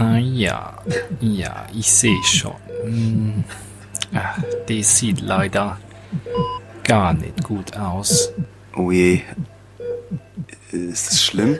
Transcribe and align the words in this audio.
Ah 0.00 0.16
ja, 0.16 0.78
ja, 1.20 1.66
ich 1.74 1.92
sehe 1.92 2.22
schon. 2.24 2.54
Hm. 2.84 3.44
Ach, 4.14 4.38
die 4.66 4.82
sieht 4.82 5.20
leider 5.20 5.78
gar 6.84 7.12
nicht 7.12 7.44
gut 7.44 7.76
aus. 7.76 8.32
Oh 8.74 8.90
je. 8.90 9.20
Ist 10.72 11.12
es 11.12 11.22
schlimm? 11.22 11.58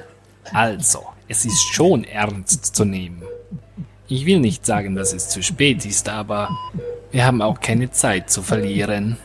Also, 0.55 1.05
es 1.29 1.45
ist 1.45 1.61
schon 1.75 2.05
ernst 2.05 2.75
zu 2.75 2.87
nehmen. 2.87 3.23
Ich 4.09 4.25
will 4.25 4.41
nicht 4.41 4.65
sagen, 4.65 4.97
dass 4.97 5.12
es 5.12 5.29
zu 5.29 5.43
spät 5.43 5.84
ist, 5.84 6.09
aber 6.09 6.48
wir 7.11 7.27
haben 7.27 7.43
auch 7.43 7.61
keine 7.61 7.91
Zeit 7.91 8.30
zu 8.30 8.41
verlieren. 8.41 9.19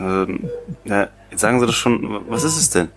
Ähm, 0.00 0.48
ja, 0.86 1.10
jetzt 1.30 1.40
sagen 1.40 1.60
Sie 1.60 1.66
doch 1.66 1.74
schon, 1.74 2.24
was 2.30 2.44
ist 2.44 2.56
es 2.56 2.70
denn? 2.70 2.88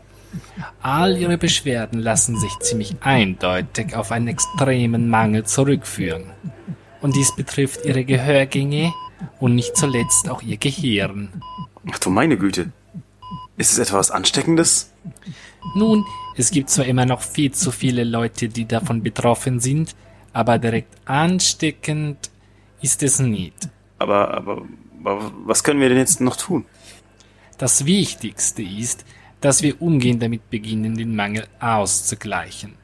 All 0.84 1.16
Ihre 1.16 1.38
Beschwerden 1.38 2.00
lassen 2.00 2.40
sich 2.40 2.58
ziemlich 2.60 2.96
eindeutig 3.02 3.96
auf 3.96 4.12
einen 4.12 4.28
extremen 4.28 5.10
Mangel 5.10 5.46
zurückführen. 5.46 6.32
Und 7.02 7.16
dies 7.16 7.36
betrifft 7.36 7.86
Ihre 7.86 8.04
Gehörgänge 8.04 8.92
und 9.40 9.56
nicht 9.56 9.78
zuletzt 9.78 10.30
auch 10.30 10.42
Ihr 10.42 10.58
Gehirn. 10.58 11.30
Ach 11.92 12.00
du 12.00 12.10
meine 12.10 12.38
Güte. 12.38 12.72
Ist 13.58 13.74
es 13.74 13.78
etwas 13.78 14.10
Ansteckendes? 14.10 14.92
Nun, 15.76 16.04
es 16.36 16.50
gibt 16.50 16.72
zwar 16.72 16.86
immer 16.86 17.06
noch 17.06 17.22
viel 17.22 17.52
zu 17.52 17.72
viele 17.72 18.04
Leute, 18.04 18.50
die 18.50 18.66
davon 18.66 19.04
betroffen 19.04 19.60
sind, 19.60 19.96
aber 20.34 20.58
direkt 20.58 20.96
ansteckend 21.06 22.32
ist 22.82 23.04
es 23.04 23.20
nicht. 23.20 23.70
Aber, 24.00 24.34
aber, 24.34 24.64
aber 25.04 25.32
was 25.46 25.64
können 25.64 25.80
wir 25.80 25.90
denn 25.90 26.00
jetzt 26.00 26.22
noch 26.22 26.36
tun? 26.36 26.66
Das 27.60 27.86
Wichtigste 27.86 28.64
ist, 28.64 29.06
dass 29.42 29.62
wir 29.62 29.82
umgehend 29.82 30.24
damit 30.24 30.50
beginnen, 30.50 30.96
den 30.96 31.16
Mangel 31.16 31.48
auszugleichen. 31.60 32.76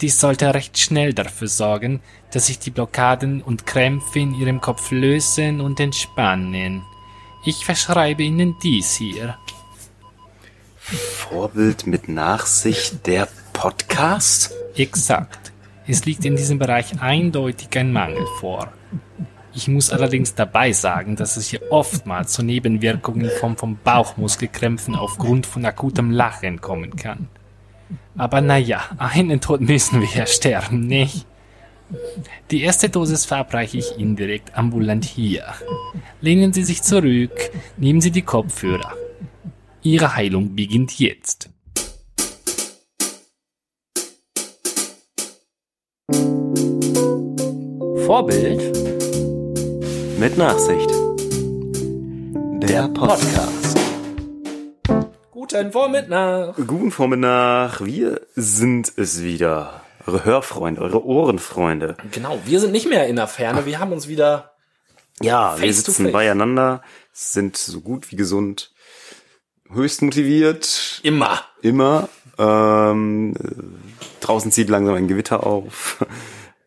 Dies 0.00 0.18
sollte 0.18 0.52
recht 0.52 0.78
schnell 0.78 1.14
dafür 1.14 1.46
sorgen, 1.46 2.00
dass 2.32 2.46
sich 2.46 2.58
die 2.58 2.70
Blockaden 2.70 3.40
und 3.40 3.66
Krämpfe 3.66 4.18
in 4.18 4.34
Ihrem 4.34 4.60
Kopf 4.60 4.90
lösen 4.90 5.60
und 5.60 5.78
entspannen. 5.78 6.82
Ich 7.44 7.64
verschreibe 7.64 8.24
Ihnen 8.24 8.56
dies 8.62 8.96
hier. 8.96 9.38
Vorbild 10.76 11.86
mit 11.86 12.08
Nachsicht 12.08 13.06
der 13.06 13.28
Podcast? 13.52 14.52
Exakt. 14.76 15.52
Es 15.86 16.04
liegt 16.04 16.24
in 16.24 16.34
diesem 16.36 16.58
Bereich 16.58 17.00
eindeutig 17.00 17.68
ein 17.78 17.92
Mangel 17.92 18.26
vor. 18.40 18.72
Ich 19.54 19.68
muss 19.68 19.90
allerdings 19.90 20.34
dabei 20.34 20.72
sagen, 20.72 21.14
dass 21.16 21.36
es 21.36 21.48
hier 21.48 21.60
oftmals 21.70 22.32
zu 22.32 22.42
Nebenwirkungen 22.42 23.30
vom, 23.38 23.56
vom 23.56 23.78
Bauchmuskelkrämpfen 23.84 24.94
aufgrund 24.94 25.46
von 25.46 25.64
akutem 25.66 26.10
Lachen 26.10 26.60
kommen 26.60 26.96
kann. 26.96 27.28
Aber 28.16 28.40
naja, 28.40 28.80
einen 28.98 29.40
Tod 29.40 29.60
müssen 29.60 30.00
wir 30.00 30.08
ja 30.08 30.26
sterben, 30.26 30.86
nicht? 30.86 31.26
Die 32.50 32.62
erste 32.62 32.88
Dosis 32.88 33.26
verabreiche 33.26 33.76
ich 33.76 33.98
Ihnen 33.98 34.16
direkt 34.16 34.56
ambulant 34.56 35.04
hier. 35.04 35.44
Lehnen 36.22 36.54
Sie 36.54 36.64
sich 36.64 36.82
zurück, 36.82 37.50
nehmen 37.76 38.00
Sie 38.00 38.10
die 38.10 38.22
Kopfhörer. 38.22 38.94
Ihre 39.82 40.16
Heilung 40.16 40.54
beginnt 40.54 40.98
jetzt. 40.98 41.50
Vorbild 48.06 48.81
Mit 50.22 50.38
Nachsicht. 50.38 50.88
Der 52.62 52.86
Podcast. 52.86 53.76
Guten 55.32 55.72
Vormittag. 55.72 56.54
Guten 56.64 56.92
Vormittag. 56.92 57.84
Wir 57.84 58.20
sind 58.36 58.92
es 58.94 59.24
wieder. 59.24 59.82
Eure 60.06 60.24
Hörfreunde, 60.24 60.80
eure 60.80 61.04
Ohrenfreunde. 61.04 61.96
Genau, 62.12 62.38
wir 62.44 62.60
sind 62.60 62.70
nicht 62.70 62.88
mehr 62.88 63.08
in 63.08 63.16
der 63.16 63.26
Ferne. 63.26 63.66
Wir 63.66 63.80
haben 63.80 63.90
uns 63.90 64.06
wieder. 64.06 64.52
Ja, 65.20 65.60
wir 65.60 65.74
sitzen 65.74 66.12
beieinander, 66.12 66.82
sind 67.12 67.56
so 67.56 67.80
gut 67.80 68.12
wie 68.12 68.16
gesund, 68.16 68.70
höchst 69.72 70.02
motiviert, 70.02 71.00
Immer. 71.02 71.40
immer. 71.62 72.08
Ähm, 72.38 73.34
äh, 73.40 74.20
draußen 74.20 74.52
zieht 74.52 74.68
langsam 74.68 74.94
ein 74.94 75.08
Gewitter 75.08 75.44
auf. 75.44 76.06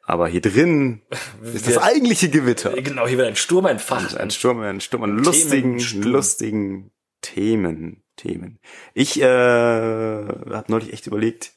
Aber 0.05 0.27
hier 0.27 0.41
drin 0.41 1.01
ist 1.41 1.67
das 1.67 1.77
eigentliche 1.77 2.29
Gewitter. 2.29 2.79
Genau, 2.81 3.07
hier 3.07 3.17
wird 3.17 3.27
ein 3.27 3.35
Sturm 3.35 3.65
entfacht. 3.65 4.15
Ein 4.15 4.31
Sturm, 4.31 4.61
ein 4.61 4.79
Sturm 4.79 5.03
an 5.03 5.17
lustigen, 5.17 5.77
Themensturm. 5.77 6.03
lustigen 6.03 6.91
Themen, 7.21 8.03
Themen. 8.15 8.59
Ich 8.93 9.19
äh, 9.19 9.25
habe 9.25 10.65
neulich 10.67 10.93
echt 10.93 11.07
überlegt, 11.07 11.53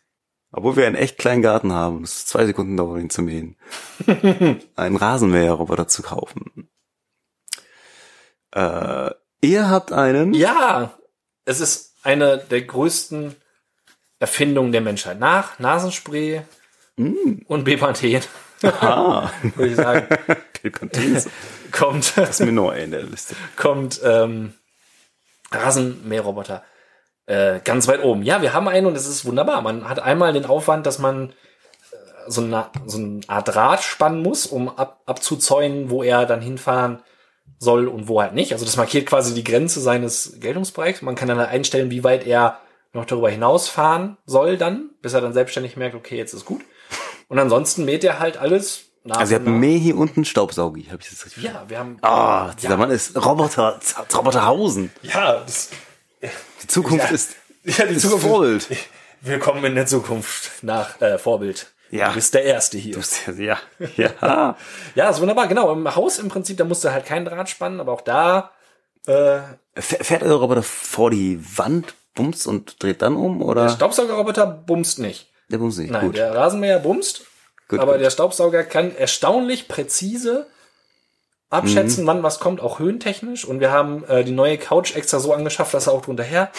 obwohl 0.50 0.76
wir 0.76 0.86
einen 0.86 0.96
echt 0.96 1.18
kleinen 1.18 1.42
Garten 1.42 1.72
haben, 1.72 2.04
es 2.04 2.24
zwei 2.24 2.46
Sekunden 2.46 2.76
dauert, 2.76 3.02
ihn 3.02 3.10
zu 3.10 3.20
mähen, 3.20 3.56
einen 4.76 4.96
Rasenmäherroboter 4.96 5.88
zu 5.88 6.02
kaufen. 6.02 6.70
Äh, 8.52 9.10
ihr 9.42 9.68
habt 9.68 9.92
einen? 9.92 10.32
Ja, 10.32 10.98
es 11.44 11.60
ist 11.60 11.96
eine 12.02 12.38
der 12.38 12.62
größten 12.62 13.36
Erfindungen 14.20 14.72
der 14.72 14.80
Menschheit. 14.80 15.20
Nach 15.20 15.58
Nasenspray 15.58 16.42
und 16.98 17.64
Bepanthen, 17.64 18.20
Ah, 18.62 19.30
würde 19.54 19.70
ich 19.70 19.76
sagen, 19.76 20.08
Pilpantins. 20.52 21.28
kommt, 21.70 22.16
Das 22.16 22.30
ist 22.30 22.40
mir 22.40 22.50
neu 22.52 22.76
in 22.76 22.90
der 22.90 23.04
Liste. 23.04 23.36
kommt 23.56 24.00
ähm, 24.04 24.52
Rasenmäherroboter 25.52 26.62
äh, 27.26 27.60
ganz 27.62 27.86
weit 27.88 28.02
oben. 28.02 28.22
Ja, 28.22 28.42
wir 28.42 28.52
haben 28.54 28.68
einen 28.68 28.86
und 28.86 28.96
es 28.96 29.06
ist 29.06 29.24
wunderbar. 29.24 29.60
Man 29.62 29.88
hat 29.88 30.00
einmal 30.00 30.32
den 30.32 30.46
Aufwand, 30.46 30.86
dass 30.86 30.98
man 30.98 31.30
äh, 31.30 31.32
so 32.26 32.42
eine, 32.42 32.66
so 32.86 32.98
eine 32.98 33.20
Art 33.28 33.48
Draht 33.54 33.82
spannen 33.82 34.22
muss, 34.22 34.46
um 34.46 34.68
ab, 34.68 35.02
abzuzäunen, 35.06 35.90
wo 35.90 36.02
er 36.02 36.26
dann 36.26 36.40
hinfahren 36.40 37.00
soll 37.58 37.86
und 37.88 38.08
wo 38.08 38.20
halt 38.20 38.34
nicht. 38.34 38.52
Also 38.52 38.64
das 38.64 38.76
markiert 38.76 39.06
quasi 39.06 39.34
die 39.34 39.44
Grenze 39.44 39.80
seines 39.80 40.38
Geltungsbereichs. 40.40 41.02
Man 41.02 41.14
kann 41.14 41.28
dann 41.28 41.38
halt 41.38 41.50
einstellen, 41.50 41.90
wie 41.90 42.04
weit 42.04 42.26
er 42.26 42.60
noch 42.92 43.04
darüber 43.04 43.30
hinausfahren 43.30 44.16
soll 44.24 44.56
dann, 44.56 44.90
bis 45.02 45.12
er 45.12 45.20
dann 45.20 45.32
selbstständig 45.32 45.76
merkt, 45.76 45.94
okay, 45.94 46.16
jetzt 46.16 46.32
ist 46.32 46.44
gut. 46.44 46.62
Und 47.28 47.38
ansonsten 47.38 47.84
mäht 47.84 48.04
er 48.04 48.18
halt 48.18 48.36
alles 48.38 48.84
nach 49.04 49.18
Also 49.18 49.34
ihr 49.34 49.40
und 49.40 49.46
habt 49.46 49.52
nach. 49.54 49.60
mehr 49.60 49.78
hier 49.78 49.96
unten 49.96 50.24
Staubsaugi, 50.24 50.84
habe 50.84 50.98
ich 51.02 51.10
das 51.10 51.24
richtig 51.26 51.44
Ja, 51.44 51.64
wir 51.68 51.78
haben. 51.78 51.98
Ah, 52.02 52.52
dieser 52.54 52.70
ja, 52.70 52.76
Mann 52.76 52.90
ist 52.90 53.14
Roboter, 53.22 53.78
Roboterhausen. 54.14 54.90
Ja, 55.02 55.40
das, 55.44 55.70
Die 56.62 56.66
Zukunft 56.66 57.04
Ja. 57.08 57.14
ist, 57.14 57.36
ja, 57.64 57.84
die 57.86 57.94
ist 57.94 58.02
Zukunft. 58.02 58.26
Vorbild. 58.26 58.66
Willkommen 59.20 59.64
in 59.64 59.74
der 59.74 59.86
Zukunft 59.86 60.62
nach 60.62 61.00
äh, 61.00 61.18
Vorbild. 61.18 61.72
Ja. 61.90 62.08
Du 62.08 62.14
bist 62.16 62.34
der 62.34 62.44
Erste 62.44 62.78
hier. 62.78 62.92
Du 62.94 62.98
bist 63.00 63.26
ja, 63.26 63.58
ja, 63.96 64.10
ja. 64.20 64.56
Ja, 64.94 65.08
ist 65.10 65.20
wunderbar. 65.20 65.46
Genau, 65.48 65.72
im 65.72 65.94
Haus 65.94 66.18
im 66.18 66.28
Prinzip, 66.28 66.56
da 66.58 66.64
musst 66.64 66.84
du 66.84 66.92
halt 66.92 67.04
kein 67.06 67.24
Draht 67.24 67.48
spannen, 67.48 67.80
aber 67.80 67.92
auch 67.92 68.00
da, 68.02 68.52
äh, 69.06 69.40
Fährt 69.76 70.22
der 70.22 70.32
Roboter 70.32 70.62
vor 70.62 71.10
die 71.10 71.38
Wand, 71.56 71.94
bumst 72.18 72.46
und 72.46 72.82
dreht 72.82 73.00
dann 73.02 73.16
um, 73.16 73.38
der 73.38 73.48
oder? 73.48 73.68
Staubsaugerroboter 73.70 74.46
bumst 74.46 74.98
nicht. 74.98 75.30
Der 75.50 75.58
bumst 75.58 75.78
nicht, 75.78 75.90
Nein, 75.90 76.06
gut. 76.06 76.16
der 76.16 76.34
Rasenmäher 76.34 76.78
bumst, 76.78 77.22
gut, 77.68 77.80
aber 77.80 77.92
gut. 77.92 78.02
der 78.02 78.10
Staubsauger 78.10 78.64
kann 78.64 78.94
erstaunlich 78.94 79.66
präzise 79.68 80.46
abschätzen, 81.50 82.04
Mhm. 82.04 82.08
wann 82.08 82.22
was 82.22 82.40
kommt, 82.40 82.60
auch 82.60 82.78
höhentechnisch. 82.78 83.46
Und 83.46 83.60
wir 83.60 83.72
haben 83.72 84.04
äh, 84.04 84.22
die 84.24 84.32
neue 84.32 84.58
Couch 84.58 84.94
extra 84.94 85.18
so 85.18 85.32
angeschafft, 85.32 85.72
dass 85.72 85.86
er 85.86 85.94
auch 85.94 86.02
drunter 86.02 86.22
her 86.24 86.50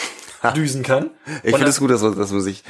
düsen 0.56 0.82
kann. 0.82 1.10
ich 1.44 1.54
finde 1.54 1.68
es 1.70 1.78
gut, 1.78 1.90
dass, 1.90 2.02
man- 2.02 2.18
dass 2.18 2.32
man 2.32 2.40
sich, 2.40 2.64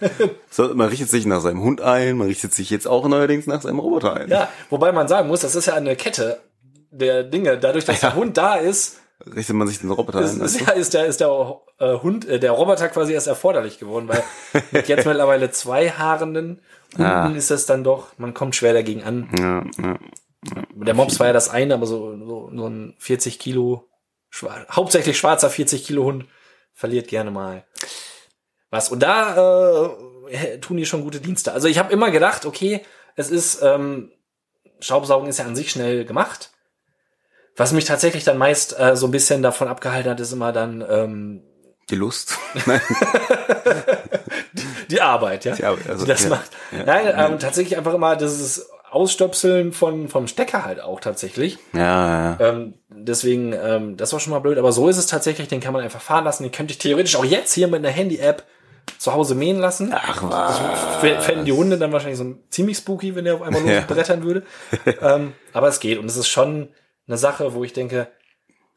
so, 0.50 0.74
man 0.74 0.88
richtet 0.88 1.10
sich 1.10 1.26
nach 1.26 1.40
seinem 1.42 1.60
Hund 1.62 1.80
ein, 1.82 2.16
man 2.16 2.28
richtet 2.28 2.54
sich 2.54 2.70
jetzt 2.70 2.86
auch 2.88 3.06
neuerdings 3.06 3.46
nach 3.46 3.60
seinem 3.60 3.80
Roboter 3.80 4.14
ein. 4.14 4.28
Ja, 4.30 4.48
wobei 4.70 4.92
man 4.92 5.08
sagen 5.08 5.28
muss, 5.28 5.40
das 5.40 5.54
ist 5.54 5.66
ja 5.66 5.74
eine 5.74 5.94
Kette 5.96 6.40
der 6.90 7.24
Dinge. 7.24 7.58
Dadurch, 7.58 7.84
dass 7.84 8.00
Ja. 8.00 8.10
der 8.10 8.16
Hund 8.16 8.38
da 8.38 8.54
ist, 8.54 8.96
Richtet 9.26 9.56
man 9.56 9.66
sich 9.66 9.80
den 9.80 9.90
Roboter 9.90 10.20
ist, 10.20 10.34
ein. 10.34 10.42
ist, 10.42 10.60
ja, 10.60 10.70
ist 10.72 10.94
der, 10.94 11.06
ist 11.06 11.20
der 11.20 11.60
äh, 11.78 11.94
Hund, 11.98 12.26
äh, 12.26 12.38
der 12.38 12.52
Roboter 12.52 12.88
quasi 12.88 13.12
erst 13.12 13.26
erforderlich 13.26 13.78
geworden, 13.78 14.08
weil 14.08 14.22
mit 14.70 14.88
jetzt 14.88 15.06
mittlerweile 15.06 15.50
zwei 15.50 15.90
haarenden 15.90 16.60
Hunden 16.96 17.04
Ah. 17.04 17.28
ist 17.30 17.50
es 17.50 17.66
dann 17.66 17.84
doch, 17.84 18.16
man 18.16 18.32
kommt 18.32 18.56
schwer 18.56 18.72
dagegen 18.72 19.02
an. 19.02 19.28
du? 19.32 19.42
ja, 19.42 19.66
ja. 19.82 19.98
Der 20.74 20.94
Mops 20.94 21.18
war 21.18 21.26
ja 21.26 21.32
das 21.32 21.48
eine, 21.50 21.74
aber 21.74 21.86
so, 21.86 22.16
so, 22.24 22.50
so 22.54 22.66
ein 22.66 22.94
40 22.98 23.38
Kilo, 23.38 23.88
schwar 24.30 24.66
hauptsächlich 24.70 25.18
schwarzer 25.18 25.50
40 25.50 25.84
Kilo 25.84 26.04
Hund 26.04 26.26
verliert 26.72 27.08
gerne 27.08 27.30
mal 27.30 27.64
was. 28.70 28.90
Und 28.90 29.02
da 29.02 29.90
äh, 30.28 30.58
tun 30.60 30.76
die 30.76 30.86
schon 30.86 31.02
gute 31.02 31.20
Dienste. 31.20 31.52
Also 31.52 31.68
ich 31.68 31.78
habe 31.78 31.92
immer 31.92 32.10
gedacht, 32.10 32.46
okay, 32.46 32.82
es 33.16 33.30
ist, 33.30 33.62
ähm, 33.62 34.12
Staubsaugen 34.80 35.28
ist 35.28 35.38
ja 35.38 35.44
an 35.44 35.56
sich 35.56 35.70
schnell 35.70 36.04
gemacht. 36.04 36.52
Was 37.58 37.72
mich 37.72 37.84
tatsächlich 37.84 38.24
dann 38.24 38.38
meist 38.38 38.78
äh, 38.80 38.96
so 38.96 39.06
ein 39.06 39.10
bisschen 39.10 39.42
davon 39.42 39.68
abgehalten 39.68 40.10
hat, 40.10 40.20
ist 40.20 40.32
immer 40.32 40.52
dann 40.52 40.82
ähm, 40.88 41.42
Die 41.90 41.96
Lust. 41.96 42.38
Nein, 42.66 42.80
die 44.90 45.00
Arbeit, 45.00 45.44
ja, 45.44 45.54
die 45.54 45.64
Arbeit, 45.64 45.88
also, 45.88 46.04
die 46.04 46.10
das 46.10 46.24
ja, 46.24 46.30
macht. 46.30 46.50
ja, 46.72 46.84
Nein, 46.84 47.06
ja. 47.06 47.26
ähm, 47.28 47.38
tatsächlich 47.38 47.76
einfach 47.76 47.94
immer 47.94 48.16
dieses 48.16 48.70
Ausstöpseln 48.90 49.72
von 49.72 50.08
vom 50.08 50.26
Stecker 50.28 50.64
halt 50.64 50.80
auch 50.80 51.00
tatsächlich. 51.00 51.58
ja, 51.74 52.36
ja. 52.38 52.48
Ähm, 52.48 52.74
deswegen, 52.88 53.52
ähm, 53.52 53.96
das 53.98 54.12
war 54.12 54.20
schon 54.20 54.32
mal 54.32 54.38
blöd. 54.38 54.56
Aber 54.58 54.72
so 54.72 54.88
ist 54.88 54.96
es 54.96 55.06
tatsächlich, 55.06 55.48
den 55.48 55.60
kann 55.60 55.72
man 55.74 55.82
einfach 55.82 56.00
fahren 56.00 56.24
lassen. 56.24 56.42
Den 56.44 56.52
könnte 56.52 56.72
ich 56.72 56.78
theoretisch 56.78 57.16
auch 57.16 57.24
jetzt 57.24 57.52
hier 57.52 57.68
mit 57.68 57.78
einer 57.84 57.90
Handy-App 57.92 58.44
zu 58.96 59.12
Hause 59.12 59.34
mähen 59.34 59.58
lassen. 59.58 59.92
Ach 59.94 60.22
was. 60.22 61.04
F- 61.04 61.24
Fänden 61.24 61.44
die 61.44 61.52
Hunde 61.52 61.76
dann 61.76 61.92
wahrscheinlich 61.92 62.18
so 62.18 62.34
ziemlich 62.48 62.78
spooky, 62.78 63.14
wenn 63.14 63.26
der 63.26 63.34
auf 63.34 63.42
einmal 63.42 63.60
losbrettern 63.76 64.22
würde. 64.22 64.42
ähm, 65.02 65.34
aber 65.52 65.68
es 65.68 65.80
geht. 65.80 65.98
Und 65.98 66.06
es 66.06 66.16
ist 66.16 66.28
schon 66.28 66.68
eine 67.08 67.18
Sache, 67.18 67.54
wo 67.54 67.64
ich 67.64 67.72
denke, 67.72 68.08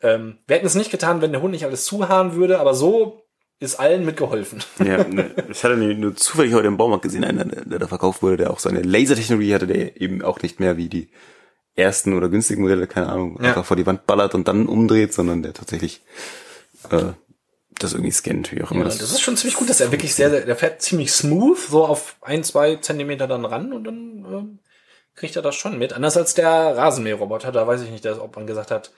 ähm, 0.01 0.38
wir 0.48 0.56
hätten 0.56 0.66
es 0.66 0.75
nicht 0.75 0.89
getan, 0.92 1.22
wenn 1.22 1.31
der 1.31 1.42
Hund 1.42 1.51
nicht 1.51 1.66
alles 1.66 1.86
zuhaaren 1.86 2.33
würde, 2.36 2.60
aber 2.60 2.74
so 2.74 3.22
ist 3.60 3.80
allen 3.80 4.06
mitgeholfen. 4.06 4.63
Ja, 4.83 5.04
ne, 5.07 5.31
ich 5.50 5.63
hatte 5.63 5.75
nur 5.78 6.16
zufällig 6.16 6.54
heute 6.54 6.68
im 6.68 6.78
Baumarkt 6.78 7.04
gesehen, 7.04 7.24
einen, 7.24 7.51
der, 7.69 7.78
da 7.80 7.88
verkauft 7.88 8.24
wurde, 8.24 8.38
der 8.38 8.51
auch 8.51 8.60
so 8.60 8.69
eine 8.69 8.81
Lasertechnologie 8.81 9.54
hatte, 9.54 9.68
der 9.68 10.01
eben 10.01 10.24
auch 10.24 10.42
nicht 10.42 10.60
mehr 10.60 10.78
wie 10.78 10.89
die 10.89 11.10
ersten 11.75 12.13
oder 12.13 12.28
günstigen 12.30 12.63
Modelle, 12.63 12.88
keine 12.88 13.07
Ahnung, 13.10 13.38
Ja. 13.39 13.50
einfach 13.50 13.66
vor 13.66 13.78
die 13.78 13.86
Wand 13.86 14.07
ballert 14.07 14.33
und 14.33 14.48
dann 14.48 14.66
umdreht, 14.66 15.13
sondern 15.13 15.44
der 15.44 15.54
tatsächlich 15.54 16.01
äh, 16.89 17.13
das 17.78 17.94
irgendwie 17.94 18.12
scannt, 18.12 18.51
wie 18.51 18.63
auch 18.63 18.72
immer 18.72 18.81
Ja, 18.81 18.89
das 18.89 19.01
ist 19.01 19.22
schon 19.22 19.38
ziemlich 19.38 19.56
gut, 19.56 19.69
dass 19.69 19.80
er 19.80 19.92
wirklich 19.92 20.13
sehr, 20.16 20.30
sehr, 20.30 20.42
der 20.42 20.56
fährt 20.56 20.81
ziemlich 20.81 21.12
smooth, 21.12 21.57
so 21.60 21.86
auf 21.86 22.16
ein, 22.22 22.44
zwei 22.44 22.75
Zentimeter 22.78 23.28
dann 23.28 23.45
ran 23.45 23.74
und 23.74 23.83
dann 23.86 24.25
ähm, 24.25 24.60
kriegt 25.15 25.35
er 25.35 25.41
das 25.41 25.55
schon 25.55 25.77
mit. 25.77 25.93
Anders 25.93 26.17
als 26.17 26.33
der 26.33 26.49
Rasenmäherroboter, 26.77 27.51
da 27.51 27.67
weiß 27.67 27.81
ich 27.81 27.89
nicht, 27.89 28.05
ob 28.05 28.35
man 28.35 28.47
gesagt 28.47 28.71
hat, 28.71 28.91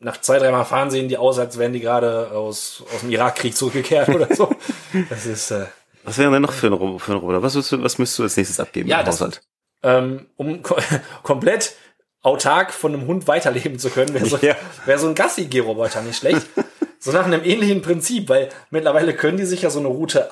nach 0.00 0.20
zwei, 0.20 0.38
dreimal 0.38 0.64
fahren 0.64 0.90
sehen 0.90 1.08
die 1.08 1.16
aus, 1.16 1.38
als 1.38 1.58
wären 1.58 1.72
die 1.72 1.80
gerade 1.80 2.30
aus, 2.32 2.82
aus 2.92 3.00
dem 3.00 3.10
Irakkrieg 3.10 3.56
zurückgekehrt 3.56 4.08
oder 4.08 4.34
so. 4.34 4.54
Das 5.10 5.26
ist, 5.26 5.50
äh, 5.52 5.66
Was 6.04 6.18
wäre 6.18 6.30
denn 6.32 6.42
noch 6.42 6.52
für 6.52 6.66
ein, 6.66 6.72
Robo- 6.72 6.98
für 6.98 7.12
ein 7.12 7.18
Roboter? 7.18 7.42
Was, 7.42 7.52
du, 7.54 7.82
was 7.82 7.98
müsstest 7.98 8.18
du 8.18 8.22
als 8.24 8.36
nächstes 8.36 8.58
abgeben 8.60 8.88
Ja, 8.88 9.00
im 9.00 9.06
das- 9.06 9.16
Haushalt? 9.16 9.42
ähm, 9.84 10.26
um 10.36 10.62
ko 10.62 10.76
komplett 11.22 11.74
autark 12.22 12.72
von 12.72 12.94
einem 12.94 13.06
Hund 13.08 13.26
weiterleben 13.26 13.78
zu 13.78 13.90
können, 13.90 14.12
wäre 14.14 14.26
so, 14.26 14.36
Ja. 14.38 14.54
wär 14.86 14.98
so 14.98 15.08
ein 15.08 15.14
Gassi-Geh-Roboter 15.14 16.02
nicht 16.02 16.18
schlecht. 16.18 16.46
so 16.98 17.10
nach 17.12 17.24
einem 17.24 17.44
ähnlichen 17.44 17.82
Prinzip, 17.82 18.28
weil 18.28 18.48
mittlerweile 18.70 19.14
können 19.14 19.38
die 19.38 19.44
sich 19.46 19.62
ja 19.62 19.70
so 19.70 19.78
eine 19.80 19.88
Route 19.88 20.30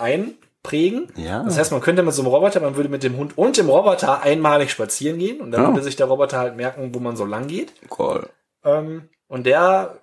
einprägen. 0.65 1.09
Ja. 1.17 1.43
Das 1.43 1.59
heißt, 1.59 1.73
man 1.73 1.81
könnte 1.81 2.03
mit 2.03 2.15
so 2.15 2.23
einem 2.23 2.31
Roboter, 2.31 2.61
man 2.61 2.77
würde 2.77 2.89
mit 2.89 3.03
dem 3.03 3.17
Hund 3.17 3.37
und 3.37 3.57
dem 3.57 3.69
Roboter 3.69 4.23
einmalig 4.23 4.71
spazieren 4.71 5.19
gehen 5.19 5.41
und 5.41 5.51
dann 5.51 5.63
Ja. 5.63 5.69
würde 5.69 5.83
sich 5.83 5.97
der 5.97 6.07
Roboter 6.07 6.39
halt 6.39 6.57
merken, 6.57 6.95
wo 6.95 7.01
man 7.01 7.17
so 7.17 7.25
lang 7.25 7.47
geht. 7.47 7.73
Cool. 7.99 8.29
Ähm, 8.65 9.09
und 9.29 9.47
der 9.47 9.99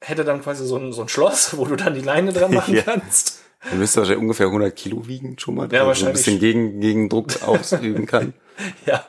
hätte 0.00 0.24
dann 0.24 0.42
quasi 0.42 0.66
so 0.66 0.76
ein, 0.76 0.92
so 0.92 1.02
ein 1.02 1.08
Schloss, 1.08 1.56
wo 1.56 1.64
du 1.64 1.76
dann 1.76 1.94
die 1.94 2.00
Leine 2.00 2.32
dran 2.32 2.52
machen 2.54 2.74
Ja. 2.74 2.82
kannst. 2.82 3.40
Dann 3.70 3.78
müsste 3.78 3.98
wahrscheinlich 4.00 4.20
ungefähr 4.22 4.46
100 4.46 4.76
Kilo 4.76 5.06
wiegen 5.06 5.38
schon 5.38 5.54
mal, 5.54 5.62
Ja, 5.64 5.68
der 5.68 5.78
so 5.80 5.84
ein 5.84 5.88
wahrscheinlich. 5.88 6.16
bisschen 6.16 6.38
gegen, 6.40 6.80
Gegendruck 6.80 7.42
ausüben 7.46 8.06
kann. 8.06 8.34
Ja. 8.86 9.06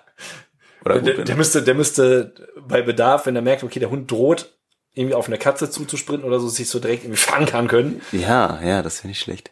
Oder 0.85 0.99
gut, 0.99 1.07
Der, 1.17 1.23
der 1.25 1.35
müsste, 1.35 1.63
der 1.63 1.73
müsste 1.73 2.33
bei 2.67 2.81
Bedarf, 2.81 3.25
wenn 3.25 3.35
er 3.35 3.41
merkt, 3.41 3.63
okay, 3.63 3.79
der 3.79 3.89
Hund 3.89 4.09
droht, 4.09 4.53
irgendwie 4.93 5.15
auf 5.15 5.27
eine 5.27 5.37
Katze 5.37 5.69
zuzusprinten 5.69 6.25
oder 6.25 6.39
so, 6.39 6.47
sich 6.47 6.69
so 6.69 6.79
direkt 6.79 7.03
irgendwie 7.03 7.19
fangen 7.19 7.67
können. 7.67 8.01
ja, 8.13 8.61
ja, 8.63 8.81
das 8.81 8.99
wäre 8.99 9.09
nicht 9.09 9.19
schlecht. 9.19 9.51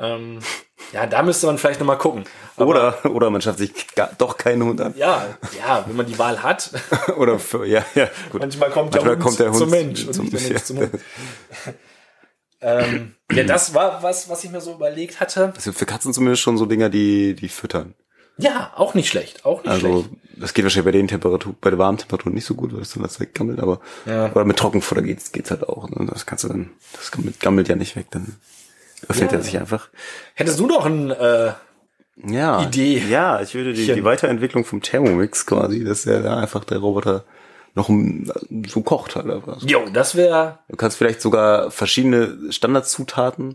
Ähm, 0.00 0.38
ja, 0.92 1.06
da 1.06 1.22
müsste 1.22 1.46
man 1.46 1.58
vielleicht 1.58 1.80
nochmal 1.80 1.98
gucken. 1.98 2.24
Aber, 2.56 2.66
Oder, 2.66 3.04
oder 3.14 3.30
man 3.30 3.40
schafft 3.42 3.58
sich 3.58 3.72
gar, 3.94 4.10
doch 4.18 4.36
keinen 4.36 4.62
Hund 4.62 4.80
an. 4.80 4.94
Ja, 4.96 5.26
ja, 5.58 5.84
wenn 5.86 5.96
man 5.96 6.06
die 6.06 6.18
Wahl 6.18 6.42
hat. 6.42 6.70
Oder 7.16 7.38
für, 7.38 7.66
ja, 7.66 7.84
ja, 7.94 8.08
gut. 8.30 8.40
Manchmal 8.40 8.70
kommt 8.70 8.94
der, 8.94 9.02
Manchmal 9.04 9.14
Hund, 9.16 9.22
kommt 9.24 9.38
der 9.40 9.46
Hund 9.48 9.58
zum 9.58 9.70
Mensch 9.70 10.06
und 10.06 10.12
zum- 10.14 10.24
nicht 10.26 10.34
der 10.34 10.40
Mensch 10.40 10.52
ja. 10.60 10.64
zum 10.64 10.78
Hund. 10.78 10.90
ähm, 12.60 13.14
ja, 13.32 13.44
das 13.44 13.74
war 13.74 14.02
was, 14.02 14.28
was 14.28 14.42
ich 14.44 14.50
mir 14.50 14.60
so 14.60 14.74
überlegt 14.74 15.20
hatte. 15.20 15.52
Es 15.56 15.64
gibt 15.64 15.78
für 15.78 15.86
Katzen 15.86 16.12
zumindest 16.12 16.42
schon 16.42 16.58
so 16.58 16.66
Dinger, 16.66 16.88
die, 16.88 17.34
die 17.34 17.48
füttern. 17.48 17.94
Ja, 18.40 18.72
auch 18.76 18.94
nicht 18.94 19.08
schlecht, 19.08 19.44
auch 19.44 19.62
nicht 19.64 19.68
Also, 19.70 20.02
schlecht. 20.04 20.10
das 20.36 20.54
geht 20.54 20.64
wahrscheinlich 20.64 20.84
bei 20.84 20.92
den 20.96 21.08
Temperaturen, 21.08 21.56
bei 21.60 21.70
der 21.70 21.78
warmen 21.78 21.98
Temperatur 21.98 22.32
nicht 22.32 22.44
so 22.44 22.54
gut, 22.54 22.72
weil 22.72 22.82
es 22.82 22.92
dann 22.92 23.02
das 23.02 23.18
weggammelt, 23.18 23.58
aber, 23.58 23.80
Ja. 24.06 24.26
aber 24.26 24.44
mit 24.44 24.56
Trockenfutter 24.56 25.02
geht's, 25.02 25.32
geht's 25.32 25.50
halt 25.50 25.68
auch. 25.68 25.88
Ne? 25.90 26.06
Das 26.06 26.24
kannst 26.24 26.44
du 26.44 26.48
dann, 26.48 26.70
das 26.92 27.10
gammelt, 27.10 27.40
gammelt 27.40 27.68
ja 27.68 27.74
nicht 27.74 27.96
weg, 27.96 28.06
dann 28.10 28.36
öffnet 29.08 29.32
Ja. 29.32 29.38
er 29.38 29.42
sich 29.44 29.58
einfach. 29.58 29.88
Hättest 30.34 30.58
du 30.58 30.66
noch 30.66 30.86
ein, 30.86 31.10
äh, 31.10 31.52
Ja. 32.26 32.62
Idee. 32.62 33.02
Ja, 33.08 33.40
ich 33.40 33.54
würde 33.54 33.72
die, 33.72 33.92
die 33.92 34.04
Weiterentwicklung 34.04 34.64
vom 34.64 34.82
Thermomix 34.82 35.46
quasi, 35.46 35.84
dass 35.84 36.02
der 36.02 36.20
da 36.22 36.36
einfach 36.38 36.64
der 36.64 36.78
Roboter 36.78 37.24
noch 37.74 37.88
so 38.66 38.80
kocht 38.82 39.14
halt 39.14 39.30
einfach. 39.30 39.62
jo, 39.62 39.82
das 39.92 40.16
wäre, 40.16 40.58
Du 40.68 40.74
kannst 40.76 40.96
vielleicht 40.96 41.20
sogar 41.20 41.70
verschiedene 41.70 42.50
Standardzutaten, 42.50 43.54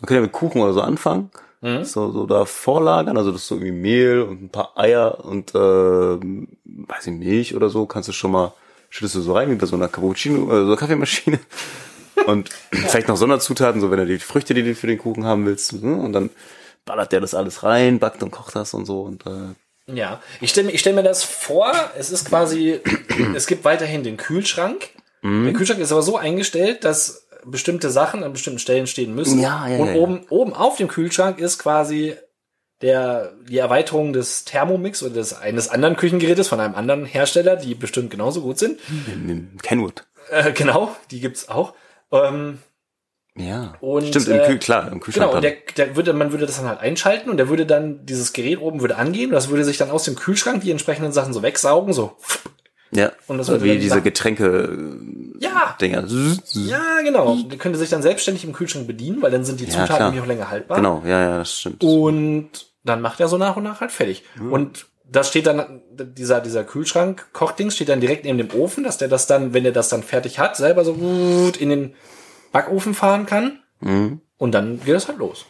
man 0.00 0.06
kann 0.06 0.16
ja 0.16 0.20
mit 0.22 0.32
Kuchen 0.32 0.60
oder 0.60 0.72
so 0.72 0.80
anfangen, 0.80 1.30
Mhm. 1.62 1.84
so, 1.84 2.10
so 2.12 2.26
da 2.26 2.44
vorlagern, 2.44 3.16
also 3.16 3.30
das 3.32 3.42
ist 3.42 3.48
so 3.48 3.54
irgendwie 3.54 3.72
Mehl 3.72 4.20
und 4.22 4.42
ein 4.42 4.48
paar 4.50 4.76
Eier 4.76 5.24
und 5.24 5.54
äh, 5.54 5.58
weiß 5.58 7.06
ich, 7.06 7.12
Milch 7.12 7.54
oder 7.54 7.70
so, 7.70 7.86
kannst 7.86 8.08
du 8.08 8.12
schon 8.12 8.32
mal, 8.32 8.52
schüttest 8.90 9.14
du 9.14 9.20
so 9.20 9.32
rein 9.32 9.50
wie 9.50 9.54
bei 9.54 9.66
so 9.66 9.76
einer 9.76 9.88
Cappuccino, 9.88 10.44
äh, 10.52 10.60
so 10.62 10.66
einer 10.66 10.76
Kaffeemaschine. 10.76 11.38
Und 12.26 12.50
vielleicht 12.70 13.08
noch 13.08 13.16
Sonderzutaten, 13.16 13.80
so 13.80 13.90
wenn 13.90 13.98
du 13.98 14.06
die 14.06 14.18
Früchte, 14.18 14.54
die 14.54 14.62
du 14.62 14.74
für 14.74 14.86
den 14.86 14.98
Kuchen 14.98 15.24
haben 15.24 15.46
willst, 15.46 15.72
ne? 15.74 15.96
und 15.96 16.12
dann 16.12 16.30
ballert 16.84 17.12
der 17.12 17.20
das 17.20 17.34
alles 17.34 17.62
rein, 17.62 17.98
backt 17.98 18.22
und 18.22 18.30
kocht 18.30 18.54
das 18.54 18.72
und 18.72 18.86
so 18.86 19.02
und 19.02 19.26
äh, 19.26 19.54
ja. 19.92 20.20
Ich 20.40 20.50
stelle 20.50 20.70
ich 20.70 20.80
stell 20.80 20.94
mir 20.94 21.02
das 21.02 21.22
vor, 21.22 21.72
es 21.96 22.10
ist 22.10 22.28
quasi, 22.28 22.80
es 23.34 23.46
gibt 23.46 23.64
weiterhin 23.64 24.02
den 24.02 24.16
Kühlschrank. 24.16 24.88
Mhm. 25.22 25.44
Der 25.44 25.52
Kühlschrank 25.52 25.80
ist 25.80 25.92
aber 25.92 26.02
so 26.02 26.16
eingestellt, 26.16 26.84
dass 26.84 27.28
bestimmte 27.44 27.90
Sachen 27.90 28.24
an 28.24 28.32
bestimmten 28.32 28.58
Stellen 28.58 28.86
stehen 28.88 29.14
müssen. 29.14 29.40
Ja, 29.40 29.68
ja, 29.68 29.78
Und 29.78 29.88
ja, 29.88 29.94
ja. 29.94 30.00
oben, 30.00 30.26
oben 30.28 30.54
auf 30.54 30.76
dem 30.76 30.88
Kühlschrank 30.88 31.38
ist 31.38 31.58
quasi 31.58 32.16
der, 32.82 33.32
die 33.48 33.58
Erweiterung 33.58 34.12
des 34.12 34.44
Thermomix 34.44 35.02
oder 35.02 35.14
des, 35.14 35.32
eines 35.32 35.68
anderen 35.68 35.96
Küchengerätes 35.96 36.48
von 36.48 36.60
einem 36.60 36.74
anderen 36.74 37.04
Hersteller, 37.06 37.56
die 37.56 37.74
bestimmt 37.74 38.10
genauso 38.10 38.42
gut 38.42 38.58
sind. 38.58 38.80
in, 39.06 39.28
in 39.28 39.58
Kenwood. 39.62 40.04
Äh, 40.30 40.52
genau, 40.52 40.94
die 41.10 41.20
gibt's 41.20 41.48
auch. 41.48 41.74
Ähm, 42.12 42.58
Ja. 43.36 43.74
Und, 43.80 44.06
Stimmt, 44.06 44.28
im 44.28 44.40
äh, 44.40 44.46
Kühl, 44.46 44.58
klar, 44.58 44.90
im 44.90 45.00
Kühlschrank. 45.00 45.26
Genau, 45.30 45.36
und 45.36 45.42
der, 45.42 45.56
der 45.76 45.96
würde, 45.96 46.12
man 46.14 46.32
würde 46.32 46.46
das 46.46 46.56
dann 46.56 46.68
halt 46.68 46.80
einschalten 46.80 47.28
und 47.30 47.36
der 47.36 47.48
würde 47.48 47.66
dann, 47.66 48.06
dieses 48.06 48.32
Gerät 48.32 48.60
oben 48.60 48.80
würde 48.80 48.96
angehen 48.96 49.26
und 49.30 49.34
das 49.34 49.48
würde 49.50 49.64
sich 49.64 49.76
dann 49.76 49.90
aus 49.90 50.04
dem 50.04 50.16
Kühlschrank 50.16 50.62
die 50.62 50.70
entsprechenden 50.70 51.12
Sachen 51.12 51.32
so 51.34 51.42
wegsaugen, 51.42 51.92
so. 51.92 52.16
ja. 52.92 53.12
und 53.26 53.36
das 53.38 53.48
würde 53.48 53.64
wie 53.64 53.78
diese 53.78 54.00
Getränke 54.00 54.98
Ja, 55.38 55.76
Dinger. 55.80 56.04
ja, 56.54 57.00
genau. 57.02 57.36
Der 57.50 57.58
könnte 57.58 57.78
sich 57.78 57.90
dann 57.90 58.00
selbstständig 58.02 58.44
im 58.44 58.52
Kühlschrank 58.54 58.86
bedienen, 58.86 59.20
weil 59.20 59.30
dann 59.30 59.44
sind 59.44 59.60
die 59.60 59.64
Ja, 59.64 59.70
Zutaten 59.70 59.96
klar. 59.96 60.08
nämlich 60.08 60.22
auch 60.22 60.28
länger 60.28 60.50
haltbar. 60.50 60.76
Genau, 60.78 61.02
ja, 61.04 61.20
ja, 61.20 61.38
das 61.38 61.52
stimmt. 61.60 61.84
Und 61.84 62.48
dann 62.84 63.02
macht 63.02 63.20
er 63.20 63.28
so 63.28 63.36
nach 63.36 63.56
und 63.56 63.64
nach 63.64 63.80
halt 63.80 63.92
fertig. 63.92 64.22
Und 64.50 64.86
das 65.08 65.28
steht 65.28 65.46
dann, 65.46 65.82
dieser, 65.90 66.40
dieser 66.40 66.64
Kühlschrank-Kochdings 66.64 67.74
steht 67.74 67.88
dann 67.88 68.00
direkt 68.00 68.24
neben 68.24 68.38
dem 68.38 68.50
Ofen, 68.52 68.84
dass 68.84 68.98
der 68.98 69.08
das 69.08 69.26
dann, 69.26 69.54
wenn 69.54 69.64
er 69.64 69.72
das 69.72 69.88
dann 69.88 70.02
fertig 70.02 70.38
hat, 70.38 70.56
selber 70.56 70.84
so 70.84 70.94
gut 70.94 71.56
in 71.58 71.68
den 71.70 71.94
Backofen 72.52 72.94
fahren 72.94 73.26
kann. 73.26 73.60
Mhm. 73.80 74.20
Und 74.38 74.52
dann 74.52 74.80
geht 74.84 74.94
das 74.94 75.08
halt 75.08 75.18
los. 75.18 75.46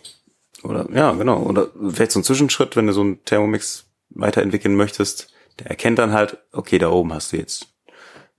Oder 0.62 0.86
ja, 0.92 1.12
genau. 1.12 1.38
Oder 1.42 1.68
vielleicht 1.90 2.12
so 2.12 2.20
ein 2.20 2.24
Zwischenschritt, 2.24 2.76
wenn 2.76 2.86
du 2.86 2.92
so 2.92 3.00
einen 3.00 3.24
Thermomix 3.24 3.84
weiterentwickeln 4.10 4.74
möchtest, 4.76 5.28
der 5.58 5.68
erkennt 5.68 5.98
dann 5.98 6.12
halt, 6.12 6.38
okay, 6.52 6.78
da 6.78 6.90
oben 6.90 7.12
hast 7.12 7.32
du 7.32 7.36
jetzt 7.38 7.66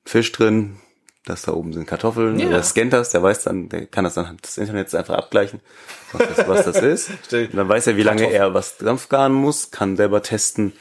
Fisch 0.06 0.32
drin, 0.32 0.78
das 1.26 1.42
da 1.42 1.52
oben 1.54 1.74
sind 1.74 1.86
Kartoffeln, 1.88 2.40
Ja. 2.40 2.50
der 2.50 2.64
scannt 2.64 2.94
das, 2.94 3.10
der 3.10 3.22
weiß 3.22 3.44
dann, 3.44 3.70
der 3.70 3.86
kann 3.88 4.04
das 4.06 4.14
dann 4.14 4.38
des 4.38 4.58
Internets 4.58 4.96
einfach 4.96 5.16
abgleichen, 5.16 5.60
was 6.14 6.28
das, 6.36 6.48
was 6.48 6.66
das 6.66 6.78
ist. 6.82 7.10
Und 7.34 7.54
dann 7.56 7.68
weiß 7.68 7.88
er, 7.88 7.98
wie 7.98 8.04
lange 8.04 8.32
er 8.32 8.54
was 8.54 8.78
dampfgaren 8.78 9.34
muss, 9.34 9.72
kann 9.72 9.98
selber 9.98 10.22
testen 10.22 10.74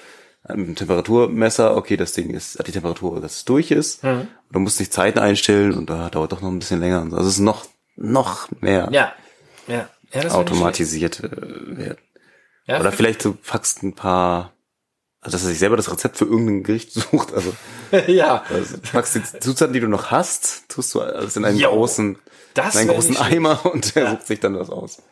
einem 0.49 0.75
Temperaturmesser, 0.75 1.77
okay, 1.77 1.97
das 1.97 2.13
Ding 2.13 2.31
ist, 2.31 2.59
hat 2.59 2.67
die 2.67 2.73
Temperatur, 2.73 3.21
dass 3.21 3.37
es 3.39 3.45
durch 3.45 3.71
ist. 3.71 4.03
Mhm. 4.05 4.29
Du 4.53 4.59
musst 4.61 4.79
nicht 4.79 4.93
Zeiten 4.93 5.19
einstellen 5.19 5.73
und 5.75 5.91
da 5.91 6.09
dauert 6.11 6.33
doch 6.33 6.41
noch 6.41 6.49
ein 6.51 6.59
bisschen 6.59 6.81
länger. 6.81 7.03
und 7.03 7.11
so. 7.11 7.17
Also 7.17 7.29
es 7.29 7.35
ist 7.35 7.41
noch, 7.41 7.67
noch 7.97 8.49
mehr 8.61 8.89
Ja. 8.93 9.13
Ja. 9.67 9.89
ja 10.13 10.23
das 10.23 10.33
automatisiert 10.33 11.21
äh, 11.21 11.31
werden. 11.77 11.99
Ja, 12.67 12.81
Oder 12.81 12.91
vielleicht 12.93 13.25
du 13.25 13.33
packst 13.35 13.83
ein 13.83 13.95
paar, 13.95 14.53
also 15.21 15.37
dass 15.37 15.45
er 15.45 15.51
sich 15.51 15.59
selber 15.59 15.77
das 15.77 15.91
Rezept 15.91 16.17
für 16.17 16.25
irgendein 16.25 16.63
Gericht 16.65 16.93
sucht. 16.93 17.33
Also, 17.33 17.53
ja. 18.07 18.43
also 18.49 18.77
du 18.77 18.91
packst 18.93 19.15
die 19.15 19.23
Zutaten, 19.41 19.73
die 19.73 19.81
du 19.81 19.89
noch 19.89 20.11
hast, 20.11 20.69
tust 20.69 20.95
du 20.95 21.01
alles 21.01 21.37
in 21.37 21.45
einen 21.45 21.59
Jo, 21.59 21.71
großen, 21.71 22.19
das 22.55 22.75
in 22.75 22.81
einen 22.83 22.91
großen. 22.91 23.17
Eimer 23.19 23.65
und 23.67 23.95
Ja. 23.95 24.11
sucht 24.13 24.27
sich 24.27 24.41
dann 24.41 24.59
was 24.59 24.71
aus. 24.71 25.03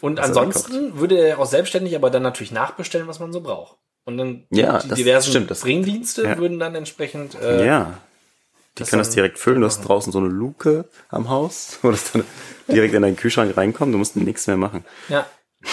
Und 0.00 0.18
er 0.18 0.24
ansonsten 0.26 0.98
würde 0.98 1.16
er 1.18 1.38
auch 1.38 1.46
selbstständig 1.46 1.94
aber 1.96 2.10
dann 2.10 2.22
natürlich 2.22 2.52
nachbestellen, 2.52 3.06
was 3.08 3.20
man 3.20 3.32
so 3.32 3.40
braucht. 3.40 3.78
Und 4.04 4.18
dann 4.18 4.46
Ja, 4.50 4.78
die 4.80 4.88
das 4.88 4.96
diversen 4.98 5.30
stimmt, 5.30 5.50
das- 5.50 5.60
Bringdienste 5.60 6.24
ja. 6.24 6.38
würden 6.38 6.58
dann 6.58 6.74
entsprechend 6.74 7.34
äh, 7.40 7.66
ja. 7.66 7.98
Die 8.76 8.80
das 8.80 8.90
können 8.90 9.00
das 9.00 9.10
direkt 9.10 9.38
füllen. 9.38 9.60
Du 9.60 9.66
hast 9.66 9.82
draußen 9.82 10.12
so 10.12 10.18
eine 10.18 10.26
Luke 10.28 10.88
am 11.08 11.28
Haus, 11.28 11.78
wo 11.82 11.90
das 11.90 12.12
dann 12.12 12.24
direkt 12.68 12.92
in 12.94 13.02
deinen 13.02 13.16
Kühlschrank 13.16 13.56
reinkommt. 13.56 13.94
Du 13.94 13.98
musst 13.98 14.16
nichts 14.16 14.46
mehr 14.46 14.56
machen. 14.56 14.84
ja. 15.08 15.26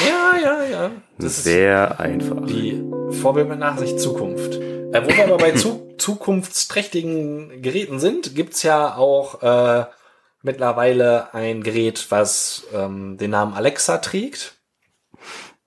Ja, 0.08 0.38
ja, 0.42 0.64
ja. 0.64 0.92
Das 1.18 1.34
ist 1.40 1.44
Sehr 1.44 2.00
einfach. 2.00 2.46
die 2.48 2.82
Vorbild 3.20 3.50
mit 3.50 3.60
Nachsicht 3.60 4.00
Zukunft. 4.00 4.54
Äh, 4.56 5.02
wo 5.04 5.10
wir 5.10 5.24
aber 5.26 5.36
bei 5.38 5.52
zu, 5.52 5.94
zukunftsträchtigen 5.98 7.62
Geräten 7.62 8.00
sind, 8.00 8.34
gibt's 8.34 8.64
ja 8.64 8.96
auch 8.96 9.42
äh, 9.44 9.86
mittlerweile 10.44 11.34
ein 11.34 11.62
Gerät, 11.62 12.06
was 12.10 12.64
ähm, 12.74 13.18
den 13.18 13.32
Namen 13.32 13.54
Alexa 13.54 13.98
trägt. 13.98 14.56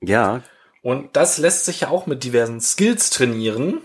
Ja, 0.00 0.40
Und 0.84 1.16
das 1.16 1.38
lässt 1.38 1.64
sich 1.64 1.80
ja 1.80 1.88
auch 1.88 2.06
mit 2.06 2.24
diversen 2.24 2.60
Skills 2.60 3.08
trainieren. 3.08 3.80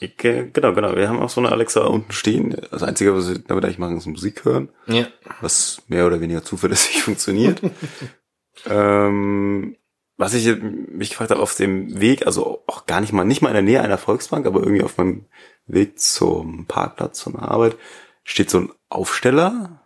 ich, 0.00 0.24
äh, 0.24 0.48
genau, 0.50 0.72
genau. 0.72 0.96
Wir 0.96 1.06
haben 1.06 1.20
auch 1.20 1.28
so 1.28 1.38
eine 1.38 1.52
Alexa 1.52 1.82
unten 1.82 2.12
stehen. 2.12 2.56
Das 2.70 2.82
Einzige, 2.82 3.14
was 3.14 3.28
wir 3.28 3.40
damit 3.40 3.62
eigentlich 3.62 3.78
machen, 3.78 3.98
ist 3.98 4.06
Musik 4.06 4.46
hören. 4.46 4.70
Ja. 4.86 5.06
was 5.42 5.82
mehr 5.86 6.06
oder 6.06 6.22
weniger 6.22 6.42
zuverlässig 6.42 7.02
funktioniert. 7.04 7.60
Ähm, 8.64 9.76
was 10.16 10.32
ich 10.32 10.46
mich 10.62 11.10
gefragt 11.10 11.30
habe 11.30 11.42
auf 11.42 11.56
dem 11.56 12.00
Weg, 12.00 12.26
also 12.26 12.64
auch 12.68 12.86
gar 12.86 13.02
nicht 13.02 13.12
mal, 13.12 13.24
nicht 13.24 13.42
mal 13.42 13.48
in 13.48 13.54
der 13.54 13.62
Nähe 13.62 13.82
einer 13.82 13.98
Volksbank, 13.98 14.46
aber 14.46 14.60
irgendwie 14.60 14.82
auf 14.82 14.96
meinem 14.96 15.26
Weg 15.66 15.98
zum 16.00 16.64
Parkplatz, 16.64 17.18
zur 17.18 17.38
Arbeit, 17.38 17.76
steht 18.22 18.48
so 18.48 18.60
ein 18.60 18.72
Aufsteller 18.88 19.82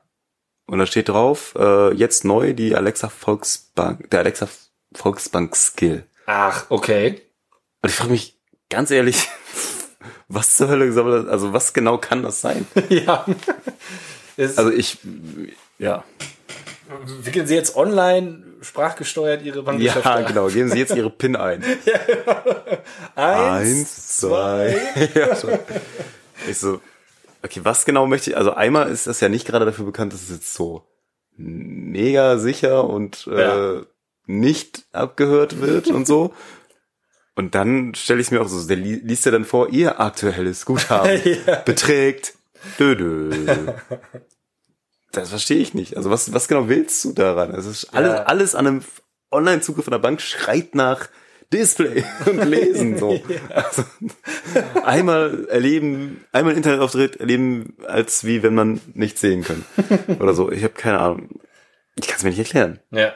und 0.67 0.79
da 0.79 0.87
steht 0.87 1.09
drauf, 1.09 1.57
äh, 1.59 1.93
jetzt 1.95 2.25
neu 2.25 2.53
die 2.53 2.77
Alexa 2.77 3.09
Volksbank, 3.09 4.09
der 4.11 4.21
Alexa 4.21 4.49
Volksbank 4.93 5.57
Skill. 5.57 6.05
Ach, 6.31 6.67
okay. 6.69 7.23
Und 7.81 7.89
ich 7.89 7.95
frage 7.97 8.11
mich 8.11 8.37
ganz 8.69 8.91
ehrlich, 8.91 9.29
was 10.29 10.57
zur 10.57 10.69
Hölle 10.69 10.93
soll 10.93 11.23
das, 11.23 11.27
also 11.33 11.55
was 11.55 11.73
genau 11.73 11.97
kann 11.97 12.23
das 12.23 12.43
sein? 12.43 12.67
ja. 12.91 13.25
Also 14.37 14.71
ich, 14.71 14.99
ja. 15.79 16.05
wickeln 17.23 17.47
Sie 17.47 17.55
jetzt 17.55 17.77
online 17.77 18.45
sprachgesteuert 18.61 19.43
Ihre 19.43 19.63
Bankgeschäfte 19.63 20.07
Ja, 20.07 20.21
genau. 20.21 20.49
Geben 20.49 20.69
Sie 20.69 20.79
jetzt 20.79 20.95
Ihre 20.95 21.09
PIN 21.09 21.35
ein. 21.35 21.65
Eins, 23.15 24.19
zwei. 24.19 24.77
ja, 25.15 25.35
so. 25.35 25.49
Ich 26.47 26.59
so, 26.59 26.83
okay, 27.43 27.61
was 27.63 27.87
genau 27.87 28.07
möchte 28.07 28.31
ich? 28.31 28.37
Also 28.37 28.53
einmal 28.53 28.91
ist 28.91 29.07
das 29.07 29.21
ja 29.21 29.31
nicht 29.31 29.47
gerade 29.47 29.65
dafür 29.65 29.87
bekannt, 29.87 30.13
dass 30.13 30.25
es 30.25 30.29
jetzt 30.31 30.53
so 30.53 30.83
mega 31.39 32.37
sicher 32.37 32.85
und 32.85 33.25
Ja. 33.25 33.79
äh, 33.79 33.87
nicht 34.29 34.85
abgehört 34.93 35.61
wird 35.61 35.89
und 35.89 36.07
so. 36.07 36.33
Und 37.35 37.55
dann 37.55 37.95
stelle 37.95 38.21
ich 38.21 38.33
mir 38.33 38.41
auch 38.43 38.49
so, 38.49 38.67
der 38.67 38.77
li 38.77 38.97
liest 38.97 39.25
ja 39.25 39.31
dann 39.31 39.45
vor, 39.45 39.69
ihr 39.69 40.01
aktuelles 40.01 40.65
Guthaben 40.65 41.21
Ja. 41.47 41.55
beträgt. 41.61 42.35
Dö, 42.81 42.97
dö. 42.97 43.31
Das 45.13 45.31
verstehe 45.31 45.59
ich 45.59 45.73
nicht. 45.73 45.97
Also 45.97 46.11
was, 46.11 46.33
was 46.33 46.49
genau 46.49 46.69
willst 46.69 47.05
du 47.05 47.13
daran? 47.13 47.55
Es 47.55 47.65
ist 47.65 47.95
alles, 47.95 48.11
Ja. 48.13 48.23
alles 48.25 48.55
an 48.57 48.67
einem 48.67 48.83
Online-Zugriff 49.31 49.85
von 49.85 49.93
der 49.93 50.01
Bank 50.01 50.21
schreit 50.21 50.75
nach 50.75 51.09
Display 51.53 52.05
und 52.27 52.45
Lesen. 52.45 52.99
So. 52.99 53.21
Also, 53.51 53.85
einmal 54.85 55.47
erleben, 55.49 56.25
einmal 56.33 56.57
Internetauftritt 56.57 57.17
erleben, 57.21 57.77
als 57.87 58.25
wie 58.25 58.43
wenn 58.43 58.55
man 58.57 58.81
nichts 58.95 59.21
sehen 59.21 59.45
kann. 59.45 59.65
Oder 60.19 60.35
so. 60.35 60.51
Ich 60.51 60.65
habe 60.65 60.75
keine 60.75 60.99
Ahnung. 60.99 61.41
Ich 61.95 62.09
kann 62.09 62.17
es 62.17 62.23
mir 62.25 62.31
nicht 62.31 62.39
erklären. 62.41 62.81
Ja. 62.91 63.15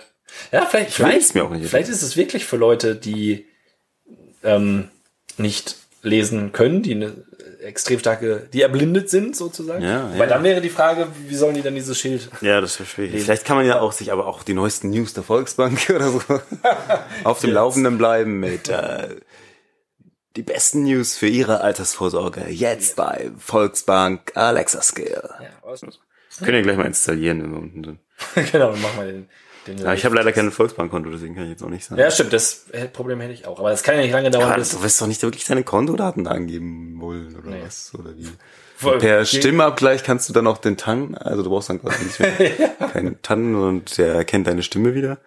Ja, 0.51 0.67
vielleicht, 0.67 0.99
will 0.99 1.07
vielleicht, 1.07 1.35
mir 1.35 1.45
auch 1.45 1.51
nicht 1.51 1.69
vielleicht 1.69 1.89
ist 1.89 2.03
es 2.03 2.17
wirklich 2.17 2.45
für 2.45 2.57
Leute, 2.57 2.97
die 2.97 3.47
ähm, 4.43 4.89
nicht 5.39 5.77
lesen 6.03 6.53
können, 6.53 6.83
die 6.83 6.95
eine 6.95 7.25
extrem 7.62 7.99
starke, 7.99 8.49
die 8.53 8.62
erblindet 8.62 9.09
sind 9.09 9.37
sozusagen. 9.37 9.83
Ja, 9.83 10.11
Weil 10.12 10.21
ja. 10.21 10.27
dann 10.27 10.43
wäre 10.43 10.61
die 10.61 10.69
Frage, 10.69 11.09
wie 11.29 11.35
sollen 11.35 11.55
die 11.55 11.62
dann 11.62 11.75
dieses 11.75 11.99
Schild? 11.99 12.29
Ja, 12.41 12.61
das 12.61 12.79
wäre 12.79 12.89
schwierig. 12.89 13.23
Vielleicht 13.23 13.45
kann 13.45 13.57
man 13.57 13.67
ja 13.67 13.81
auch 13.81 13.93
sich 13.93 14.12
aber 14.12 14.27
auch 14.27 14.43
die 14.43 14.55
neuesten 14.55 14.91
News 14.91 15.15
der 15.15 15.23
Volksbank 15.23 15.91
oder 15.95 16.11
so 16.11 16.21
auf 17.25 17.41
dem 17.41 17.49
Jetzt. 17.49 17.55
Laufenden 17.55 17.99
bleiben 17.99 18.41
mit 18.41 18.69
äh, 18.69 19.09
die 20.37 20.43
besten 20.43 20.85
News 20.85 21.17
für 21.17 21.29
Ihre 21.29 21.61
Altersvorsorge 21.61 22.47
jetzt 22.49 22.97
bei 22.97 23.31
Volksbank 23.39 24.33
Alexa 24.35 24.83
Skill. 24.83 25.23
Ja, 25.23 25.77
Können 26.39 26.57
ja 26.57 26.62
gleich 26.62 26.77
mal 26.77 26.87
installieren, 26.87 27.43
wenn 27.43 27.53
wir 27.53 27.59
unten 27.59 27.85
sind. 27.85 27.99
genau, 28.53 28.73
dann 28.73 28.81
machen 28.81 28.99
wir 28.99 29.12
den. 29.12 29.29
Ja, 29.66 29.95
ich 29.95 30.04
habe 30.04 30.16
leider 30.16 30.33
kein 30.33 30.50
Volksbankkonto, 30.50 31.11
deswegen 31.11 31.35
kann 31.35 31.45
ich 31.45 31.50
jetzt 31.50 31.62
auch 31.62 31.69
nicht 31.69 31.85
sagen. 31.85 32.00
Ja, 32.00 32.11
stimmt, 32.11 32.33
das 32.33 32.69
äh, 32.73 32.88
Problem 32.88 33.21
hätte 33.21 33.33
ich 33.33 33.47
auch. 33.47 33.59
Aber 33.61 33.71
das 33.71 33.83
kann 33.83 33.95
ja 33.95 34.00
nicht 34.02 34.11
lange 34.12 34.31
dauern, 34.31 34.54
bis 34.57 34.71
du 34.71 34.83
wirst 34.83 35.00
doch 35.00 35.07
nicht 35.07 35.23
wirklich 35.23 35.45
deine 35.45 35.62
Kontodaten 35.62 36.26
angeben 36.26 37.00
wollen 37.00 37.37
oder 37.37 37.50
Nee. 37.50 37.62
was? 37.64 37.92
Oder 37.99 38.16
wie? 38.16 38.28
Voll- 38.76 38.99
Per 38.99 39.25
Stimmabgleich 39.25 40.02
kannst 40.02 40.28
du 40.28 40.33
dann 40.33 40.49
auch 40.49 40.59
den 40.59 40.76
TAN, 40.76 41.14
also 41.14 41.45
du 41.45 41.50
brauchst 41.50 41.69
dann 41.71 41.81
quasi 41.81 42.04
nicht 42.04 42.19
mehr 42.19 42.33
keinen 42.92 43.23
TAN 43.23 43.54
und 43.54 43.97
der 43.99 44.14
erkennt 44.14 44.49
deine 44.49 44.64
Stimme 44.64 44.95
wieder. 44.95 45.19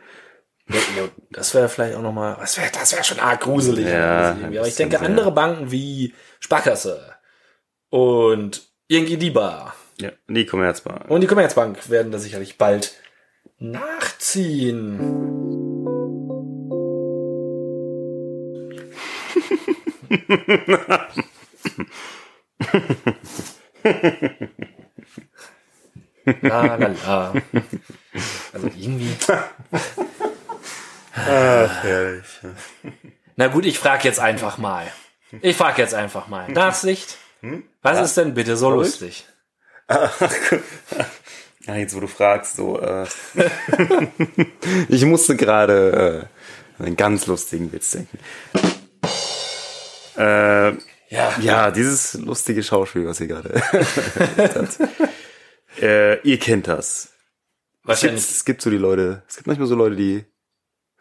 Ja, 0.67 0.75
ja, 0.97 1.03
das 1.31 1.53
wäre 1.53 1.69
vielleicht 1.69 1.95
auch 1.95 2.01
nochmal, 2.01 2.35
das 2.39 2.57
wäre 2.57 2.69
das 2.73 2.93
wär 2.93 3.03
schon 3.03 3.19
arg 3.19 3.39
gruselig. 3.41 3.85
Ja, 3.87 4.31
irgendwie. 4.35 4.59
Aber 4.59 4.67
ich 4.67 4.75
denke, 4.75 4.99
andere 4.99 5.31
Banken 5.31 5.71
wie 5.71 6.13
Sparkasse 6.41 7.13
und 7.89 8.67
ING 8.87 9.05
DIBA 9.19 9.73
Ja, 9.99 10.11
die 10.27 10.45
Commerzbank. 10.45 11.09
und 11.09 11.21
die 11.21 11.27
Commerzbank 11.27 11.89
werden 11.89 12.11
da 12.11 12.17
sicherlich 12.19 12.57
bald 12.57 12.93
nachziehen. 13.59 14.99
la, 26.41 26.75
la, 26.75 26.87
la. 26.87 27.33
Also 28.53 28.67
irgendwie. 28.77 29.15
Ach, 31.15 31.83
herrlich. 31.83 32.25
Na 33.35 33.47
gut, 33.47 33.65
ich 33.65 33.79
frage 33.79 34.07
jetzt 34.07 34.19
einfach 34.19 34.57
mal. 34.57 34.91
Ich 35.41 35.57
frage 35.57 35.81
jetzt 35.81 35.93
einfach 35.93 36.27
mal. 36.27 36.49
Nachsicht. 36.51 37.17
Was 37.81 38.01
ist 38.01 38.17
denn 38.17 38.33
bitte 38.33 38.57
so 38.57 38.69
lustig? 38.69 39.25
Ja, 41.67 41.75
jetzt 41.75 41.95
wo 41.95 41.99
du 41.99 42.07
fragst, 42.07 42.57
so, 42.57 42.79
äh, 42.79 43.05
ich 44.89 45.03
musste 45.05 45.35
gerade 45.35 46.29
äh, 46.79 46.83
einen 46.83 46.95
ganz 46.95 47.25
lustigen 47.27 47.71
Witz 47.71 47.91
denken. 47.91 48.19
Äh, 50.17 50.71
Ja. 51.09 51.33
ja, 51.41 51.71
dieses 51.71 52.13
lustige 52.15 52.63
Schauspiel, 52.63 53.05
was 53.07 53.19
ihr 53.19 53.27
gerade. 53.27 53.61
Äh, 55.81 56.21
ihr 56.21 56.39
kennt 56.39 56.69
das. 56.69 57.09
Wahrscheinlich. 57.83 58.21
Es 58.21 58.45
gibt 58.45 58.61
so 58.61 58.69
die 58.69 58.77
Leute, 58.77 59.23
es 59.27 59.35
gibt 59.35 59.47
manchmal 59.47 59.67
so 59.67 59.75
Leute, 59.75 59.97
die, 59.97 60.23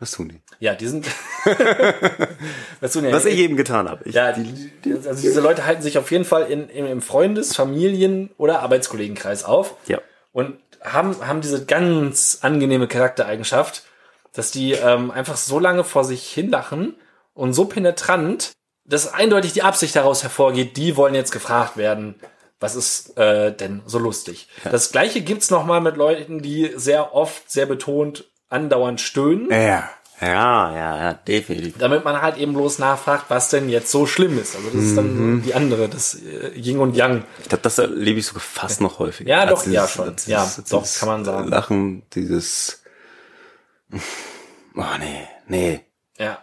was 0.01 0.11
tun 0.11 0.31
die? 0.31 0.43
Ja, 0.59 0.75
die 0.75 0.89
sind. 0.89 1.07
was, 2.81 2.93
du, 2.93 3.13
Was 3.13 3.25
ich 3.25 3.39
eben 3.39 3.57
getan 3.57 3.89
habe. 3.89 4.03
Ich, 4.09 4.17
Ja, 4.17 4.33
die, 4.33 4.73
die, 4.85 4.95
also 4.95 5.23
diese 5.23 5.41
Leute 5.41 5.65
halten 5.65 5.83
sich 5.83 5.97
auf 5.97 6.11
jeden 6.11 6.25
Fall 6.25 6.51
in, 6.51 6.69
im, 6.71 6.87
im 6.87 7.03
Freundes-, 7.03 7.55
Familien- 7.55 8.31
oder 8.37 8.63
Arbeitskollegenkreis 8.63 9.45
auf 9.45 9.77
ja. 9.87 10.01
Und 10.35 10.59
haben, 10.83 11.27
haben 11.27 11.41
diese 11.41 11.65
ganz 11.65 12.41
angenehme 12.43 12.89
Charaktereigenschaft, 12.89 13.85
dass 14.35 14.51
die 14.51 14.73
ähm, 14.73 15.11
einfach 15.11 15.39
so 15.39 15.59
lange 15.59 15.85
vor 15.85 16.05
sich 16.05 16.29
hinlachen 16.31 16.97
und 17.33 17.55
so 17.55 17.65
penetrant, 17.65 18.53
dass 18.85 19.15
eindeutig 19.15 19.55
die 19.55 19.63
Absicht 19.63 19.97
daraus 19.97 20.23
hervorgeht, 20.23 20.77
die 20.77 20.97
wollen 20.97 21.15
jetzt 21.15 21.31
gefragt 21.31 21.79
werden, 21.79 22.17
was 22.61 22.75
ist 22.75 23.17
äh, 23.17 23.55
denn 23.55 23.83
so 23.87 23.99
lustig. 23.99 24.49
Das 24.71 24.93
gleiche 24.93 25.23
gibt's 25.23 25.51
noch 25.51 25.65
mal 25.65 25.81
mit 25.81 25.97
Leuten, 25.97 26.43
die 26.43 26.73
sehr 26.75 27.15
oft, 27.15 27.51
sehr 27.51 27.67
betont, 27.67 28.25
andauernd 28.49 29.01
stöhnen. 29.01 29.51
Ja. 29.51 29.89
Ja, 30.21 30.73
ja, 30.75 30.97
ja, 30.97 31.15
definitiv. 31.15 31.75
damit 31.79 32.05
man 32.05 32.23
halt 32.23 32.37
eben 32.37 32.53
bloß 32.55 32.79
nachfragt, 32.79 33.25
was 33.29 33.51
denn 33.51 33.69
jetzt 33.69 33.91
so 33.91 34.07
schlimm 34.07 34.39
ist. 34.39 34.55
Also 34.55 34.69
das 34.71 34.83
ist 34.83 34.97
dann 34.97 35.41
so 35.41 35.47
die 35.47 35.55
andere, 35.55 35.89
das 35.89 36.15
äh, 36.15 36.53
Yin 36.57 36.79
und 36.79 36.95
Yang. 36.97 37.25
Ich 37.43 37.49
glaube, 37.49 37.63
das 37.63 37.79
erlebe 37.79 38.21
ich 38.21 38.27
sogar 38.27 38.41
fast 38.41 38.81
noch 38.81 39.01
häufiger. 39.01 39.29
Ja, 39.29 39.45
doch, 39.47 39.67
ja, 39.67 39.89
schon. 39.89 40.15
Ja, 40.27 40.51
doch, 40.71 40.87
kann 40.99 41.09
man 41.09 41.25
sagen. 41.25 41.49
Lachen, 41.49 42.03
dieses, 42.15 42.83
oh 43.93 44.83
nee, 44.99 45.27
nee, 45.49 45.81
Ja. 46.19 46.39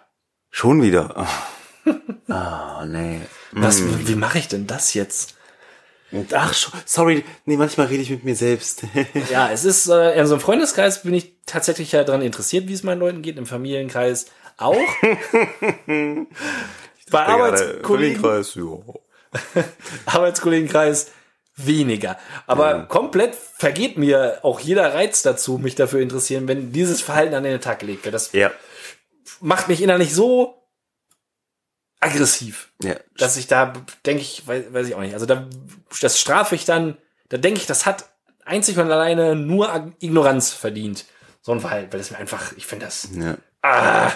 schon 0.50 0.82
wieder. 0.82 1.14
Oh, 1.86 1.92
oh 2.30 2.84
nee. 2.86 3.22
Was, 3.54 3.82
wie 4.08 4.16
mache 4.16 4.38
ich 4.38 4.48
denn 4.50 4.68
das 4.68 4.94
jetzt? 4.94 5.36
Ach, 6.34 6.54
schon- 6.54 6.74
sorry, 6.86 7.24
nee, 7.46 7.56
manchmal 7.58 7.88
rede 7.88 8.02
ich 8.04 8.10
mit 8.10 8.24
mir 8.24 8.36
selbst. 8.36 8.84
Ja, 9.32 9.50
es 9.52 9.64
ist, 9.66 9.88
äh, 9.88 10.20
in 10.20 10.26
so 10.28 10.34
einem 10.36 10.42
Freundeskreis 10.42 11.04
bin 11.04 11.14
ich 11.14 11.34
tatsächlich 11.46 11.92
ja 11.94 12.04
daran 12.04 12.22
interessiert, 12.22 12.68
wie 12.68 12.74
es 12.74 12.84
meinen 12.84 13.00
Leuten 13.00 13.22
geht, 13.22 13.38
im 13.38 13.46
Familienkreis 13.46 14.26
auch. 14.58 14.76
Bei 17.12 17.26
Arbeitskollegen. 17.26 18.24
Ja. 18.24 18.80
Arbeitskollegenkreis 20.06 21.12
weniger. 21.56 22.18
Aber 22.48 22.84
komplett 22.86 23.36
vergeht 23.36 23.98
mir 23.98 24.40
auch 24.44 24.60
jeder 24.60 24.94
Reiz 24.94 25.22
dazu, 25.22 25.58
mich 25.58 25.76
dafür 25.76 26.00
interessieren, 26.02 26.48
wenn 26.48 26.72
dieses 26.72 27.02
Verhalten 27.02 27.36
an 27.36 27.44
den 27.44 27.60
Tag 27.62 27.80
gelegt 27.80 28.04
wird. 28.06 28.16
Das 28.16 28.32
Ja. 28.34 28.52
macht 29.40 29.68
mich 29.68 29.82
innerlich 29.82 30.14
so 30.14 30.61
aggressiv, 32.02 32.72
ja. 32.84 32.96
dass 33.18 33.38
ich 33.38 33.48
da 33.48 33.74
denke 34.06 34.22
ich, 34.24 34.46
weiß, 34.46 34.66
weiß 34.74 34.88
ich 34.88 34.96
auch 34.96 35.00
nicht. 35.02 35.14
Also 35.14 35.26
da, 35.26 35.48
das 36.02 36.20
strafe 36.20 36.56
ich 36.56 36.66
dann, 36.66 36.98
da 37.30 37.38
denke 37.38 37.60
ich, 37.60 37.68
das 37.68 37.86
hat 37.86 38.06
einzig 38.44 38.78
und 38.78 38.92
alleine 38.92 39.36
nur 39.36 39.94
Ignoranz 40.00 40.52
verdient. 40.52 41.06
So 41.42 41.52
ein 41.54 41.60
Verhalten, 41.62 41.94
weil 41.94 42.00
das 42.00 42.12
mir 42.12 42.18
einfach, 42.18 42.52
ich 42.58 42.66
finde 42.68 42.86
das, 42.86 43.08
ja. 43.16 43.38
ah, 43.62 44.12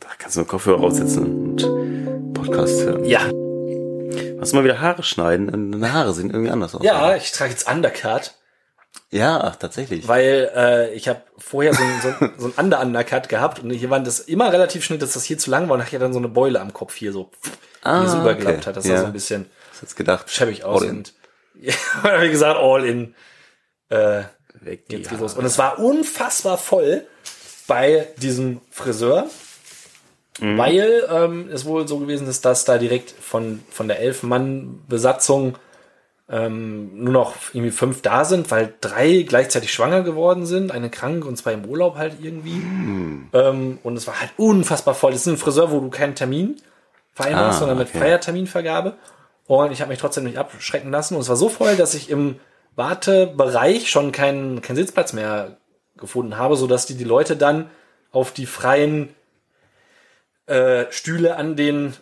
Da 0.00 0.08
kannst 0.18 0.36
du 0.36 0.40
einen 0.40 0.48
Kopfhörer 0.48 0.82
aufsetzen 0.82 1.26
und 1.26 2.34
Podcast 2.34 2.82
hören. 2.82 3.04
ja, 3.04 3.20
Hast 4.40 4.52
du 4.52 4.56
mal 4.56 4.64
wieder 4.64 4.80
Haare 4.80 5.04
schneiden? 5.04 5.70
Deine 5.72 5.92
Haare 5.92 6.12
sehen 6.12 6.30
irgendwie 6.30 6.50
anders 6.50 6.74
aus. 6.74 6.82
ja, 6.84 7.14
ich 7.14 7.30
trage 7.30 7.52
jetzt 7.52 7.70
Undercut, 7.70 8.34
Ja, 9.10 9.50
tatsächlich. 9.58 10.08
weil 10.08 10.50
äh, 10.54 10.94
ich 10.94 11.06
habe 11.08 11.22
vorher 11.38 11.74
so 11.74 11.82
so, 12.02 12.28
so 12.38 12.46
ein 12.46 12.52
Under-Undercut 12.64 13.28
gehabt 13.28 13.58
und 13.60 13.70
hier 13.70 13.90
waren 13.90 14.04
das 14.04 14.20
immer 14.20 14.52
relativ 14.52 14.84
schnell, 14.84 14.98
dass 14.98 15.12
das 15.12 15.24
hier 15.24 15.36
zu 15.38 15.50
lang 15.50 15.68
war 15.68 15.74
und 15.74 15.80
nachher 15.80 15.98
dann 15.98 16.12
so 16.12 16.18
eine 16.18 16.28
Beule 16.28 16.60
am 16.60 16.72
Kopf 16.72 16.94
hier 16.94 17.12
so, 17.12 17.30
Ah, 17.82 18.02
die 18.02 18.08
so 18.08 18.20
übergelappt 18.20 18.58
okay. 18.58 18.66
hat, 18.66 18.76
dass 18.76 18.86
Ja. 18.86 18.92
das 18.92 19.00
so 19.02 19.06
ein 19.06 19.12
bisschen 19.12 19.46
Ich 19.74 19.82
jetzt 19.82 19.96
gedacht. 19.96 20.30
schäbig 20.30 20.64
aus 20.64 20.82
und 20.82 21.12
ja, 21.60 21.74
wie 22.20 22.30
gesagt, 22.30 22.58
all 22.58 22.84
in. 22.86 23.14
Äh, 23.90 24.22
Weg 24.60 24.84
Jetzt 24.88 25.08
geht's 25.10 25.20
los. 25.20 25.34
Und 25.34 25.44
es 25.44 25.58
war 25.58 25.78
unfassbar 25.78 26.56
voll. 26.58 27.06
bei 27.66 28.08
diesem 28.18 28.60
Friseur, 28.70 29.26
weil 30.40 31.06
ähm, 31.10 31.48
es 31.52 31.64
wohl 31.64 31.86
so 31.88 31.98
gewesen 31.98 32.26
ist, 32.28 32.44
dass 32.44 32.64
da 32.64 32.78
direkt 32.78 33.10
von, 33.10 33.62
von 33.70 33.88
der 33.88 33.98
Elf-Mann-Besatzung 34.00 35.56
ähm, 36.28 37.04
nur 37.04 37.12
noch 37.12 37.34
irgendwie 37.52 37.70
fünf 37.72 38.02
da 38.02 38.24
sind, 38.24 38.50
weil 38.50 38.72
drei 38.80 39.22
gleichzeitig 39.22 39.72
schwanger 39.72 40.02
geworden 40.02 40.46
sind, 40.46 40.72
eine 40.72 40.88
krank 40.88 41.24
und 41.24 41.36
zwei 41.36 41.52
im 41.52 41.64
Urlaub 41.64 41.96
halt 41.96 42.16
irgendwie. 42.20 42.62
Ähm, 43.32 43.78
und 43.82 43.96
es 43.96 44.06
war 44.06 44.20
halt 44.20 44.30
unfassbar 44.36 44.94
voll. 44.94 45.12
Das 45.12 45.22
ist 45.22 45.26
ein 45.26 45.36
Friseur, 45.36 45.70
wo 45.70 45.80
du 45.80 45.90
keinen 45.90 46.14
Termin 46.14 46.56
vereinbarst, 47.12 47.56
Ah, 47.56 47.58
sondern 47.60 47.78
mit 47.78 47.88
okay. 47.88 47.98
freier 47.98 48.20
Terminvergabe. 48.20 48.94
Und 49.46 49.72
ich 49.72 49.80
habe 49.80 49.90
mich 49.90 49.98
trotzdem 49.98 50.24
nicht 50.24 50.38
abschrecken 50.38 50.90
lassen. 50.90 51.14
Und 51.16 51.20
es 51.22 51.28
war 51.28 51.36
so 51.36 51.48
voll, 51.48 51.76
dass 51.76 51.94
ich 51.94 52.08
im 52.08 52.36
Wartebereich 52.76 53.90
schon 53.90 54.12
keinen 54.12 54.62
keinen 54.62 54.76
Sitzplatz 54.76 55.12
mehr 55.12 55.58
gefunden 55.96 56.38
habe, 56.38 56.56
sodass 56.56 56.86
die 56.86 56.96
die 56.96 57.04
Leute 57.04 57.36
dann 57.36 57.68
auf 58.12 58.32
die 58.32 58.46
freien 58.46 59.10
äh, 60.46 60.86
Stühle 60.90 61.36
an 61.36 61.56
den 61.56 61.94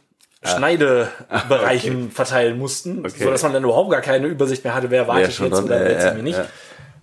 Schneidebereichen 0.43 2.11
verteilen 2.11 2.59
mussten. 2.59 3.01
Okay. 3.01 3.25
sodass 3.25 3.43
man 3.43 3.53
dann 3.53 3.65
überhaupt 3.65 3.91
gar 3.91 4.01
keine 4.01 4.27
Übersicht 4.27 4.65
mehr 4.65 4.75
hatte, 4.75 4.91
wer 4.91 5.07
wartet 5.07 5.33
schon 5.35 5.47
jetzt 5.47 5.57
dran, 5.57 5.65
oder 5.65 5.81
wer 5.81 5.85
ja, 5.85 5.91
jetzt 5.91 6.03
ja, 6.03 6.09
irgendwie 6.09 6.25
nicht. 6.25 6.39
ja. 6.39 6.47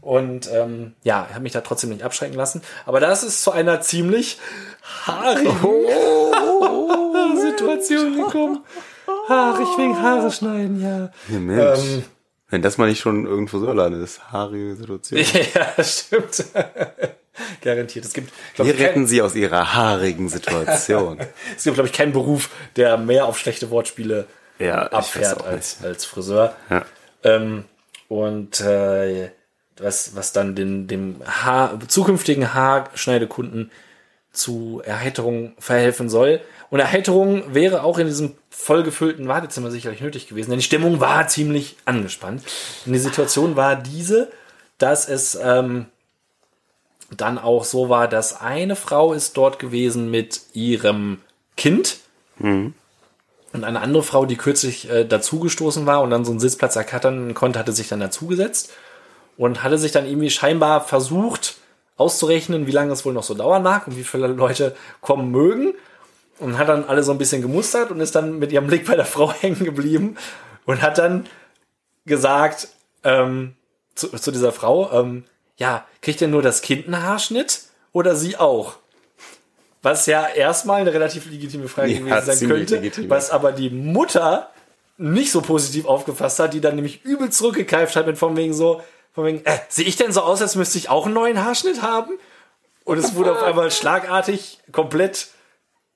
Und 0.01 0.50
ähm, 0.53 0.94
ja, 1.03 1.25
ich 1.27 1.34
habe 1.34 1.44
mich 1.44 1.51
da 1.51 1.62
trotzdem 1.62 1.89
nicht 1.89 2.03
abschrecken 2.03 2.36
lassen. 2.36 2.62
Aber 2.86 3.00
das 3.00 3.24
ist 3.24 3.44
zu 3.44 3.51
einer 3.51 3.82
ziemlich 3.82 4.39
haarigen 5.06 5.51
Situation 7.38 8.15
gekommen. 8.15 8.63
Haarig 9.27 9.67
wegen 9.77 10.01
Haare 10.01 10.32
schneiden, 10.32 10.82
ja. 10.82 11.12
Ja, 11.27 11.39
Mensch. 11.39 11.79
Ähm. 11.79 12.03
Wenn 12.50 12.62
das 12.62 12.77
mal 12.77 12.88
nicht 12.88 13.01
schon 13.01 13.25
irgendwo 13.25 13.60
so 13.60 13.67
alleine 13.67 13.98
ist. 13.98 14.32
Haarige 14.32 14.75
Situation. 14.77 15.20
ja, 15.53 15.84
stimmt. 15.84 16.46
Garantiert. 17.62 18.06
Es 18.06 18.13
gibt, 18.13 18.32
glaub 18.56 18.67
kein, 18.67 18.77
retten 18.77 19.08
sie 19.08 19.22
aus 19.22 19.36
ihrer 19.36 19.74
haarigen 19.74 20.29
Situation. 20.29 21.20
es 21.56 21.63
gibt, 21.63 21.75
glaube 21.75 21.88
ich, 21.88 21.94
keinen 21.94 22.13
Beruf, 22.13 22.50
der 22.75 22.98
mehr 22.98 23.25
auf 23.25 23.39
schlechte 23.39 23.70
Wortspiele 23.70 24.27
Ja, 24.60 24.88
abfährt 24.88 25.44
als, 25.44 25.77
als 25.84 26.06
Friseur. 26.06 26.56
Ja. 26.70 26.86
Ähm, 27.24 27.65
und 28.08 28.62
äh, 28.62 29.32
was, 29.77 30.15
was 30.15 30.34
dann 30.34 30.56
den, 30.56 30.88
dem 30.88 31.22
Haar, 31.25 31.79
zukünftigen 31.88 32.53
Haarschneidekunden 32.53 33.72
zu 34.32 34.82
Erheiterung 34.86 35.53
verhelfen 35.60 36.10
soll. 36.10 36.41
Und 36.70 36.79
Erheiterung 36.79 37.53
wäre 37.53 37.84
auch 37.84 37.98
in 37.98 38.08
diesem 38.08 38.36
vollgefüllten 38.50 39.27
Wartezimmer 39.27 39.72
sicherlich 39.72 40.01
nötig 40.01 40.27
gewesen, 40.27 40.51
denn 40.51 40.60
die 40.60 40.65
Stimmung 40.65 41.00
war 41.00 41.27
ziemlich 41.27 41.77
angespannt. 41.86 42.44
Und 42.86 42.94
die 42.94 43.00
Situation 43.00 43.56
war 43.56 43.75
diese, 43.75 44.32
dass 44.77 45.08
es 45.08 45.38
ähm, 45.41 45.86
dann 47.15 47.37
auch 47.37 47.63
so 47.63 47.89
war, 47.89 48.07
dass 48.07 48.41
eine 48.41 48.75
Frau 48.75 49.13
ist 49.13 49.37
dort 49.37 49.59
gewesen 49.59 50.11
mit 50.11 50.41
ihrem 50.53 51.19
Kind 51.55 51.99
und 53.53 53.63
eine 53.63 53.79
andere 53.79 54.03
Frau, 54.03 54.25
die 54.25 54.35
kürzlich 54.35 54.89
äh, 54.89 55.05
dazugestoßen 55.05 55.85
war 55.85 56.01
und 56.01 56.09
dann 56.09 56.25
so 56.25 56.31
einen 56.31 56.39
Sitzplatz 56.39 56.75
erkattern 56.75 57.33
konnte, 57.33 57.59
hatte 57.59 57.71
sich 57.71 57.87
dann 57.87 57.99
dazugesetzt 57.99 58.71
und 59.37 59.63
hatte 59.63 59.77
sich 59.77 59.91
dann 59.91 60.05
irgendwie 60.05 60.29
scheinbar 60.29 60.81
versucht 60.81 61.55
auszurechnen, 61.95 62.67
wie 62.67 62.71
lange 62.71 62.91
es 62.91 63.05
wohl 63.05 63.13
noch 63.13 63.23
so 63.23 63.33
dauern 63.33 63.63
mag 63.63 63.87
und 63.87 63.97
wie 63.97 64.03
viele 64.03 64.27
Leute 64.27 64.75
kommen 65.01 65.31
mögen 65.31 65.73
und 66.39 66.57
hat 66.57 66.69
dann 66.69 66.85
alle 66.85 67.03
so 67.03 67.11
ein 67.11 67.17
bisschen 67.17 67.41
gemustert 67.41 67.89
und 67.89 67.99
ist 67.99 68.15
dann 68.15 68.37
mit 68.37 68.51
ihrem 68.51 68.67
Blick 68.67 68.85
bei 68.85 68.95
der 68.95 69.05
Frau 69.05 69.33
hängen 69.41 69.63
geblieben 69.63 70.17
und 70.65 70.81
hat 70.81 70.97
dann 70.97 71.25
gesagt 72.05 72.67
ähm, 73.03 73.55
zu, 73.95 74.09
zu 74.09 74.31
dieser 74.31 74.51
Frau, 74.51 74.91
ähm, 74.91 75.23
ja, 75.57 75.85
kriegt 76.01 76.21
denn 76.21 76.29
nur 76.31 76.41
das 76.41 76.61
Kind 76.61 76.85
einen 76.85 77.03
Haarschnitt 77.03 77.61
oder 77.91 78.15
sie 78.15 78.37
auch? 78.37 78.77
Was 79.81 80.05
ja 80.05 80.27
erstmal 80.27 80.81
eine 80.81 80.93
relativ 80.93 81.29
legitime 81.29 81.67
Frage 81.67 81.93
Ja, 81.93 81.99
gewesen 81.99 82.25
sein 82.25 82.49
könnte, 82.49 82.75
legitim. 82.75 83.09
was 83.09 83.29
aber 83.31 83.51
die 83.51 83.69
Mutter 83.69 84.49
nicht 84.97 85.32
so 85.32 85.41
positiv 85.41 85.86
aufgefasst 85.86 86.39
hat, 86.39 86.53
die 86.53 86.62
dann 86.62 86.75
nämlich 86.75 87.03
übel 87.05 87.29
zurückgekeift 87.29 87.95
hat 87.95 88.08
mit 88.08 88.17
von 88.17 88.36
wegen 88.36 88.53
so, 88.53 88.82
von 89.13 89.25
wegen, 89.25 89.45
äh, 89.45 89.58
sehe 89.69 89.86
ich 89.86 89.95
denn 89.95 90.12
so 90.12 90.21
aus, 90.21 90.41
als 90.41 90.55
müsste 90.55 90.77
ich 90.77 90.89
auch 90.89 91.05
einen 91.05 91.13
neuen 91.13 91.43
Haarschnitt 91.43 91.82
haben? 91.82 92.12
Und 92.84 92.97
es 92.97 93.15
wurde 93.15 93.32
auf 93.34 93.43
einmal 93.43 93.69
schlagartig 93.71 94.60
komplett, 94.71 95.27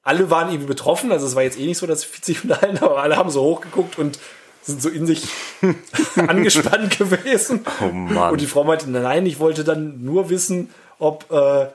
alle 0.04 0.30
waren 0.30 0.50
irgendwie 0.50 0.68
betroffen, 0.68 1.12
also 1.12 1.26
es 1.26 1.36
war 1.36 1.44
jetzt 1.44 1.60
eh 1.60 1.66
nicht 1.66 1.78
so, 1.80 1.88
dass 1.88 2.02
sie 2.02 2.08
sich 2.22 2.44
unterhalten, 2.44 2.78
aber 2.84 3.02
alle 3.02 3.18
haben 3.18 3.30
so 3.32 3.42
hochgeguckt 3.42 3.98
und 3.98 4.20
sind 4.64 4.82
so 4.82 4.90
in 4.90 5.06
sich 5.06 5.28
angespannt 6.16 6.98
gewesen. 6.98 7.66
Oh 7.82 7.86
Mann. 7.92 8.32
Und 8.32 8.42
die 8.42 8.48
Frau 8.48 8.64
meinte, 8.64 8.90
nein, 8.90 9.26
ich 9.26 9.40
wollte 9.40 9.64
dann 9.64 10.04
nur 10.04 10.30
wissen, 10.30 10.70
ob, 11.00 11.32
äh, 11.32 11.68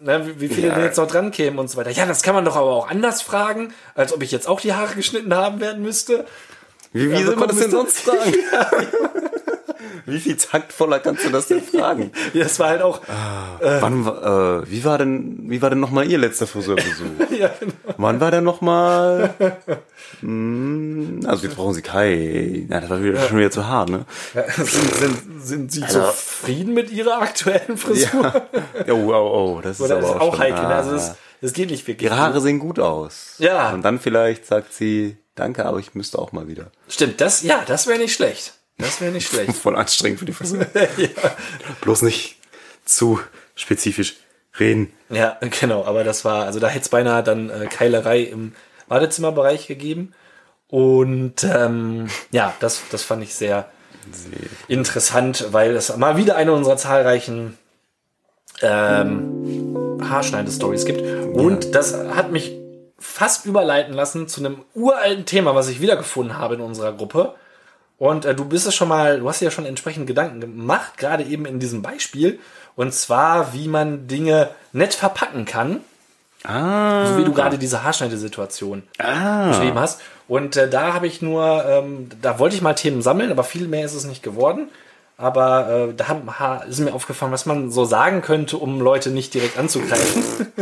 na, 0.00 0.26
wie, 0.26 0.40
wie 0.40 0.48
viele 0.48 0.68
Ja. 0.68 0.74
denn 0.74 0.84
jetzt 0.84 0.96
noch 0.96 1.06
dran 1.06 1.30
kämen 1.30 1.58
und 1.58 1.68
so 1.68 1.76
weiter. 1.76 1.90
Ja, 1.90 2.06
das 2.06 2.22
kann 2.22 2.34
man 2.34 2.44
doch 2.44 2.56
aber 2.56 2.70
auch 2.72 2.88
anders 2.90 3.22
fragen, 3.22 3.72
als 3.94 4.12
ob 4.12 4.22
ich 4.22 4.30
jetzt 4.32 4.48
auch 4.48 4.60
die 4.60 4.72
Haare 4.72 4.94
geschnitten 4.94 5.34
haben 5.34 5.60
werden 5.60 5.82
müsste. 5.82 6.26
Wie, 6.92 7.10
wie 7.10 7.14
Ja, 7.14 7.24
soll 7.26 7.36
man 7.36 7.48
das 7.48 7.58
denn 7.58 7.70
sonst 7.70 8.00
fragen? 8.00 8.34
Wie 10.06 10.20
viel 10.20 10.36
taktvoller 10.36 10.98
kannst 11.00 11.24
du 11.24 11.30
das 11.30 11.48
denn 11.48 11.62
fragen? 11.74 12.10
Ja, 12.32 12.44
das 12.44 12.58
war 12.58 12.68
halt 12.70 12.82
auch, 12.82 13.00
Wann, 13.60 14.04
wa- 14.04 14.60
äh, 14.62 14.70
wie 14.70 14.84
war 14.84 14.98
denn, 14.98 15.44
wie 15.50 15.60
war 15.62 15.70
denn 15.70 15.80
nochmal 15.80 16.06
Ihr 16.10 16.18
letzter 16.18 16.46
Friseurbesuch? 16.46 17.30
ja, 17.38 17.50
genau. 17.60 17.72
Wann 17.96 18.20
war 18.20 18.30
der 18.30 18.40
nochmal? 18.40 19.34
Hm, 20.20 21.20
also 21.26 21.46
jetzt 21.46 21.56
brauchen 21.56 21.74
Sie 21.74 21.82
Kai. 21.82 22.66
Ja, 22.68 22.80
das 22.80 22.90
war 22.90 23.02
wieder, 23.02 23.20
schon 23.28 23.38
wieder 23.38 23.50
zu 23.50 23.66
hart, 23.66 23.88
ne? 23.90 24.04
Ja, 24.34 24.44
sind, 24.50 24.94
sind, 24.94 25.22
sind 25.42 25.72
Sie 25.72 25.82
Also- 25.82 26.00
zufrieden 26.00 26.74
mit 26.74 26.90
Ihrer 26.90 27.20
aktuellen 27.22 27.76
Frisur? 27.76 28.32
Ja. 28.86 28.94
Oh, 28.94 29.12
oh, 29.12 29.56
oh, 29.56 29.60
das 29.62 29.80
ist 29.80 29.90
aber 29.90 30.00
ist 30.00 30.06
auch, 30.06 30.20
auch 30.20 30.34
schon, 30.34 30.38
heikel? 30.44 30.64
ah. 30.64 30.76
Also 30.76 30.92
das, 30.92 31.16
das 31.40 31.52
geht 31.52 31.70
nicht 31.70 31.86
wirklich. 31.86 32.10
Ihre 32.10 32.18
Haare 32.18 32.40
sehen 32.40 32.58
gut 32.58 32.78
aus. 32.78 33.34
Ja. 33.38 33.72
Und 33.72 33.82
dann 33.82 33.98
vielleicht 34.00 34.46
sagt 34.46 34.72
sie, 34.72 35.16
danke, 35.34 35.64
aber 35.66 35.78
ich 35.78 35.94
müsste 35.94 36.18
auch 36.18 36.32
mal 36.32 36.48
wieder. 36.48 36.66
Stimmt, 36.88 37.20
das, 37.20 37.42
ja, 37.42 37.62
das 37.66 37.86
wäre 37.86 37.98
nicht 37.98 38.14
schlecht. 38.14 38.54
Das 38.78 39.00
wäre 39.00 39.12
nicht 39.12 39.28
schlecht. 39.28 39.54
Voll 39.56 39.76
anstrengend 39.76 40.18
für 40.18 40.24
die 40.24 40.32
Friseur. 40.32 40.66
Bloß 41.80 42.02
nicht 42.02 42.36
zu 42.84 43.20
spezifisch 43.54 44.16
reden. 44.58 44.92
Ja, 45.08 45.38
genau, 45.60 45.84
aber 45.84 46.04
das 46.04 46.24
war, 46.24 46.44
also 46.44 46.60
da 46.60 46.68
hätte 46.68 46.82
es 46.82 46.88
beinahe 46.88 47.22
dann 47.22 47.50
äh, 47.50 47.66
Keilerei 47.66 48.20
im 48.20 48.54
Badezimmerbereich 48.88 49.66
gegeben. 49.66 50.12
Und 50.68 51.44
ähm, 51.44 52.08
ja, 52.30 52.54
das, 52.60 52.82
das 52.90 53.02
fand 53.02 53.22
ich 53.22 53.34
sehr 53.34 53.68
interessant, 54.68 55.46
weil 55.52 55.76
es 55.76 55.96
mal 55.96 56.16
wieder 56.16 56.36
eine 56.36 56.52
unserer 56.52 56.76
zahlreichen 56.76 57.56
ähm, 58.60 59.98
Haarschneide-Stories 60.02 60.84
gibt. 60.84 61.00
Und 61.34 61.74
das 61.74 61.94
hat 61.94 62.32
mich 62.32 62.52
fast 62.98 63.46
überleiten 63.46 63.94
lassen 63.94 64.28
zu 64.28 64.40
einem 64.40 64.64
uralten 64.74 65.26
Thema, 65.26 65.54
was 65.54 65.68
ich 65.68 65.80
wiedergefunden 65.80 66.38
habe 66.38 66.54
in 66.54 66.60
unserer 66.60 66.92
Gruppe. 66.92 67.34
Und 67.98 68.24
äh, 68.24 68.34
du 68.34 68.44
bist 68.44 68.66
es 68.66 68.74
schon 68.74 68.88
mal, 68.88 69.20
du 69.20 69.28
hast 69.28 69.40
ja 69.40 69.50
schon 69.50 69.66
entsprechend 69.66 70.06
Gedanken 70.06 70.40
gemacht, 70.40 70.96
gerade 70.98 71.24
eben 71.24 71.46
in 71.46 71.60
diesem 71.60 71.82
Beispiel. 71.82 72.38
Und 72.76 72.92
zwar, 72.92 73.52
wie 73.54 73.68
man 73.68 74.08
Dinge 74.08 74.50
nett 74.72 74.94
verpacken 74.94 75.44
kann, 75.44 75.80
Ah. 76.46 77.06
so 77.06 77.16
wie 77.16 77.24
du 77.24 77.32
gerade 77.32 77.56
diese 77.56 77.84
Haarschneidesituation 77.84 78.82
ah. 78.98 79.48
beschrieben 79.48 79.78
hast. 79.78 80.02
Und 80.28 80.58
äh, 80.58 80.68
da 80.68 80.92
habe 80.92 81.06
ich 81.06 81.22
nur, 81.22 81.64
ähm, 81.66 82.10
da 82.20 82.38
wollte 82.38 82.54
ich 82.54 82.60
mal 82.60 82.74
Themen 82.74 83.00
sammeln, 83.00 83.30
aber 83.30 83.44
viel 83.44 83.66
mehr 83.66 83.86
ist 83.86 83.94
es 83.94 84.04
nicht 84.04 84.22
geworden. 84.22 84.68
Aber 85.16 85.88
äh, 85.90 85.94
da 85.94 86.08
haben, 86.08 86.38
ha, 86.38 86.56
ist 86.68 86.80
mir 86.80 86.92
aufgefallen, 86.92 87.32
was 87.32 87.46
man 87.46 87.70
so 87.70 87.86
sagen 87.86 88.20
könnte, 88.20 88.58
um 88.58 88.78
Leute 88.80 89.08
nicht 89.10 89.32
direkt 89.32 89.56
anzugreifen. 89.58 90.22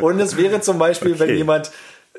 Und 0.00 0.20
es 0.20 0.36
wäre 0.36 0.60
zum 0.60 0.78
Beispiel, 0.78 1.18
wenn 1.18 1.28
Okay. 1.30 1.36
jemand 1.36 1.70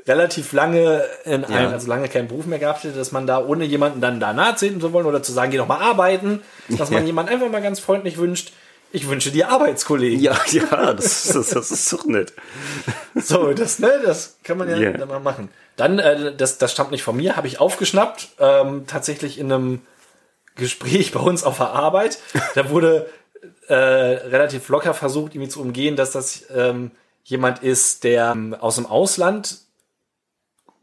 relativ 0.07 0.51
lange 0.53 1.03
in 1.23 1.43
einem, 1.45 1.69
Ja. 1.69 1.69
also 1.71 1.87
lange 1.87 2.07
keinen 2.09 2.27
Beruf 2.27 2.45
mehr 2.45 2.59
gehabt 2.59 2.83
hätte, 2.83 2.97
dass 2.97 3.11
man 3.11 3.25
da 3.25 3.43
ohne 3.43 3.65
jemanden 3.65 4.01
dann 4.01 4.19
da 4.19 4.33
nahe 4.33 4.55
treten 4.55 4.79
zu 4.79 4.93
wollen 4.93 5.05
oder 5.07 5.23
zu 5.23 5.31
sagen, 5.31 5.51
geh 5.51 5.57
doch 5.57 5.67
mal 5.67 5.79
arbeiten, 5.81 6.41
dass 6.69 6.91
man 6.91 7.01
Ja. 7.03 7.07
jemand 7.07 7.29
einfach 7.29 7.49
mal 7.49 7.61
ganz 7.61 7.79
freundlich 7.79 8.17
wünscht, 8.17 8.53
ich 8.91 9.09
wünsche 9.09 9.31
dir 9.31 9.49
Arbeitskollegen. 9.49 10.19
Ja, 10.21 10.37
ja, 10.51 10.93
das, 10.93 11.23
das, 11.33 11.49
das 11.49 11.71
ist 11.71 11.91
doch 11.91 12.05
nett. 12.05 12.33
So, 13.15 13.51
das, 13.53 13.79
ne, 13.79 13.91
das 14.05 14.37
kann 14.43 14.57
man 14.57 14.69
ja 14.69 14.77
Ja. 14.77 14.91
dann 14.93 15.09
mal 15.09 15.19
machen. 15.19 15.49
Dann, 15.75 15.99
äh, 15.99 16.33
das, 16.35 16.57
das 16.59 16.71
stammt 16.71 16.91
nicht 16.91 17.03
von 17.03 17.17
mir, 17.17 17.35
habe 17.35 17.47
ich 17.47 17.59
aufgeschnappt, 17.59 18.29
ähm, 18.39 18.85
tatsächlich 18.87 19.37
in 19.39 19.51
einem 19.51 19.81
Gespräch 20.55 21.11
bei 21.11 21.19
uns 21.19 21.43
auf 21.43 21.57
der 21.57 21.71
Arbeit. 21.71 22.19
Da 22.53 22.69
wurde 22.69 23.09
äh, 23.67 23.73
relativ 23.73 24.69
locker 24.69 24.93
versucht, 24.93 25.33
irgendwie 25.35 25.49
zu 25.49 25.61
umgehen, 25.61 25.95
dass 25.97 26.11
das 26.11 26.45
ähm, 26.55 26.91
jemand 27.25 27.63
ist, 27.63 28.03
der 28.05 28.31
ähm, 28.31 28.53
aus 28.57 28.75
dem 28.75 28.85
Ausland 28.85 29.57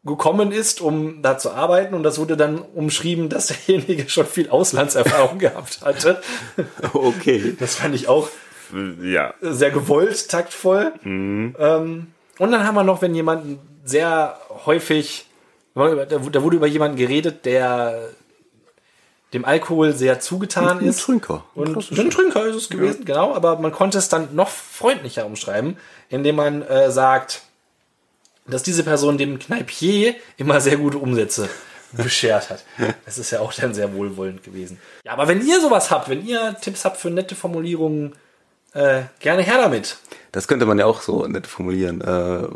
gekommen 0.04 0.50
ist, 0.52 0.80
um 0.80 1.22
da 1.22 1.38
zu 1.38 1.50
arbeiten. 1.52 1.94
Und 1.94 2.02
das 2.02 2.18
wurde 2.18 2.36
dann 2.36 2.58
umschrieben, 2.58 3.28
dass 3.28 3.46
derjenige 3.48 4.08
schon 4.08 4.26
viel 4.26 4.48
Auslandserfahrung 4.50 5.38
gehabt 5.38 5.80
hatte. 5.82 6.20
Okay. 6.92 7.56
Das 7.58 7.76
fand 7.76 7.94
ich 7.94 8.08
auch 8.08 8.28
Ja. 9.02 9.34
sehr 9.40 9.70
gewollt, 9.70 10.28
taktvoll. 10.28 10.92
Ähm, 11.04 11.54
und 12.38 12.50
dann 12.50 12.66
haben 12.66 12.74
wir 12.74 12.84
noch, 12.84 13.02
wenn 13.02 13.14
jemand 13.14 13.58
sehr 13.84 14.38
häufig, 14.66 15.26
da 15.74 16.24
wurde 16.24 16.56
über 16.56 16.66
jemanden 16.66 16.96
geredet, 16.96 17.44
der 17.44 18.08
dem 19.32 19.44
Alkohol 19.46 19.92
sehr 19.94 20.20
zugetan 20.20 20.80
Ein 20.80 20.84
ist. 20.86 21.00
Trinker. 21.00 21.44
Ein 21.56 21.60
Und 21.62 21.72
klassischer. 21.72 22.02
ein 22.02 22.10
Trinker 22.10 22.44
ist 22.46 22.56
es 22.56 22.68
gewesen, 22.68 23.04
genau, 23.06 23.34
aber 23.34 23.58
man 23.58 23.72
konnte 23.72 23.96
es 23.98 24.08
dann 24.10 24.34
noch 24.34 24.48
freundlicher 24.48 25.24
umschreiben, 25.24 25.78
indem 26.10 26.36
man 26.36 26.60
äh, 26.62 26.90
sagt, 26.90 27.42
dass 28.46 28.62
diese 28.62 28.82
Person 28.84 29.18
dem 29.18 29.38
Kneipier 29.38 30.14
immer 30.36 30.60
sehr 30.60 30.76
gute 30.76 30.98
Umsätze 30.98 31.48
beschert 31.92 32.50
hat. 32.50 32.64
Das 33.04 33.18
ist 33.18 33.30
ja 33.30 33.40
auch 33.40 33.52
dann 33.52 33.74
sehr 33.74 33.92
wohlwollend 33.94 34.42
gewesen. 34.42 34.78
Ja, 35.04 35.12
aber 35.12 35.28
wenn 35.28 35.46
ihr 35.46 35.60
sowas 35.60 35.90
habt, 35.90 36.08
wenn 36.08 36.24
ihr 36.26 36.56
Tipps 36.60 36.84
habt 36.84 36.96
für 36.96 37.10
nette 37.10 37.34
Formulierungen, 37.34 38.14
äh, 38.72 39.02
gerne 39.20 39.42
her 39.42 39.58
damit. 39.58 39.98
Das 40.32 40.48
könnte 40.48 40.64
man 40.64 40.78
ja 40.78 40.86
auch 40.86 41.02
so 41.02 41.26
nett 41.26 41.46
formulieren. 41.46 42.00
Äh, 42.00 42.48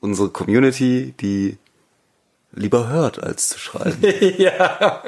unsere 0.00 0.28
Community, 0.28 1.14
die 1.18 1.56
lieber 2.52 2.88
hört, 2.88 3.22
als 3.22 3.48
zu 3.48 3.58
schreiben. 3.58 3.96
ja. 4.38 5.02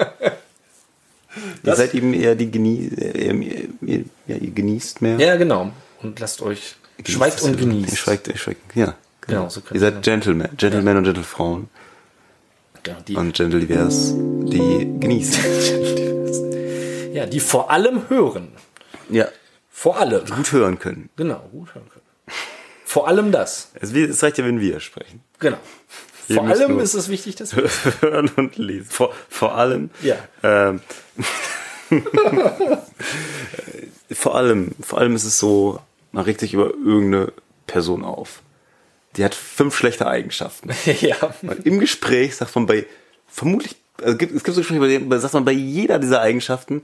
ihr 1.63 1.77
seid 1.77 1.95
eben 1.95 2.15
eher 2.15 2.35
die 2.35 2.51
Genie 2.51 2.89
äh, 2.97 3.27
ihr, 3.27 3.69
ihr, 3.83 4.05
ja, 4.27 4.37
ihr 4.37 4.51
genießt 4.51 5.03
mehr. 5.03 5.19
ja, 5.19 5.37
genau. 5.37 5.71
Und 6.03 6.19
lasst 6.21 6.41
euch, 6.43 6.77
Genießt 6.99 7.13
schweigt 7.13 7.43
und 7.43 7.51
Ihr 7.53 7.57
genießt. 7.67 7.97
schweigt, 7.99 8.29
ihr 8.29 8.37
schweigt, 8.39 8.75
ja. 8.75 8.95
Genau, 9.29 9.49
so 9.49 9.61
ihr 9.73 9.81
seid 9.81 10.03
Gentlemen, 10.03 10.49
Gentlemen 10.57 10.97
und 10.97 11.05
Gentlefrauen 11.05 11.69
Genau, 12.83 12.99
die, 13.07 13.15
und 13.17 13.35
Gentlevers, 13.35 14.15
die 14.15 14.99
genießen. 15.01 15.45
ja, 17.13 17.27
die 17.27 17.41
vor 17.41 17.71
allem 17.71 18.09
hören. 18.09 18.49
ja, 19.11 19.29
Vor 19.71 19.99
allem. 19.99 20.25
gut 20.27 20.53
hören 20.53 20.79
können. 20.79 21.11
Genau, 21.17 21.41
gut 21.53 21.75
hören 21.75 21.89
können. 21.91 22.05
Vor 22.85 23.07
allem 23.07 23.31
das. 23.33 23.71
Es, 23.75 23.93
es 23.93 24.23
reicht 24.23 24.39
ja, 24.39 24.47
wenn 24.47 24.61
wir 24.61 24.81
sprechen. 24.81 25.21
Genau. 25.39 25.59
Ihr 26.29 26.37
Vor 26.37 26.47
allem 26.47 26.79
ist 26.81 26.95
es 26.95 27.11
wichtig, 27.11 27.37
dass 27.37 27.55
wir. 27.55 27.69
hören 28.01 28.31
und 28.37 28.57
lesen. 28.57 28.87
Vor, 28.89 29.13
vor 29.29 29.55
allem. 29.55 29.91
Ja. 30.03 30.17
Ähm, 30.43 30.81
vor 34.11 34.35
allem, 34.37 34.73
vor 34.81 34.99
allem 34.99 35.15
ist 35.17 35.25
es 35.25 35.39
so, 35.39 35.81
man 36.13 36.25
regt 36.25 36.41
sich 36.41 36.55
über 36.55 36.71
irgendeine 36.71 37.33
Person 37.67 38.05
auf. 38.05 38.43
Die 39.19 39.25
hat 39.25 39.35
fünf 39.35 39.77
schlechte 39.77 40.07
Eigenschaften. 40.07 40.71
ja. 41.01 41.17
Und 41.43 41.67
im 41.67 41.81
Gespräch 41.81 42.37
sagt 42.37 42.55
man 42.55 42.67
bei, 42.67 42.87
vermutlich, 43.27 43.75
also 44.01 44.17
gibt, 44.17 44.33
es 44.35 44.45
gibt 44.45 44.55
so 44.55 44.61
Gespräche, 44.61 44.81
bei 44.81 44.87
denen 44.87 45.21
sagt 45.21 45.35
man 45.35 45.45
bei 45.45 45.53
jeder 45.53 45.99
dieser 45.99 46.21
Eigenschaften, 46.21 46.83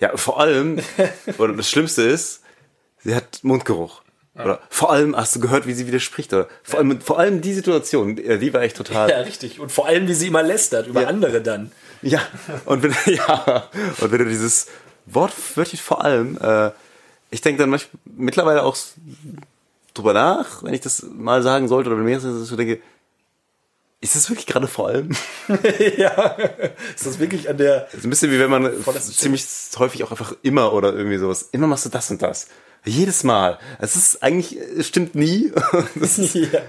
ja, 0.00 0.16
vor 0.16 0.40
allem, 0.40 0.80
oder 1.38 1.52
das 1.54 1.70
Schlimmste 1.70 2.02
ist, 2.02 2.42
sie 3.04 3.14
hat 3.14 3.40
Mundgeruch. 3.42 4.02
Oder 4.34 4.60
vor 4.68 4.92
allem 4.92 5.16
hast 5.16 5.34
du 5.36 5.40
gehört, 5.40 5.66
wie 5.66 5.72
sie 5.72 5.86
widerspricht. 5.86 6.30
Oder 6.34 6.46
vor 6.62 6.80
allem, 6.80 7.00
vor 7.00 7.18
allem 7.18 7.40
die 7.40 7.54
Situation, 7.54 8.18
äh, 8.18 8.38
die 8.38 8.52
war 8.52 8.60
echt 8.60 8.76
total. 8.76 9.08
ja, 9.08 9.20
richtig. 9.20 9.60
Und 9.60 9.72
vor 9.72 9.86
allem, 9.86 10.08
wie 10.08 10.12
sie 10.14 10.26
immer 10.26 10.42
lästert 10.42 10.88
über 10.88 11.02
Ja. 11.02 11.08
andere 11.08 11.40
dann. 11.40 11.72
Ja, 12.02 12.20
und 12.66 12.82
wenn, 12.82 12.94
ja, 13.14 13.70
und 13.98 14.12
wenn 14.12 14.18
du 14.18 14.26
dieses 14.26 14.66
Wort 15.06 15.32
wirklich 15.54 15.80
vor 15.80 16.04
allem, 16.04 16.36
äh, 16.42 16.70
ich 17.30 17.40
denke 17.40 17.60
dann 17.62 17.70
manchmal, 17.70 17.98
mittlerweile 18.04 18.62
auch 18.62 18.76
drüber 19.98 20.12
nach, 20.12 20.62
wenn 20.62 20.74
ich 20.74 20.80
das 20.80 21.04
mal 21.12 21.42
sagen 21.42 21.68
sollte 21.68 21.88
oder 21.90 21.98
wenn 21.98 22.04
mir 22.04 22.18
das 22.18 22.22
so 22.22 22.56
denke, 22.56 22.80
ist 24.00 24.14
das 24.14 24.28
wirklich 24.28 24.46
gerade 24.46 24.68
vor 24.68 24.88
allem? 24.88 25.10
ja. 25.96 26.36
Ist 26.94 27.06
das 27.06 27.18
wirklich 27.18 27.48
an 27.48 27.56
der. 27.56 27.80
Das 27.86 27.94
ist 27.94 28.04
ein 28.04 28.10
bisschen 28.10 28.30
wie 28.30 28.38
wenn 28.38 28.50
man 28.50 28.70
ziemlich 29.00 29.44
häufig 29.78 30.04
auch 30.04 30.10
einfach 30.10 30.34
immer 30.42 30.72
oder 30.72 30.92
irgendwie 30.94 31.16
sowas, 31.18 31.48
immer 31.52 31.66
machst 31.66 31.86
du 31.86 31.88
das 31.88 32.10
und 32.10 32.22
das. 32.22 32.48
Jedes 32.84 33.24
Mal. 33.24 33.58
Es 33.80 33.96
ist 33.96 34.22
eigentlich, 34.22 34.56
es 34.58 34.86
stimmt 34.86 35.14
nie. 35.14 35.50
Ist, 35.96 36.18
Ja. 36.34 36.60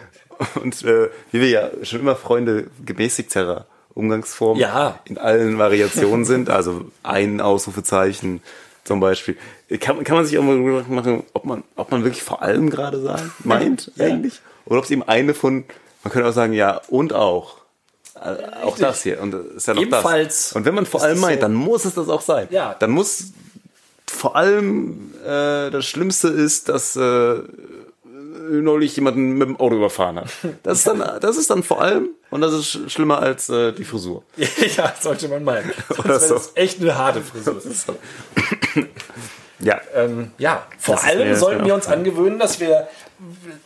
und 0.55 0.83
äh, 0.83 1.09
wie 1.31 1.41
wir 1.41 1.49
ja 1.49 1.69
schon 1.83 1.99
immer 1.99 2.15
Freunde 2.15 2.67
gemäßigterer 2.85 3.67
Umgangsformen 3.93 4.59
Ja. 4.61 4.99
in 5.05 5.17
allen 5.17 5.57
Variationen 5.59 6.25
sind, 6.25 6.49
also 6.49 6.85
ein 7.03 7.41
Ausrufezeichen 7.41 8.41
zum 8.87 8.99
Beispiel, 8.99 9.37
kann, 9.79 10.03
kann 10.03 10.15
man 10.15 10.25
sich 10.25 10.37
auch 10.37 10.43
mal 10.43 10.57
Gedanken 10.57 10.95
machen, 10.95 11.23
ob 11.33 11.45
man, 11.45 11.63
ob 11.75 11.91
man 11.91 12.03
wirklich 12.03 12.23
vor 12.23 12.41
allem 12.41 12.69
gerade 12.69 12.99
sagen, 13.01 13.31
meint 13.43 13.91
Ja. 13.95 14.05
eigentlich, 14.05 14.39
oder 14.65 14.79
ob 14.79 14.85
es 14.85 14.91
eben 14.91 15.03
eine 15.03 15.33
von, 15.33 15.65
man 16.03 16.11
könnte 16.11 16.27
auch 16.29 16.33
sagen, 16.33 16.53
ja, 16.53 16.81
und 16.87 17.13
auch. 17.13 17.57
Äh, 18.15 18.63
Auch 18.63 18.77
das 18.77 19.03
hier. 19.03 19.21
Und 19.21 19.35
ist 19.35 19.67
ja 19.67 19.75
noch 19.75 19.81
Ebenfalls 19.81 20.49
das. 20.49 20.53
Und 20.53 20.65
wenn 20.65 20.73
man 20.73 20.87
vor 20.87 21.03
allem 21.03 21.19
meint, 21.19 21.35
so. 21.35 21.41
dann 21.41 21.53
muss 21.53 21.85
es 21.85 21.93
das 21.93 22.09
auch 22.09 22.21
sein. 22.21 22.47
Ja. 22.49 22.75
Dann 22.79 22.89
muss 22.89 23.25
vor 24.09 24.35
allem 24.35 25.13
äh, 25.23 25.69
das 25.69 25.85
Schlimmste 25.85 26.29
ist, 26.29 26.69
dass 26.69 26.95
äh, 26.95 27.35
neulich 28.49 28.95
jemanden 28.95 29.33
mit 29.37 29.47
dem 29.47 29.57
Auto 29.59 29.75
überfahren 29.75 30.17
hat. 30.17 30.29
Das 30.63 30.79
ist 30.79 30.87
dann, 30.87 30.99
das 31.21 31.37
ist 31.37 31.49
dann 31.49 31.63
vor 31.63 31.81
allem 31.81 32.09
und 32.29 32.41
das 32.41 32.53
ist 32.53 32.65
sch- 32.75 32.89
schlimmer 32.89 33.19
als 33.19 33.49
äh, 33.49 33.71
die 33.73 33.83
Frisur. 33.83 34.23
ja, 34.77 34.93
sollte 34.99 35.27
man 35.27 35.43
meinen. 35.43 35.71
Das 36.05 36.27
so. 36.29 36.35
ist 36.35 36.55
echt 36.57 36.81
eine 36.81 36.95
harte 36.97 37.21
Frisur. 37.21 37.59
Ja. 39.59 39.79
Ähm, 39.95 40.31
ja, 40.37 40.65
vor 40.77 40.95
Das 40.95 41.03
ist 41.03 41.09
allem 41.09 41.29
das 41.29 41.39
sollten 41.39 41.65
wir 41.65 41.73
uns 41.73 41.87
aufgefallen. 41.87 42.07
angewöhnen, 42.15 42.39
dass 42.39 42.59
wir 42.59 42.87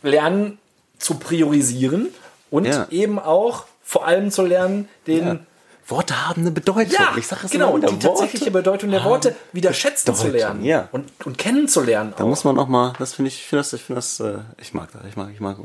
lernen 0.03 0.57
zu 0.97 1.15
priorisieren 1.15 2.09
und 2.49 2.65
Ja. 2.65 2.87
eben 2.91 3.19
auch 3.19 3.65
vor 3.83 4.07
allem 4.07 4.31
zu 4.31 4.45
lernen, 4.45 4.87
den 5.07 5.27
Ja. 5.27 5.39
Worte 5.87 6.27
haben 6.27 6.41
eine 6.41 6.51
Bedeutung. 6.51 6.93
Ja, 6.93 7.13
ich 7.17 7.27
sag 7.27 7.43
es 7.43 7.51
genau, 7.51 7.75
immer 7.75 7.87
die 7.87 7.99
tatsächliche 7.99 8.45
Worte 8.45 8.51
Bedeutung 8.51 8.91
der 8.91 9.03
Worte 9.03 9.35
wieder 9.51 9.73
schätzen 9.73 10.15
zu 10.15 10.27
lernen 10.29 10.63
ja. 10.63 10.87
und, 10.91 11.09
und 11.25 11.37
kennenzulernen. 11.37 12.13
Da 12.17 12.25
muss 12.25 12.43
man 12.43 12.57
auch 12.57 12.67
mal, 12.67 12.93
das 12.99 13.13
finde 13.13 13.29
ich, 13.29 13.35
ich 13.35 13.47
finde 13.47 13.61
das, 13.61 13.73
ich 13.73 13.81
finde 13.81 13.97
das, 13.97 14.19
äh, 14.19 14.39
ich 14.61 14.73
mag 14.73 14.89
das, 14.93 15.01
ich 15.07 15.17
mag, 15.17 15.29
ich 15.33 15.39
mag 15.39 15.57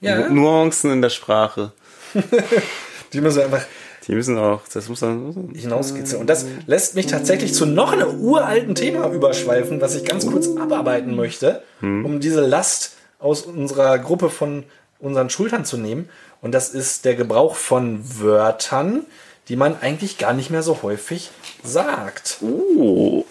ja, 0.00 0.28
Nu- 0.28 0.34
Nuancen 0.34 0.90
in 0.92 1.02
der 1.02 1.10
Sprache. 1.10 1.72
die 3.12 3.20
müssen 3.20 3.42
einfach 3.42 3.62
Die 4.06 4.14
müssen 4.14 4.38
auch, 4.38 4.62
das 4.72 4.88
muss 4.88 5.00
dann, 5.00 5.50
hinauskitzeln. 5.54 6.20
Und 6.20 6.26
das 6.28 6.46
lässt 6.66 6.94
mich 6.94 7.06
tatsächlich 7.06 7.54
zu 7.54 7.66
noch 7.66 7.92
einem 7.92 8.20
uralten 8.20 8.74
Thema 8.74 9.08
überschweifen, 9.12 9.80
was 9.80 9.94
ich 9.94 10.04
ganz 10.04 10.26
kurz 10.26 10.48
abarbeiten 10.48 11.14
möchte, 11.14 11.62
um 11.80 12.18
diese 12.20 12.44
Last 12.44 12.96
aus 13.18 13.42
unserer 13.42 13.98
Gruppe 13.98 14.30
von 14.30 14.64
unseren 14.98 15.30
Schultern 15.30 15.64
zu 15.64 15.76
nehmen. 15.76 16.08
Und 16.42 16.52
das 16.52 16.70
ist 16.70 17.04
der 17.04 17.14
Gebrauch 17.14 17.54
von 17.56 18.00
Wörtern, 18.20 19.04
die 19.48 19.56
man 19.56 19.76
eigentlich 19.80 20.16
gar 20.18 20.32
nicht 20.32 20.50
mehr 20.50 20.62
so 20.62 20.82
häufig 20.82 21.30
sagt. 21.62 22.38
oh, 22.42 23.24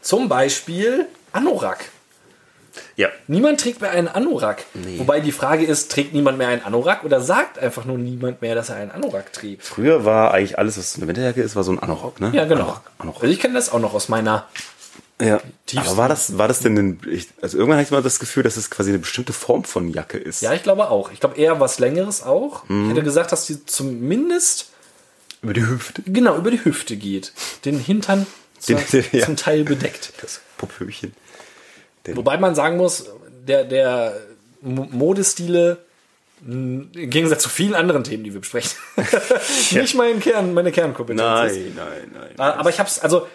Zum 0.00 0.28
Beispiel 0.28 1.06
Anorak. 1.32 1.84
ja. 2.96 3.08
Niemand 3.26 3.60
trägt 3.60 3.80
mehr 3.80 3.90
einen 3.90 4.08
Anorak. 4.08 4.64
Wobei 4.96 5.20
die 5.20 5.32
Frage 5.32 5.64
ist, 5.64 5.90
trägt 5.90 6.14
niemand 6.14 6.38
mehr 6.38 6.48
einen 6.48 6.62
Anorak 6.64 7.04
oder 7.04 7.20
sagt 7.20 7.58
einfach 7.58 7.84
nur 7.84 7.98
niemand 7.98 8.40
mehr, 8.42 8.54
dass 8.54 8.70
er 8.70 8.76
einen 8.76 8.90
Anorak 8.90 9.32
trägt? 9.32 9.62
Früher 9.64 10.04
war 10.04 10.32
eigentlich 10.32 10.58
alles, 10.58 10.78
was 10.78 10.96
eine 10.96 11.08
Winterjacke 11.08 11.42
ist, 11.42 11.56
war 11.56 11.62
so 11.64 11.72
ein 11.72 11.78
Anorak, 11.78 12.20
ne? 12.20 12.30
Ja, 12.32 12.44
genau. 12.44 12.62
Anorak, 12.62 12.82
Anorak. 12.98 13.22
Also 13.22 13.32
ich 13.32 13.40
kenne 13.40 13.54
das 13.54 13.70
auch 13.72 13.80
noch 13.80 13.92
aus 13.94 14.08
meiner 14.08 14.48
Ja. 15.20 15.40
Aber 15.76 15.96
war 15.96 16.08
das, 16.08 16.38
war 16.38 16.48
das 16.48 16.60
denn, 16.60 16.76
ein, 16.78 17.00
ich, 17.10 17.28
also 17.42 17.58
irgendwann 17.58 17.78
hatte 17.78 17.86
ich 17.86 17.90
mal 17.92 18.02
das 18.02 18.18
Gefühl, 18.18 18.42
dass 18.42 18.56
es 18.56 18.70
quasi 18.70 18.90
eine 18.90 18.98
bestimmte 19.00 19.32
Form 19.32 19.64
von 19.64 19.88
Jacke 19.90 20.18
ist. 20.18 20.42
Ja, 20.42 20.52
ich 20.54 20.62
glaube 20.62 20.90
auch. 20.90 21.12
Ich 21.12 21.20
glaube 21.20 21.36
eher 21.36 21.60
was 21.60 21.78
Längeres 21.78 22.22
auch. 22.22 22.68
Mhm. 22.68 22.84
Ich 22.84 22.90
hätte 22.92 23.02
gesagt, 23.04 23.30
dass 23.32 23.46
die 23.46 23.64
zumindest 23.66 24.70
Über 25.42 25.52
die 25.52 25.66
Hüfte. 25.66 26.02
genau 26.06 26.36
über 26.36 26.50
die 26.50 26.64
Hüfte 26.64 26.96
geht. 26.96 27.32
Den 27.64 27.78
Hintern 27.78 28.26
Den- 28.68 28.78
ja. 29.12 29.24
zum 29.24 29.36
Teil 29.36 29.64
bedeckt. 29.64 30.12
Das 30.22 30.40
Popöchen. 30.58 31.12
Wobei 32.06 32.36
man 32.38 32.54
sagen 32.54 32.76
muss, 32.76 33.06
der, 33.46 33.64
der 33.64 34.16
Mo- 34.62 34.88
Modestile, 34.90 35.78
im 36.46 36.90
Gegensatz 36.92 37.42
zu 37.42 37.48
vielen 37.50 37.74
anderen 37.74 38.02
Themen, 38.04 38.24
die 38.24 38.32
wir 38.32 38.40
besprechen, 38.40 38.72
nicht 39.72 39.94
mein 39.94 40.20
Kern, 40.20 40.54
meine 40.54 40.72
Kernkompetenz 40.72 41.20
ist. 41.52 41.58
Nein, 41.58 41.72
nein, 41.76 42.10
nein. 42.14 42.30
Ah, 42.38 42.52
Aber 42.54 42.70
ich 42.70 42.78
habe 42.78 42.88
es, 42.88 42.98
also, 42.98 43.26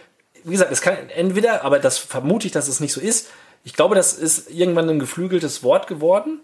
wie 0.46 0.52
gesagt, 0.52 0.72
es 0.72 0.82
kann 0.82 0.96
entweder, 1.10 1.64
aber 1.64 1.80
das 1.80 1.98
vermute 1.98 2.48
ich, 2.48 2.54
dass 2.54 2.68
es 2.68 2.80
nicht 2.80 2.94
so 2.94 3.02
ist. 3.02 3.28
Ich 3.64 3.74
glaube, 3.74 3.96
das 3.96 4.14
ist 4.14 4.50
irgendwann 4.52 4.90
ein 4.90 5.00
geflügeltes 5.00 5.64
Wort 5.64 5.88
geworden 5.88 6.40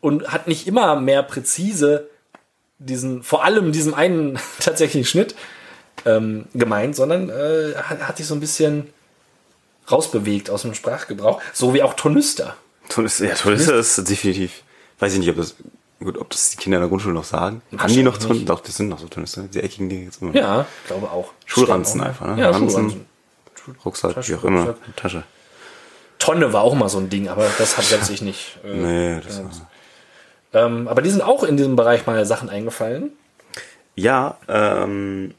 und 0.00 0.32
hat 0.32 0.48
nicht 0.48 0.66
immer 0.66 0.96
mehr 0.96 1.22
präzise 1.22 2.10
diesen, 2.78 3.22
vor 3.22 3.44
allem 3.44 3.70
diesen 3.70 3.94
einen 3.94 4.38
tatsächlichen 4.58 5.06
Schnitt 5.06 5.36
ähm, 6.04 6.46
gemeint, 6.54 6.96
sondern 6.96 7.30
äh, 7.30 7.74
hat, 7.76 8.00
hat 8.08 8.16
sich 8.16 8.26
so 8.26 8.34
ein 8.34 8.40
bisschen 8.40 8.88
rausbewegt 9.90 10.50
aus 10.50 10.62
dem 10.62 10.74
Sprachgebrauch, 10.74 11.40
so 11.52 11.74
wie 11.74 11.82
auch 11.82 11.94
Tornister. 11.94 12.56
Tornister, 12.88 13.26
ja, 13.26 13.34
Tornister 13.34 13.76
ist 13.76 13.96
definitiv, 14.08 14.62
weiß 14.98 15.12
ich 15.12 15.20
nicht, 15.20 15.30
ob 15.30 15.36
das, 15.36 15.54
gut, 16.04 16.18
ob 16.18 16.30
das 16.30 16.50
die 16.50 16.56
Kinder 16.56 16.78
in 16.78 16.82
der 16.82 16.88
Grundschule 16.88 17.14
noch 17.14 17.24
sagen. 17.24 17.62
Haben 17.76 17.92
die 17.92 18.02
noch 18.02 18.18
Tornister? 18.18 18.46
Doch, 18.46 18.60
das 18.60 18.76
sind 18.76 18.88
noch 18.88 18.98
so 18.98 19.08
Tornister, 19.08 19.42
die 19.42 19.60
eckigen 19.60 19.88
Dinge 19.88 20.04
jetzt 20.04 20.20
immer. 20.22 20.34
Ja, 20.34 20.66
glaube 20.86 21.10
auch. 21.10 21.32
Schulranzen 21.46 22.00
einfach, 22.00 22.26
ne? 22.34 22.40
Ja, 22.42 22.50
Ranzen. 22.50 22.68
Schulranzen. 22.70 23.06
Rucksack, 23.84 24.14
Tasche, 24.14 24.32
wie 24.32 24.36
auch 24.36 24.44
immer. 24.44 24.64
Rucksack. 24.66 24.96
Tasche. 24.96 25.22
Tonne 26.18 26.52
war 26.52 26.62
auch 26.62 26.74
mal 26.74 26.88
so 26.88 26.98
ein 26.98 27.10
Ding, 27.10 27.28
aber 27.28 27.46
das 27.58 27.76
hat 27.76 27.90
letztlich 27.90 28.22
nicht. 28.22 28.58
Äh, 28.64 28.74
Nee, 28.74 29.20
das 29.24 29.38
ja. 29.38 29.44
war, 29.44 30.66
Ähm, 30.66 30.88
aber 30.88 31.02
die 31.02 31.10
sind 31.10 31.22
auch 31.22 31.42
in 31.44 31.56
diesem 31.56 31.76
Bereich 31.76 32.06
mal 32.06 32.24
Sachen 32.26 32.48
eingefallen. 32.50 33.10
ja, 33.96 34.36
ähm, 34.48 35.34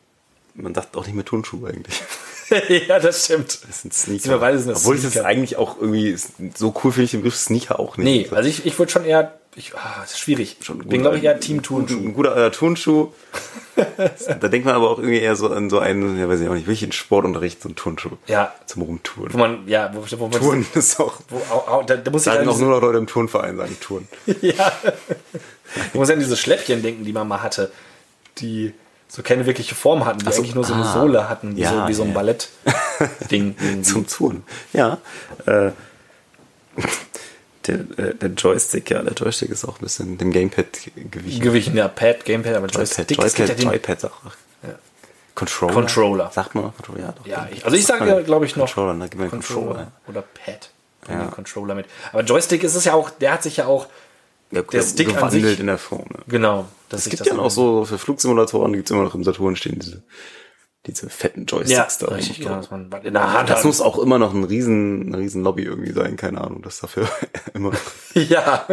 man 0.55 0.75
sagt 0.75 0.95
auch 0.97 1.05
nicht 1.05 1.15
mehr 1.15 1.25
Turnschuhe 1.25 1.69
eigentlich. 1.69 2.01
ja, 2.87 2.99
das 2.99 3.25
stimmt. 3.25 3.59
Das 3.67 3.81
sind 3.81 3.93
Sneaker. 3.93 4.23
Sind 4.23 4.39
beide 4.39 4.59
sind 4.59 4.69
das 4.69 4.81
Obwohl 4.81 4.97
ich 4.97 5.01
das 5.01 5.13
Sneaker. 5.13 5.27
eigentlich 5.27 5.57
auch 5.57 5.77
irgendwie, 5.79 6.15
so 6.55 6.73
cool 6.83 6.91
finde 6.91 7.05
ich 7.05 7.11
den 7.11 7.21
Begriff 7.21 7.35
Sneaker 7.37 7.79
auch 7.79 7.97
nicht. 7.97 8.29
Nee, 8.31 8.35
also 8.35 8.47
ich, 8.47 8.65
ich 8.65 8.77
würde 8.77 8.91
schon 8.91 9.05
eher 9.05 9.33
ich, 9.55 9.75
ah, 9.75 9.97
das 10.01 10.11
ist 10.11 10.19
schwierig. 10.19 10.57
Schon 10.61 10.79
Bin, 10.79 11.01
glaube 11.01 11.17
ich, 11.17 11.23
eher 11.23 11.39
Team 11.39 11.57
Ein 11.57 11.63
Turnschuh. 11.63 12.11
guter 12.11 12.35
äh, 12.35 12.51
Turnschuh. 12.51 13.11
da 13.75 14.47
denkt 14.47 14.65
man 14.65 14.75
aber 14.75 14.89
auch 14.89 14.97
irgendwie 14.97 15.19
eher 15.19 15.35
so 15.35 15.49
an 15.49 15.69
so 15.69 15.79
einen, 15.79 16.19
ja 16.19 16.27
weiß 16.27 16.41
ich 16.41 16.47
auch 16.47 16.53
nicht, 16.53 16.67
welchen 16.67 16.91
Sportunterricht, 16.91 17.61
so 17.61 17.69
ein 17.69 17.75
Turnschuh. 17.75 18.17
Ja, 18.27 18.53
Zum 18.65 18.81
wo 18.81 18.85
Rumtouren. 18.85 19.37
man, 19.37 19.67
ja, 19.67 19.91
wo, 19.93 20.05
wo 20.19 20.27
man, 20.27 20.39
Touren 20.39 20.65
ist 20.73 20.99
auch, 20.99 21.19
wo, 21.29 21.37
au, 21.53 21.67
au, 21.67 21.83
da, 21.83 21.95
da 21.95 22.11
muss 22.11 22.21
ich 22.21 22.33
sagen 22.33 22.47
auch 22.47 22.57
nur 22.57 22.71
noch 22.71 22.81
Leute 22.81 22.97
im 22.97 23.07
Turnverein 23.07 23.57
sagen, 23.57 23.77
Touren. 23.79 24.07
ja, 24.41 24.71
ich 25.87 25.93
muss 25.93 26.09
an 26.09 26.19
diese 26.19 26.37
Schläppchen 26.37 26.81
denken, 26.81 27.05
die 27.05 27.13
man 27.13 27.27
mal 27.27 27.41
hatte, 27.41 27.71
die 28.39 28.73
so 29.07 29.21
keine 29.21 29.45
wirkliche 29.45 29.75
Form 29.75 30.05
hatten, 30.05 30.19
die 30.19 30.31
so, 30.31 30.41
eigentlich 30.41 30.55
nur 30.55 30.63
so 30.63 30.73
eine 30.73 30.85
ah. 30.85 30.93
Sohle 30.93 31.29
hatten, 31.29 31.55
wie 31.55 31.61
Ja, 31.61 31.83
so, 31.83 31.87
wie 31.87 31.93
so 31.93 32.01
ein 32.03 32.09
ja. 32.09 32.15
Ballett-Ding. 32.15 33.55
Zum 33.83 34.07
Touren. 34.07 34.43
Ja. 34.73 34.97
Äh, 35.45 35.71
der, 37.67 37.75
äh, 37.97 38.15
der 38.15 38.29
Joystick, 38.29 38.89
ja, 38.89 39.01
der 39.01 39.13
Joystick 39.13 39.49
ist 39.49 39.65
auch 39.65 39.77
ein 39.79 39.83
bisschen 39.83 40.17
dem 40.17 40.31
Gamepad 40.31 40.67
gewichen. 41.11 41.41
Gewichen, 41.41 41.75
ja, 41.77 41.87
Pad, 41.87 42.25
Gamepad, 42.25 42.55
aber 42.55 42.67
Joystick, 42.67 43.11
Joypad, 43.11 43.35
gibt 43.35 43.49
ja 43.49 43.55
Joypad, 43.55 44.03
Joypad 44.03 44.05
auch. 44.05 44.31
Ja. 44.63 44.75
Controller. 45.35 45.73
Controller. 45.73 46.31
Sagt 46.33 46.55
man 46.55 46.65
noch 46.65 46.75
Controller? 46.75 46.99
Ja, 47.01 47.11
doch. 47.17 47.25
Ja, 47.25 47.47
ich, 47.51 47.65
also 47.65 47.75
ich 47.77 47.85
sage 47.85 48.07
ja, 48.07 48.21
glaube 48.21 48.45
ich, 48.45 48.55
noch 48.55 48.65
Controller, 48.67 48.93
ne? 48.93 49.09
Controller 49.09 49.29
Controller. 49.29 49.91
oder 50.07 50.21
Pad. 50.21 50.69
Ja. 51.09 51.17
den 51.23 51.31
Controller 51.31 51.75
mit. 51.75 51.85
Aber 52.13 52.21
Joystick 52.23 52.63
ist 52.63 52.75
es 52.75 52.85
ja 52.85 52.93
auch, 52.93 53.09
der 53.09 53.33
hat 53.33 53.43
sich 53.43 53.57
ja 53.57 53.65
auch, 53.65 53.87
Ja, 54.51 54.61
Der 54.61 54.81
Stick 54.83 55.07
an 55.09 55.15
gewandelt 55.15 55.43
sich- 55.45 55.59
in 55.59 55.67
der 55.67 55.77
Form. 55.79 56.05
Ne? 56.09 56.19
genau. 56.27 56.67
Es 56.89 57.09
gibt 57.09 57.21
das 57.21 57.27
ja 57.27 57.33
noch 57.33 57.49
so, 57.49 57.85
für 57.85 57.97
Flugsimulatoren 57.97 58.71
gibt 58.73 58.87
es 58.87 58.91
immer 58.91 59.01
noch 59.03 59.15
im 59.15 59.23
Saturn 59.23 59.55
stehen 59.55 59.79
diese, 59.79 60.03
diese 60.85 61.09
fetten 61.09 61.45
Ja, 61.49 61.57
Joysticks 61.57 61.97
da. 61.99 62.07
richtig, 62.07 62.39
genau, 62.39 62.55
dass 62.57 62.69
man 62.71 62.91
was 62.91 63.03
in 63.05 63.13
der 63.13 63.33
Hand 63.33 63.49
Das 63.49 63.59
hat. 63.59 63.65
muss 63.65 63.79
auch 63.81 63.97
immer 63.99 64.19
noch 64.19 64.33
ein 64.33 64.43
riesen, 64.43 65.07
eine 65.07 65.17
riesen 65.19 65.43
Lobby 65.43 65.63
irgendwie 65.63 65.93
sein, 65.93 66.17
keine 66.17 66.41
Ahnung, 66.41 66.61
das 66.61 66.79
dafür 66.79 67.07
immer 67.53 67.71
noch. 67.71 67.79
Ja, 68.15 68.65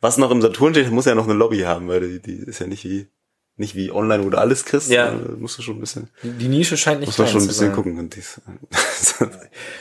Was 0.00 0.18
noch 0.18 0.30
im 0.30 0.42
Saturn 0.42 0.74
steht, 0.74 0.90
muss 0.90 1.04
ja 1.06 1.14
noch 1.14 1.24
eine 1.24 1.34
Lobby 1.34 1.60
haben, 1.60 1.88
weil 1.88 2.00
die, 2.00 2.20
die 2.20 2.38
ist 2.48 2.58
ja 2.58 2.66
nicht 2.66 2.84
wie, 2.84 3.08
nicht 3.56 3.76
wie 3.76 3.92
online, 3.92 4.24
wo 4.24 4.30
du 4.30 4.38
alles 4.38 4.64
kriegst. 4.64 4.90
Ja. 4.90 5.12
Da 5.12 5.36
musst 5.38 5.56
du 5.58 5.62
schon 5.62 5.76
ein 5.76 5.80
bisschen, 5.80 6.10
die 6.22 6.48
Nische 6.48 6.76
scheint 6.76 7.00
nicht 7.00 7.06
muss 7.08 7.18
man 7.18 7.26
klein 7.28 7.32
schon 7.32 7.42
ein 7.42 7.46
bisschen 7.48 7.66
sein. 7.68 7.74
gucken. 7.74 7.98
Und 8.00 8.16
dies, 8.16 8.40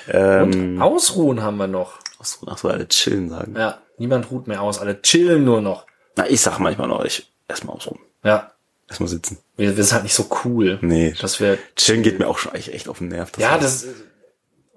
ähm, 0.08 0.76
Und 0.78 0.82
ausruhen 0.82 1.42
haben 1.42 1.58
wir 1.58 1.68
noch. 1.68 2.00
so, 2.22 2.46
ach 2.48 2.58
so, 2.58 2.70
alle 2.70 2.88
chillen 2.88 3.30
sagen. 3.30 3.56
Ja, 3.58 3.80
niemand 3.98 4.30
ruht 4.32 4.48
mehr 4.48 4.62
aus, 4.62 4.80
alle 4.80 5.02
chillen 5.02 5.44
nur 5.44 5.62
noch. 5.62 5.86
Na, 6.16 6.30
ich 6.30 6.42
sag 6.42 6.60
manchmal 6.60 6.88
noch, 6.88 7.04
ich, 7.04 7.34
erstmal 7.48 7.76
ausruhen. 7.76 8.00
Ja, 8.24 8.53
Erstmal 8.94 9.10
sitzen. 9.10 9.40
wir, 9.58 9.76
wir 9.76 9.84
sind 9.84 9.94
halt 9.94 10.04
nicht 10.04 10.14
so 10.14 10.30
cool. 10.46 10.78
Nee. 10.82 11.16
Dass 11.20 11.40
wir, 11.40 11.58
Chillen 11.76 12.04
geht 12.04 12.20
mir 12.20 12.28
auch 12.28 12.38
schon 12.38 12.52
eigentlich 12.54 12.74
echt 12.76 12.88
auf 12.88 13.00
den 13.00 13.08
Nerv. 13.08 13.32
Das 13.32 13.42
ja, 13.42 13.52
war, 13.52 13.60
das, 13.60 13.86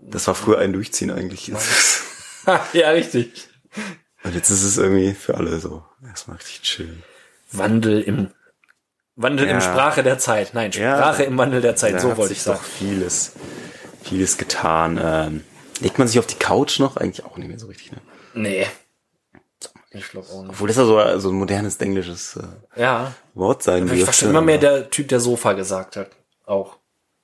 das 0.01 0.27
war 0.27 0.35
früher 0.35 0.59
ein 0.59 0.73
Durchziehen 0.73 1.11
eigentlich. 1.11 1.53
ja, 2.73 2.91
richtig. 2.91 3.49
Und 4.25 4.35
jetzt 4.35 4.49
ist 4.51 4.63
es 4.63 4.79
irgendwie 4.79 5.13
für 5.13 5.37
alle 5.37 5.61
so. 5.61 5.85
Erstmal 6.03 6.39
richtig 6.39 6.63
chillen. 6.63 7.03
Wandel 7.53 8.01
im, 8.01 8.31
Wandel 9.17 9.47
Ja. 9.49 9.55
im 9.55 9.61
Sprache 9.61 10.03
der 10.03 10.19
Zeit. 10.19 10.55
Nein, 10.55 10.71
Ja. 10.73 10.97
Sprache 10.97 11.25
im 11.25 11.37
Wandel 11.37 11.61
der 11.61 11.77
Zeit, 11.77 11.95
Da 11.95 12.01
so 12.01 12.17
wollte 12.17 12.33
ich 12.33 12.43
sagen. 12.43 12.59
doch 12.59 12.65
vieles, 12.65 13.33
vieles 14.03 14.39
getan. 14.39 14.99
Ähm, 15.03 15.45
legt 15.81 15.99
man 15.99 16.09
sich 16.09 16.19
auf 16.19 16.27
die 16.27 16.37
Couch 16.39 16.79
noch? 16.81 16.97
Eigentlich 16.97 17.27
auch 17.27 17.37
nicht 17.37 17.49
mehr 17.49 17.59
so 17.59 17.67
richtig, 17.67 17.93
ne? 17.93 17.99
Nee. 18.35 18.67
Ich 19.97 20.09
glaube 20.11 20.29
auch 20.29 20.43
nicht. 20.43 20.51
Obwohl 20.51 20.69
das 20.69 20.77
ja 20.77 20.85
so, 20.85 21.19
so 21.19 21.29
ein 21.31 21.35
modernes 21.37 21.77
englisches 21.79 22.37
äh, 22.37 22.81
Ja. 22.81 23.13
Wort 23.35 23.63
sein 23.63 23.85
Ich 23.85 23.89
dürfte. 23.91 24.05
verstehe 24.05 24.29
immer 24.31 24.41
mehr 24.43 24.59
der 24.59 24.91
Typ, 24.91 25.09
der 25.09 25.21
Sofa 25.21 25.53
gesagt 25.55 25.97
hat. 25.97 26.11
Auch. 26.45 26.77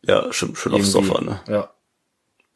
Ja, 0.05 0.33
schön, 0.33 0.57
schön 0.57 0.73
aufs. 0.75 0.91
Sofa, 0.93 1.21
ne? 1.23 1.41
Ja. 1.47 1.71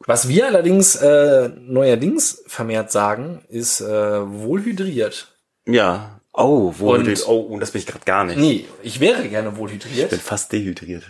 Was 0.01 0.29
wir 0.29 0.47
allerdings 0.47 0.97
äh, 0.97 1.49
neuerdings 1.57 2.43
vermehrt 2.47 2.91
sagen, 2.93 3.45
ist 3.49 3.81
äh, 3.81 3.87
wohlhydriert. 4.31 5.35
Ja. 5.67 6.21
Oh, 6.33 6.75
wo 6.77 6.93
Und- 6.95 7.27
oh, 7.27 7.41
und 7.41 7.61
das 7.61 7.71
bin 7.71 7.81
ich 7.81 7.87
gerade 7.87 8.05
gar 8.05 8.25
nicht. 8.25 8.37
Nee, 8.39 8.67
ich 8.83 9.01
wäre 9.01 9.27
gerne 9.29 9.49
Ich 9.49 9.55
bin 9.55 9.61
wohlhydriert. 9.61 10.13
fast 10.15 10.53
dehydriert. 10.53 11.05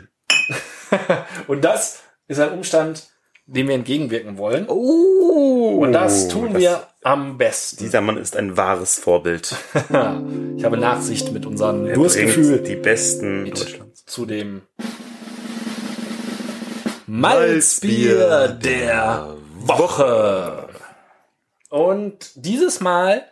Und 1.49 1.65
das 1.65 2.01
ist 2.29 2.39
ein 2.41 2.53
Umstand, 2.53 3.09
dem 3.47 3.69
wir 3.69 3.75
entgegenwirken 3.77 4.39
wollen. 4.39 4.67
Oh. 4.69 5.79
Und 5.81 5.93
das 5.93 6.29
tun 6.29 6.53
das- 6.53 6.61
wir 6.63 6.87
am 7.03 7.39
besten. 7.39 7.85
Dieser 7.85 8.01
Mann 8.01 8.17
ist 8.17 8.37
ein 8.37 8.57
wahres 8.57 8.99
Vorbild. 8.99 9.55
Ich 10.57 10.65
habe 10.65 10.79
Nachsicht 10.79 11.33
mit 11.33 11.45
unserem 11.47 11.87
Er 11.87 11.95
Durstgefühl 11.95 12.59
die 12.61 12.77
besten 12.77 13.45
Deutschlands. 13.51 14.05
zu 14.07 14.25
dem 14.27 14.63
Malzbier 17.07 18.49
der 18.49 19.37
Woche. 19.55 20.69
Und 21.69 22.31
dieses 22.35 22.81
Mal 22.81 23.23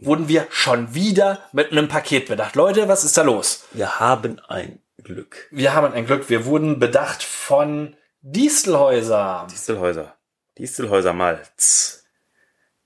wurden 0.00 0.28
wir 0.28 0.46
schon 0.50 0.94
wieder 0.94 1.40
mit 1.52 1.72
einem 1.72 1.88
Paket 1.88 2.28
bedacht. 2.28 2.54
Leute, 2.54 2.88
was 2.88 3.04
ist 3.04 3.16
da 3.16 3.22
los? 3.22 3.64
Wir 3.72 3.98
haben 3.98 4.38
ein 4.48 4.78
Glück. 5.02 5.48
Wir 5.50 5.74
haben 5.74 5.92
ein 5.92 6.06
Glück. 6.06 6.28
Wir 6.28 6.44
wurden 6.46 6.78
bedacht 6.78 7.22
von 7.22 7.96
Distelhäuser. 8.22 9.48
Distelhäuser. 9.50 10.16
Distelhäuser 10.56 11.12
Malz. 11.12 12.04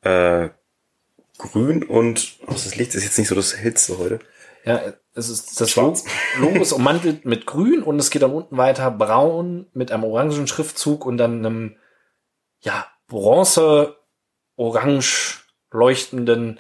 Äh, 0.01 0.49
grün 1.37 1.83
und 1.83 2.38
oh, 2.46 2.53
das 2.53 2.75
Licht 2.77 2.94
ist 2.94 3.05
jetzt 3.05 3.18
nicht 3.18 3.29
so 3.29 3.35
das 3.35 3.57
hellste 3.57 3.99
heute. 3.99 4.18
Ja, 4.64 4.94
es 5.14 5.29
ist 5.29 5.61
das 5.61 5.70
Schwarz. 5.70 6.05
Logo 6.38 6.61
ist 6.62 6.72
ummantelt 6.72 7.27
mit 7.27 7.46
grün 7.46 7.83
und 7.83 7.99
es 7.99 8.11
geht 8.11 8.22
dann 8.22 8.33
unten 8.33 8.57
weiter 8.57 8.90
braun 8.90 9.66
mit 9.75 9.92
einem 9.92 10.05
orangen 10.05 10.46
Schriftzug 10.46 11.05
und 11.05 11.18
dann 11.18 11.44
einem 11.44 11.77
ja, 12.61 12.87
bronze 13.07 13.96
orange 14.57 15.44
leuchtenden 15.70 16.59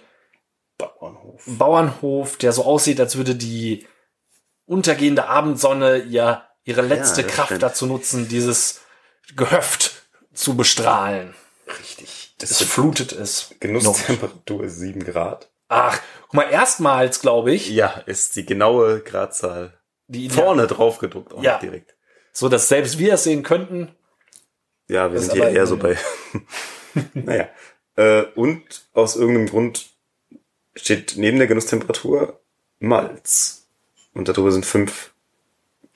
Bauernhof. 0.76 1.44
Bauernhof, 1.46 2.36
der 2.36 2.52
so 2.52 2.64
aussieht, 2.64 3.00
als 3.00 3.16
würde 3.16 3.34
die 3.34 3.86
untergehende 4.66 5.28
Abendsonne 5.28 5.98
ihr 5.98 6.45
ihre 6.66 6.82
letzte 6.82 7.22
das 7.22 7.32
Kraft 7.32 7.46
stimmt. 7.48 7.62
dazu 7.62 7.86
nutzen, 7.86 8.28
dieses 8.28 8.80
Gehöft 9.34 10.06
zu 10.34 10.54
bestrahlen. 10.56 11.34
Richtig. 11.66 12.34
Es 12.40 12.62
flutet 12.62 13.12
es. 13.12 13.54
Genusstemperatur 13.60 14.64
ist 14.64 14.78
7 14.78 15.02
Grad. 15.04 15.50
Ach, 15.68 15.98
guck 16.22 16.34
mal, 16.34 16.50
erstmals, 16.50 17.20
glaube 17.20 17.52
ich, 17.52 17.70
Ja, 17.70 17.88
ist 18.06 18.36
die 18.36 18.44
genaue 18.44 19.00
Gradzahl 19.00 19.72
die 20.08 20.28
vorne 20.30 20.66
drauf 20.68 20.98
gedruckt. 20.98 21.32
Auch 21.32 21.42
Ja. 21.42 21.52
nicht 21.54 21.62
direkt. 21.62 21.96
so 22.32 22.48
dass 22.48 22.68
selbst 22.68 22.98
wir 22.98 23.14
es 23.14 23.24
sehen 23.24 23.42
könnten. 23.42 23.94
Ja, 24.88 25.10
wir 25.10 25.16
Das 25.16 25.26
sind 25.26 25.34
hier 25.34 25.48
eher 25.48 25.66
so 25.66 25.76
bei. 25.78 25.96
naja. 27.14 27.48
Äh, 27.96 28.22
und 28.36 28.62
aus 28.92 29.16
irgendeinem 29.16 29.48
Grund 29.48 29.86
steht 30.76 31.14
neben 31.16 31.38
der 31.38 31.48
Genusstemperatur 31.48 32.38
Malz. 32.78 33.66
Und 34.14 34.28
darüber 34.28 34.52
sind 34.52 34.64
fünf 34.66 35.12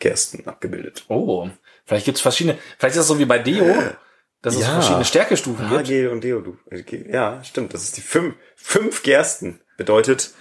Gersten 0.01 0.47
abgebildet. 0.49 1.05
Oh, 1.09 1.49
vielleicht 1.85 2.07
gibt's 2.07 2.21
verschiedene, 2.21 2.59
vielleicht 2.79 2.97
ist 2.97 3.01
das 3.03 3.07
so 3.09 3.19
wie 3.19 3.25
bei 3.27 3.39
Deo, 3.39 3.65
dass 4.43 4.55
es 4.57 4.63
Ja. 4.63 4.73
verschiedene 4.73 5.05
Stärkestufen 5.05 5.69
gibt. 5.69 5.87
HG 5.89 6.09
und 6.09 6.25
Deodu. 6.25 6.57
Ja, 7.09 7.43
stimmt. 7.45 7.73
Das 7.75 7.85
ist 7.85 7.97
die 7.97 8.01
fünf, 8.01 8.35
fünf 8.57 9.03
Gersten. 9.03 9.61
Bedeutet 9.77 10.33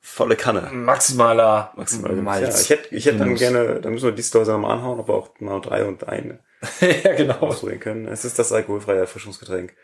volle 0.00 0.36
Kanne. 0.36 0.70
Maximaler 0.72 1.72
Maximal. 1.76 2.16
Ja, 2.16 2.22
Malz. 2.22 2.62
ich 2.62 2.70
hätte, 2.70 2.94
ich 2.94 3.06
hätte 3.06 3.18
dann 3.18 3.34
gerne, 3.34 3.80
da 3.80 3.90
müssen 3.90 4.06
wir 4.06 4.12
die 4.12 4.22
Stores 4.22 4.48
mal 4.48 4.72
anhauen, 4.72 5.06
wir 5.06 5.14
auch 5.14 5.38
mal 5.40 5.60
drei 5.60 5.84
und 5.84 6.08
eine 6.08 6.40
ja, 6.80 7.14
genau. 7.14 7.38
ausprobieren 7.40 7.80
können. 7.80 8.08
Es 8.08 8.24
ist 8.24 8.38
das 8.38 8.52
alkoholfreie 8.52 8.98
Erfrischungsgetränk. 9.00 9.74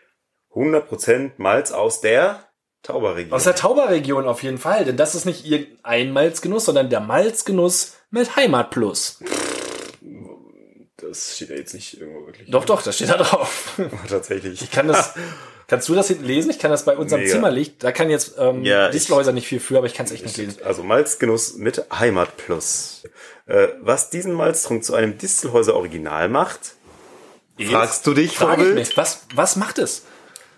100% 0.53 1.31
Malz 1.37 1.71
aus 1.71 2.01
der 2.01 2.47
Tauberregion. 2.85 3.33
Aus 3.33 3.43
der 3.43 3.55
Tauberregion 3.55 4.27
auf 4.27 4.43
jeden 4.43 4.57
Fall, 4.57 4.85
denn 4.85 4.97
das 4.97 5.15
ist 5.15 5.25
nicht 5.25 5.45
irgendein 5.45 6.11
Malzgenuss, 6.11 6.65
sondern 6.65 6.89
der 6.89 6.99
Malzgenuss 7.01 7.93
mit 8.11 8.35
Heimat 8.35 8.69
Plus. 8.71 9.19
das 10.97 11.35
steht 11.35 11.49
ja 11.49 11.55
jetzt 11.55 11.73
nicht 11.73 11.99
irgendwo 11.99 12.25
wirklich. 12.27 12.49
Doch, 12.49 12.65
doch, 12.65 12.81
das 12.81 12.95
steht 12.95 13.09
da 13.09 13.17
drauf. 13.17 13.79
Tatsächlich. 14.09 14.61
Ich 14.61 14.71
kann 14.71 14.87
das, 14.87 15.13
kannst 15.67 15.89
du 15.89 15.95
das 15.95 16.07
hinten 16.07 16.25
lesen? 16.25 16.49
Ich 16.51 16.59
kann 16.59 16.71
das 16.71 16.85
bei 16.85 16.95
unserem 16.95 17.23
Mega. 17.23 17.33
Zimmerlicht, 17.33 17.83
da 17.83 17.91
kann 17.91 18.09
jetzt 18.09 18.35
ähm, 18.37 18.63
Ja, 18.63 18.89
Distelhäuser 18.89 19.31
nicht 19.33 19.47
viel 19.47 19.59
für, 19.59 19.77
aber 19.77 19.87
ich 19.87 19.93
kann 19.93 20.05
es 20.05 20.11
echt 20.11 20.23
nicht 20.23 20.37
lesen. 20.37 20.57
Also 20.63 20.83
Malzgenuss 20.83 21.55
mit 21.55 21.83
Heimat 21.91 22.37
Plus. 22.37 23.03
Äh, 23.47 23.67
was 23.81 24.09
diesen 24.09 24.33
Malztrunk 24.33 24.83
zu 24.83 24.95
einem 24.95 25.17
Distelhäuser 25.17 25.75
Original 25.75 26.29
macht, 26.29 26.75
fragst 27.59 28.05
du 28.07 28.13
dich, 28.13 28.37
Frag 28.37 28.53
ich 28.53 28.55
Vorbild? 28.65 28.75
mich, 28.75 28.97
was, 28.97 29.21
was 29.33 29.55
macht 29.55 29.79
es? 29.79 30.03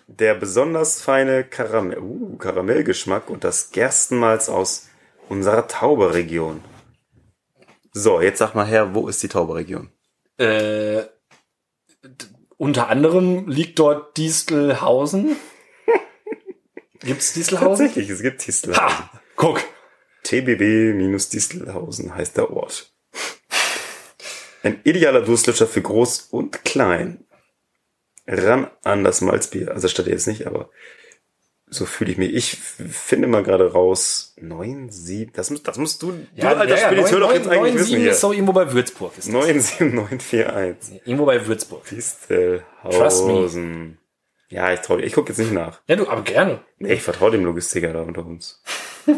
Der 0.08 0.34
besonders 0.34 1.02
feine 1.02 1.44
Karamell, 1.44 1.98
uh, 1.98 2.36
Karamellgeschmack 2.38 3.28
und 3.28 3.44
das 3.44 3.70
Gerstenmalz 3.72 4.48
aus 4.48 4.88
unserer 5.28 5.68
Tauberregion. 5.68 6.64
So, 7.92 8.20
jetzt 8.20 8.38
sag 8.38 8.54
mal 8.54 8.66
her, 8.66 8.94
wo 8.94 9.06
ist 9.08 9.22
die 9.22 9.28
Tauberregion? 9.28 9.90
Äh, 10.38 11.02
unter 12.56 12.88
anderem 12.88 13.48
liegt 13.48 13.78
dort 13.78 14.16
Distelhausen. 14.16 15.36
Gibt's 17.00 17.34
Distelhausen? 17.34 17.86
Tatsächlich, 17.86 18.08
es 18.08 18.22
gibt 18.22 18.46
Distelhausen. 18.46 18.88
Ha! 18.88 19.10
Guck. 19.36 19.62
TBB-Distelhausen 20.24 22.14
heißt 22.14 22.38
der 22.38 22.50
Ort. 22.50 22.92
Ein 24.62 24.80
idealer 24.84 25.20
Durstlöscher 25.20 25.66
für 25.66 25.82
groß 25.82 26.28
und 26.30 26.64
klein. 26.64 27.24
Ran 28.30 28.70
an 28.84 29.04
das 29.04 29.20
Malzbier. 29.22 29.70
Also 29.72 29.88
statt 29.88 30.06
jetzt 30.06 30.26
nicht, 30.26 30.46
aber 30.46 30.68
so 31.70 31.84
fühle 31.86 32.12
ich 32.12 32.18
mich. 32.18 32.34
Ich 32.34 32.56
finde 32.58 33.26
mal 33.28 33.42
gerade 33.42 33.72
raus, 33.72 34.34
neun, 34.40 34.90
sieben, 34.90 35.32
das, 35.34 35.50
musst- 35.50 35.66
das 35.66 35.78
musst 35.78 36.02
du, 36.02 36.12
Ja, 36.34 36.54
du 36.54 36.60
alter 36.60 36.76
Spediteur 36.76 37.20
doch 37.20 37.32
jetzt 37.32 37.48
eigentlich 37.48 37.74
wissen 37.74 37.86
7 37.86 38.00
hier. 38.02 38.10
ist 38.12 38.20
so 38.20 38.32
irgendwo 38.32 38.52
bei 38.52 38.70
Würzburg. 38.72 39.12
Ist 39.18 39.28
das. 39.28 39.32
97941. 39.34 41.00
Irgendwo 41.06 41.26
bei 41.26 41.46
Würzburg. 41.46 41.84
Distelhausen. 41.88 43.98
Ja, 44.50 44.72
ich 44.72 44.80
trau, 44.80 44.96
ich 44.98 45.12
gucke 45.12 45.28
jetzt 45.28 45.38
nicht 45.38 45.52
nach. 45.52 45.80
Ja, 45.88 45.96
du, 45.96 46.08
aber 46.08 46.22
gerne. 46.22 46.60
Nee, 46.78 46.94
ich 46.94 47.02
vertraue 47.02 47.30
dem 47.30 47.44
Logistiker 47.44 47.92
da 47.92 48.02
unter 48.02 48.24
uns. 48.26 48.62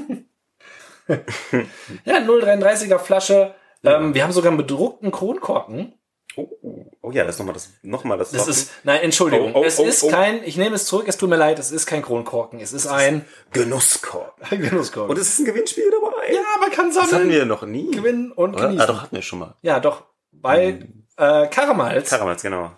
Ja, 2.05 2.19
0,33er 2.19 3.01
Flasche. 3.01 3.53
Ähm, 3.83 4.15
wir 4.15 4.23
haben 4.23 4.31
sogar 4.33 4.51
einen 4.53 4.59
bedruckten 4.59 5.11
Kronkorken. 5.11 5.95
Oh, 6.37 6.49
oh 7.03 7.11
ja, 7.11 7.25
das 7.25 7.35
ist 7.35 7.39
nochmal 7.39 7.55
das, 7.55 7.71
noch 7.83 8.05
mal 8.05 8.17
das. 8.19 8.31
Das 8.31 8.47
ist, 8.47 8.71
nein, 8.85 9.01
Entschuldigung. 9.01 9.55
Oh, 9.55 9.61
oh, 9.61 9.65
es 9.65 9.79
oh, 9.79 9.85
ist 9.85 10.05
oh. 10.05 10.09
kein, 10.09 10.45
ich 10.45 10.57
nehme 10.57 10.77
es 10.77 10.87
zurück, 10.87 11.07
es 11.09 11.17
tut 11.17 11.29
mir 11.29 11.37
leid, 11.37 11.59
es 11.59 11.71
ist 11.73 11.87
kein 11.87 12.03
Kronkorken. 12.03 12.61
Es 12.61 12.73
ist 12.73 12.87
ein 12.87 13.25
Genusskorb. 13.53 14.37
Genusskorken. 14.51 15.11
Und 15.11 15.19
es 15.19 15.29
ist 15.29 15.41
ein 15.41 15.45
Gewinnspiel 15.47 15.91
dabei. 15.91 16.33
ja, 16.33 16.41
man 16.61 16.71
kann 16.71 16.89
das 16.89 16.99
hatten 16.99 17.11
sammeln, 17.11 17.31
wir 17.31 17.45
noch 17.47 17.63
nie. 17.63 17.91
gewinnen 17.91 18.33
und 18.33 18.55
Oder? 18.55 18.65
genießen. 18.69 18.83
Ah, 18.83 18.87
doch, 18.87 19.03
hatten 19.03 19.17
wir 19.17 19.23
schon 19.23 19.39
mal. 19.41 19.57
Ja, 19.63 19.81
doch. 19.81 20.05
Bei 20.33 20.87
äh, 21.17 21.47
Karamals. 21.49 22.09
Karamals, 22.09 22.43
genau. 22.43 22.73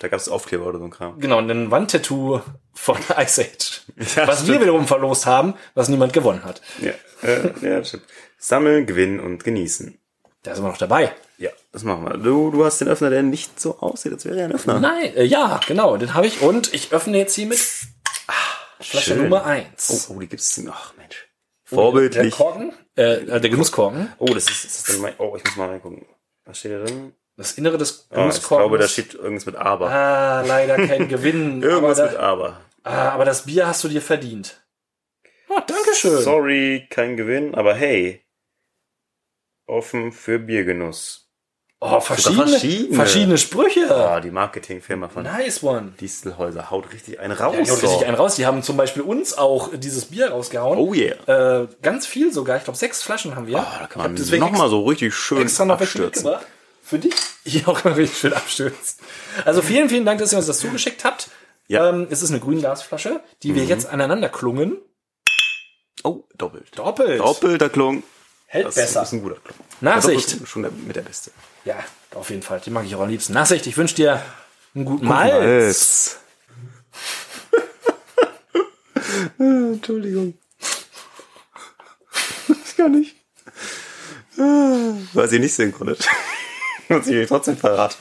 Da 0.00 0.08
gab 0.08 0.20
es 0.20 0.28
Aufkleber 0.28 0.66
oder 0.66 0.78
so 0.78 0.84
ein 0.84 0.90
Kram. 0.90 1.18
Genau, 1.18 1.38
ein 1.38 1.70
Wandtattoo 1.70 2.40
von 2.72 2.96
Ice 3.18 3.42
Age. 3.42 3.82
Ja, 4.16 4.28
was 4.28 4.40
wir 4.40 4.54
stimmt. 4.54 4.60
wiederum 4.62 4.86
verlost 4.86 5.26
haben, 5.26 5.54
was 5.74 5.88
niemand 5.88 6.12
gewonnen 6.12 6.44
hat. 6.44 6.62
Ja, 6.80 6.92
äh, 7.22 7.52
ja, 7.62 7.82
stimmt. 7.84 8.04
Sammeln, 8.38 8.86
gewinnen 8.86 9.18
und 9.18 9.42
genießen. 9.42 9.98
Da 10.42 10.54
sind 10.54 10.64
wir 10.64 10.70
noch 10.70 10.78
dabei. 10.78 11.12
Ja, 11.36 11.50
das 11.72 11.82
machen 11.84 12.04
wir. 12.04 12.16
Du, 12.18 12.50
du 12.50 12.64
hast 12.64 12.80
den 12.80 12.88
Öffner, 12.88 13.10
der 13.10 13.22
nicht 13.22 13.60
so 13.60 13.78
aussieht, 13.80 14.12
als 14.12 14.24
wäre 14.24 14.38
er 14.40 14.44
ein 14.46 14.52
Öffner. 14.52 14.80
Nein, 14.80 15.14
äh, 15.16 15.24
ja, 15.24 15.60
genau, 15.66 15.96
den 15.96 16.14
habe 16.14 16.26
ich. 16.26 16.40
Und 16.42 16.72
ich 16.72 16.92
öffne 16.92 17.18
jetzt 17.18 17.34
hiermit 17.34 17.60
ah, 18.28 18.32
Flasche 18.80 19.10
Schön. 19.14 19.22
Nummer 19.24 19.44
eins. 19.44 20.08
Oh, 20.10 20.14
oh, 20.14 20.20
die 20.20 20.28
gibt's. 20.28 20.60
Ach, 20.70 20.94
Mensch. 20.96 21.28
Der 21.70 21.76
Vorbildlich. 21.78 22.34
Korken, 22.34 22.72
äh, 22.96 23.14
äh, 23.14 23.40
der 23.40 23.50
Genusskorken. 23.50 24.12
Oh, 24.18 24.26
das 24.26 24.44
ist, 24.48 24.64
ist 24.64 24.88
das 24.88 24.94
denn 24.94 25.02
mein, 25.02 25.14
oh, 25.18 25.36
ich 25.36 25.44
muss 25.44 25.56
mal 25.56 25.68
reingucken. 25.68 26.06
Was 26.44 26.58
steht 26.60 26.72
da 26.72 26.84
drin? 26.84 27.12
Das 27.36 27.52
Innere 27.52 27.78
des 27.78 28.06
Oh, 28.10 28.14
ich 28.14 28.16
Genusskorkens. 28.16 28.48
glaube, 28.68 28.78
da 28.78 28.88
steht 28.88 29.14
irgendwas 29.14 29.46
mit 29.46 29.56
Aber. 29.56 29.90
Ah, 29.90 30.42
leider 30.42 30.76
kein 30.86 31.08
Gewinn. 31.08 31.58
aber, 31.62 31.72
irgendwas 31.72 31.98
mit 31.98 32.14
da, 32.14 32.20
Aber. 32.20 32.60
ah, 32.84 33.10
aber 33.10 33.24
das 33.24 33.44
Bier 33.44 33.66
hast 33.66 33.84
du 33.84 33.88
dir 33.88 34.02
verdient. 34.02 34.60
Ah, 35.50 35.60
Dankeschön. 35.66 36.22
Sorry, 36.22 36.86
kein 36.90 37.16
Gewinn, 37.16 37.54
aber 37.54 37.74
hey. 37.74 38.24
Offen 39.68 40.12
für 40.12 40.38
Biergenuss. 40.38 41.28
Oh, 41.80 42.00
verschiedene, 42.00 42.48
verschiedene. 42.48 42.96
verschiedene. 42.96 43.38
Sprüche. 43.38 43.94
Ah, 43.94 44.18
die 44.18 44.32
Marketingfirma 44.32 45.08
von 45.08 45.22
Nice 45.22 45.62
one. 45.62 45.92
Distelhäuser 46.00 46.72
haut 46.72 46.92
richtig 46.92 47.20
einen 47.20 47.32
raus. 47.32 47.54
Ja, 47.56 47.62
die 47.62 47.70
hauen 47.70 47.78
richtig 47.78 48.06
einen 48.06 48.16
raus. 48.16 48.34
Die 48.34 48.46
haben 48.46 48.64
zum 48.64 48.76
Beispiel 48.76 49.02
uns 49.02 49.38
auch 49.38 49.70
dieses 49.72 50.06
Bier 50.06 50.30
rausgehauen. 50.30 50.76
Oh 50.76 50.92
yeah. 50.92 51.62
Äh, 51.62 51.68
ganz 51.80 52.04
viel 52.04 52.32
sogar. 52.32 52.56
Ich 52.56 52.64
glaube, 52.64 52.76
sechs 52.76 53.00
Flaschen 53.02 53.36
haben 53.36 53.46
wir. 53.46 53.58
Oh, 53.58 53.78
da 53.78 53.86
kann 53.86 54.02
man 54.02 54.16
deswegen 54.16 54.40
nochmal 54.40 54.68
so 54.68 54.84
richtig 54.86 55.14
schön 55.14 55.42
extra 55.42 55.66
noch 55.66 55.80
abstürzen. 55.80 56.28
Für 56.82 56.98
dich? 56.98 57.14
Hier 57.44 57.68
auch 57.68 57.84
mal 57.84 57.92
richtig 57.92 58.18
schön 58.18 58.32
abstürzt. 58.32 59.00
Also 59.44 59.62
vielen, 59.62 59.88
vielen 59.88 60.04
Dank, 60.04 60.18
dass 60.18 60.32
ihr 60.32 60.38
uns 60.38 60.48
das 60.48 60.58
zugeschickt 60.58 61.04
habt. 61.04 61.30
Ja. 61.68 61.90
Ähm, 61.90 62.08
es 62.10 62.22
ist 62.22 62.30
eine 62.30 62.40
Grünglasflasche, 62.40 63.20
die 63.44 63.54
wir 63.54 63.64
jetzt 63.64 63.86
aneinander 63.86 64.30
klungen. 64.30 64.78
Oh, 66.02 66.24
doppelt. 66.36 66.76
Doppelt. 66.76 67.20
Doppelter 67.20 67.68
Klung. 67.68 68.02
Hält 68.50 68.66
Das 68.66 68.74
besser. 68.76 69.02
ist 69.02 69.12
ein 69.12 69.22
guter 69.22 69.36
Klung. 69.36 69.58
Nachsicht. 69.82 70.40
Ja, 70.40 70.46
schon 70.46 70.62
der, 70.62 70.72
mit 70.72 70.96
der 70.96 71.02
Beste. 71.02 71.30
Ja, 71.66 71.76
auf 72.14 72.30
jeden 72.30 72.42
Fall. 72.42 72.60
Die 72.60 72.70
mag 72.70 72.86
ich 72.86 72.94
auch 72.94 73.00
am 73.02 73.08
liebsten. 73.10 73.34
Nachsicht, 73.34 73.66
ich 73.66 73.76
wünsche 73.76 73.94
dir 73.94 74.22
einen 74.74 74.86
guten 74.86 75.06
Malz. 75.06 75.34
Malz. 75.34 76.18
Entschuldigung. 79.38 80.38
Ich 82.64 82.76
kann 82.76 82.92
nicht. 82.92 83.16
Weil 84.36 85.28
sie 85.28 85.38
nicht 85.40 85.54
sehen 85.54 85.72
konntet. 85.72 86.08
Und 86.88 87.04
sie 87.04 87.26
trotzdem 87.26 87.56
verraten. 87.58 87.96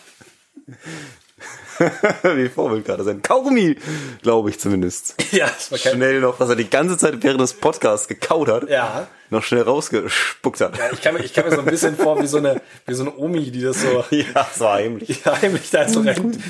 Wie 2.35 2.49
Vorbild 2.49 2.85
gerade 2.85 3.03
sein. 3.03 3.21
Kaugummi, 3.21 3.75
glaube 4.21 4.49
ich 4.49 4.59
zumindest. 4.59 5.15
Ja, 5.31 5.45
das 5.45 5.71
war 5.71 5.77
kein, 5.79 5.93
Schnell 5.93 6.21
noch, 6.21 6.39
was 6.39 6.49
er 6.49 6.55
die 6.55 6.69
ganze 6.69 6.97
Zeit 6.97 7.21
während 7.23 7.41
des 7.41 7.53
Podcasts 7.53 8.07
gekaut 8.07 8.47
hat, 8.47 8.69
ja. 8.69 9.07
noch 9.29 9.43
schnell 9.43 9.61
rausgespuckt 9.63 10.61
hat. 10.61 10.79
Ich 10.93 11.01
kann, 11.01 11.13
mir, 11.13 11.23
ich 11.23 11.33
kann 11.33 11.45
mir 11.45 11.51
so 11.55 11.59
ein 11.59 11.65
bisschen 11.65 11.95
vor 11.95 12.21
wie 12.21 12.27
so 12.27 12.37
eine, 12.37 12.61
wie 12.85 12.93
so 12.93 13.03
eine 13.03 13.15
Omi, 13.17 13.51
die 13.51 13.61
das 13.61 13.81
so 13.81 14.03
Ja, 14.15 14.47
so 14.55 14.69
heimlich. 14.69 15.23
ja, 15.23 15.41
heimlich 15.41 15.69
da 15.69 15.87
so 15.87 16.01
rein 16.01 16.41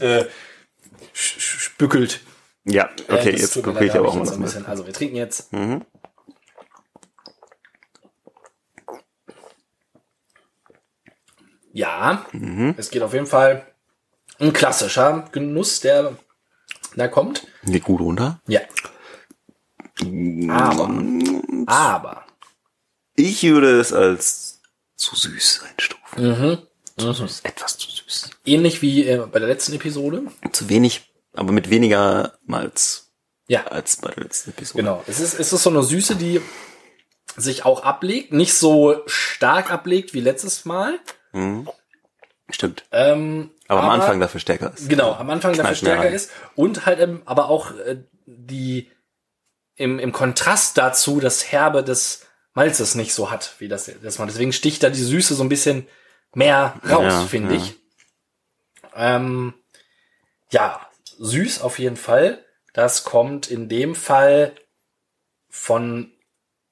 äh, 0.00 0.24
spückelt. 1.12 2.20
Ja, 2.64 2.90
Äh, 3.08 3.12
okay, 3.14 3.32
das 3.32 3.40
jetzt 3.40 3.62
gucke 3.62 3.84
ich 3.84 3.92
aber 3.94 4.08
auch 4.08 4.14
mal 4.14 4.24
das 4.24 4.34
ein 4.34 4.42
bisschen. 4.42 4.66
Also 4.66 4.86
wir 4.86 4.92
trinken 4.92 5.16
jetzt. 5.16 5.48
Ja, 11.72 12.26
es 12.76 12.90
geht 12.90 13.02
auf 13.02 13.14
jeden 13.14 13.26
Fall 13.26 13.66
ein 14.42 14.52
klassischer 14.52 15.28
Genuss, 15.32 15.80
der 15.80 16.16
da 16.96 17.08
kommt. 17.08 17.46
Geht 17.64 17.84
gut 17.84 18.00
runter. 18.00 18.40
Ja. 18.46 18.60
Aber, 20.50 20.90
aber, 21.66 22.26
Ich 23.14 23.42
würde 23.44 23.78
es 23.80 23.92
als 23.92 24.60
zu 24.96 25.14
süß 25.16 25.62
einstufen. 25.70 26.28
Mhm. 26.28 26.58
Zu 26.96 27.12
süß, 27.12 27.40
etwas 27.44 27.78
zu 27.78 27.88
süß. 27.90 28.30
ähnlich 28.44 28.82
wie 28.82 29.06
äh, 29.06 29.26
bei 29.30 29.38
der 29.38 29.48
letzten 29.48 29.74
Episode. 29.74 30.24
Zu 30.52 30.68
wenig, 30.68 31.12
aber 31.34 31.52
mit 31.52 31.70
weniger 31.70 32.32
Malz 32.44 33.12
Ja, 33.48 33.66
als 33.68 33.96
bei 33.96 34.10
der 34.10 34.24
letzten 34.24 34.50
Episode. 34.50 34.82
Genau. 34.82 35.04
Es 35.06 35.20
ist, 35.20 35.38
es 35.38 35.52
ist 35.52 35.62
so 35.62 35.70
eine 35.70 35.82
Süße, 35.82 36.16
die 36.16 36.40
sich 37.36 37.64
auch 37.64 37.82
ablegt. 37.84 38.32
Nicht 38.32 38.54
so 38.54 39.02
stark 39.06 39.70
ablegt 39.70 40.14
wie 40.14 40.20
letztes 40.20 40.64
Mal. 40.64 40.98
Stimmt. 42.52 42.84
Ähm, 42.92 43.50
Aber, 43.68 43.82
am 43.82 43.90
Anfang 43.90 44.20
dafür 44.20 44.40
stärker 44.40 44.72
ist. 44.74 44.88
Genau, 44.88 45.12
am 45.12 45.28
Anfang 45.30 45.54
dafür 45.54 45.74
stärker 45.74 46.08
ist. 46.10 46.30
Und 46.54 46.86
halt 46.86 47.00
ähm, 47.00 47.22
aber 47.24 47.48
auch 47.48 47.72
äh, 47.78 47.98
die 48.26 48.90
im, 49.76 49.98
im 49.98 50.12
Kontrast 50.12 50.78
dazu 50.78 51.18
das 51.20 51.50
Herbe 51.50 51.82
des 51.82 52.26
Malzes 52.54 52.94
nicht 52.94 53.14
so 53.14 53.30
hat, 53.30 53.54
wie 53.58 53.68
das 53.68 53.90
das 54.02 54.18
mal. 54.18 54.26
Deswegen 54.26 54.52
sticht 54.52 54.82
da 54.82 54.90
die 54.90 55.02
Süße 55.02 55.34
so 55.34 55.42
ein 55.42 55.48
bisschen 55.48 55.88
mehr 56.34 56.74
raus, 56.88 57.12
Ja, 57.12 57.24
finde 57.24 57.54
ja. 57.54 57.60
ich. 57.60 57.74
Ähm, 58.94 59.54
ja, 60.50 60.86
süß 61.18 61.62
auf 61.62 61.78
jeden 61.78 61.96
Fall. 61.96 62.44
Das 62.74 63.04
kommt 63.04 63.50
in 63.50 63.68
dem 63.68 63.94
Fall 63.94 64.54
von 65.48 66.12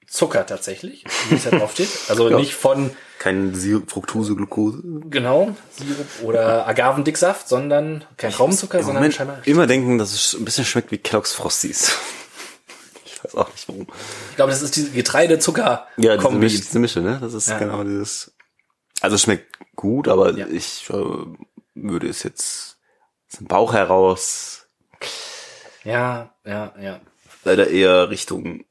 Zucker 0.06 0.46
tatsächlich, 0.46 1.04
wie 1.28 1.36
es 1.36 1.44
da 1.50 1.50
drauf 1.50 1.72
steht. 1.72 1.88
Also 2.08 2.28
nicht 2.30 2.54
von, 2.54 2.94
Kein 3.20 3.54
Sirup, 3.54 3.90
Fructose, 3.90 4.34
Glucose. 4.34 4.80
genau, 5.10 5.54
Sirup 5.76 6.06
oder 6.22 6.66
Agavendicksaft, 6.66 7.46
sondern 7.48 8.02
kein 8.16 8.32
Traubenzucker, 8.32 8.78
Im 8.78 8.84
sondern 8.84 9.02
Moment 9.02 9.14
scheinbar 9.14 9.46
immer 9.46 9.66
denken, 9.66 9.98
dass 9.98 10.14
es 10.14 10.32
ein 10.34 10.44
bisschen 10.46 10.64
schmeckt 10.64 10.90
wie 10.90 10.96
Kellogg's 10.98 11.32
Frosties. 11.34 11.92
Ich 13.04 13.24
weiß 13.24 13.34
auch 13.34 13.52
nicht 13.52 13.68
warum. 13.68 13.86
Ich 14.30 14.36
glaube, 14.36 14.50
das 14.50 14.62
ist 14.62 14.76
die 14.76 14.90
Getreidezucker-Kombi. 14.92 16.06
Ja, 16.06 16.16
diese, 16.16 16.30
Misch, 16.38 16.54
diese 16.56 16.78
Mische, 16.78 17.00
ne? 17.02 17.18
Das 17.20 17.34
ist 17.34 17.50
Ja. 17.50 17.58
genau 17.58 17.84
dieses. 17.84 18.32
Also 19.02 19.16
es 19.16 19.20
schmeckt 19.22 19.58
gut, 19.76 20.08
aber 20.08 20.32
Ja. 20.38 20.46
ich 20.46 20.88
äh, 20.88 20.94
würde 21.74 22.08
es 22.08 22.22
jetzt 22.22 22.78
aus 23.30 23.36
dem 23.38 23.46
Bauch 23.46 23.74
heraus 23.74 24.64
ja, 25.84 26.32
ja, 26.46 26.72
ja. 26.80 27.00
leider 27.44 27.68
eher 27.68 28.08
Richtung 28.08 28.64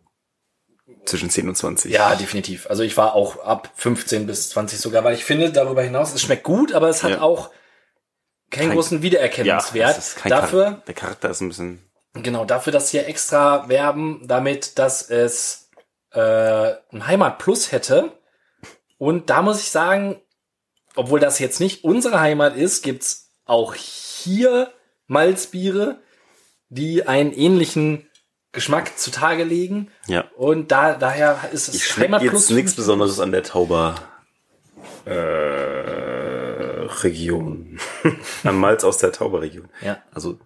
zwischen 1.10 1.30
10 1.30 1.50
und 1.50 1.56
20. 1.56 1.92
Ja, 1.92 2.16
definitiv. 2.16 2.68
Also 2.70 2.84
ich 2.84 2.96
war 2.98 3.14
auch 3.14 3.40
ab 3.44 3.72
15 3.76 4.26
bis 4.28 4.50
20 4.50 4.80
sogar, 4.80 5.04
weil 5.04 5.14
ich 5.16 5.26
finde, 5.26 5.52
darüber 5.52 5.82
hinaus, 5.84 6.14
es 6.14 6.22
schmeckt 6.22 6.44
gut, 6.44 6.74
aber 6.74 6.90
es 6.90 7.04
hat 7.04 7.12
Ja. 7.12 7.22
auch 7.22 7.50
keinen 8.50 8.68
Kein- 8.70 8.76
großen 8.78 8.98
ja 9.00 9.04
Wiedererkennungswert. 9.04 9.98
das 9.98 10.08
ist 10.10 10.16
kein 10.18 10.30
dafür, 10.32 10.64
Charakter. 10.64 10.84
Der 10.88 10.94
Charakter 10.96 11.30
ist 11.30 11.42
ein 11.42 11.50
bisschen. 11.50 11.84
genau, 12.14 12.46
dafür, 12.46 12.72
dass 12.74 12.90
hier 12.90 13.08
extra 13.08 13.70
werben, 13.70 14.22
damit, 14.28 14.80
dass 14.80 15.10
es 15.10 15.70
äh, 16.12 16.74
ein 16.92 17.06
Heimat 17.06 17.38
Plus 17.38 17.72
hätte. 17.72 18.12
Und 18.98 19.30
da 19.30 19.42
muss 19.44 19.60
ich 19.62 19.70
sagen, 19.70 20.20
obwohl 20.96 21.20
das 21.20 21.38
jetzt 21.38 21.60
nicht 21.60 21.84
unsere 21.84 22.20
Heimat 22.20 22.56
ist, 22.58 22.82
gibt's 22.82 23.30
auch 23.46 23.76
hier 23.76 24.74
Malzbiere, 25.06 26.00
die 26.70 27.08
einen 27.08 27.32
ähnlichen 27.32 28.09
Geschmack 28.52 28.98
zutage 28.98 29.44
legen. 29.44 29.92
Ja. 30.08 30.26
Und 30.36 30.72
da, 30.72 30.94
daher 30.96 31.40
ist 31.52 31.68
es 31.70 31.76
Ich 31.76 31.86
schmecke 31.86 32.14
Heimat 32.16 32.24
jetzt 32.34 32.50
nichts. 32.50 32.74
Besonderes 32.76 33.20
an 33.20 33.32
der 33.32 33.44
Tauber 33.44 33.96
äh, 35.06 35.12
Region. 37.04 37.80
Am 38.44 38.60
Malz 38.60 38.84
aus 38.84 38.98
der 38.98 39.12
Tauber 39.12 39.42
Region. 39.42 39.70
Ja. 39.82 40.02
Also 40.12 40.40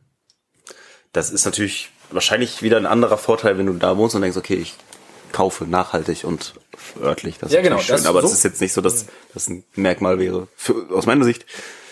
das 1.11 1.29
ist 1.29 1.45
natürlich 1.45 1.91
wahrscheinlich 2.11 2.61
wieder 2.61 2.77
ein 2.77 2.85
anderer 2.85 3.17
Vorteil, 3.17 3.57
wenn 3.57 3.65
du 3.67 3.73
da 3.73 3.97
wohnst 3.97 4.15
und 4.15 4.21
denkst, 4.21 4.37
okay, 4.37 4.55
ich 4.55 4.75
kaufe 5.31 5.65
nachhaltig 5.65 6.25
und 6.25 6.53
örtlich. 7.01 7.37
Das 7.39 7.49
ist 7.49 7.55
Ja, 7.55 7.61
genau, 7.61 7.79
schön. 7.79 7.95
das 7.95 8.05
aber 8.05 8.21
das 8.21 8.31
so- 8.31 8.37
ist 8.37 8.43
jetzt 8.43 8.61
nicht 8.61 8.73
so, 8.73 8.81
dass 8.81 9.05
das 9.33 9.47
ein 9.47 9.63
Merkmal 9.75 10.19
wäre, 10.19 10.47
für, 10.55 10.87
aus 10.91 11.05
meiner 11.05 11.23
Sicht, 11.25 11.45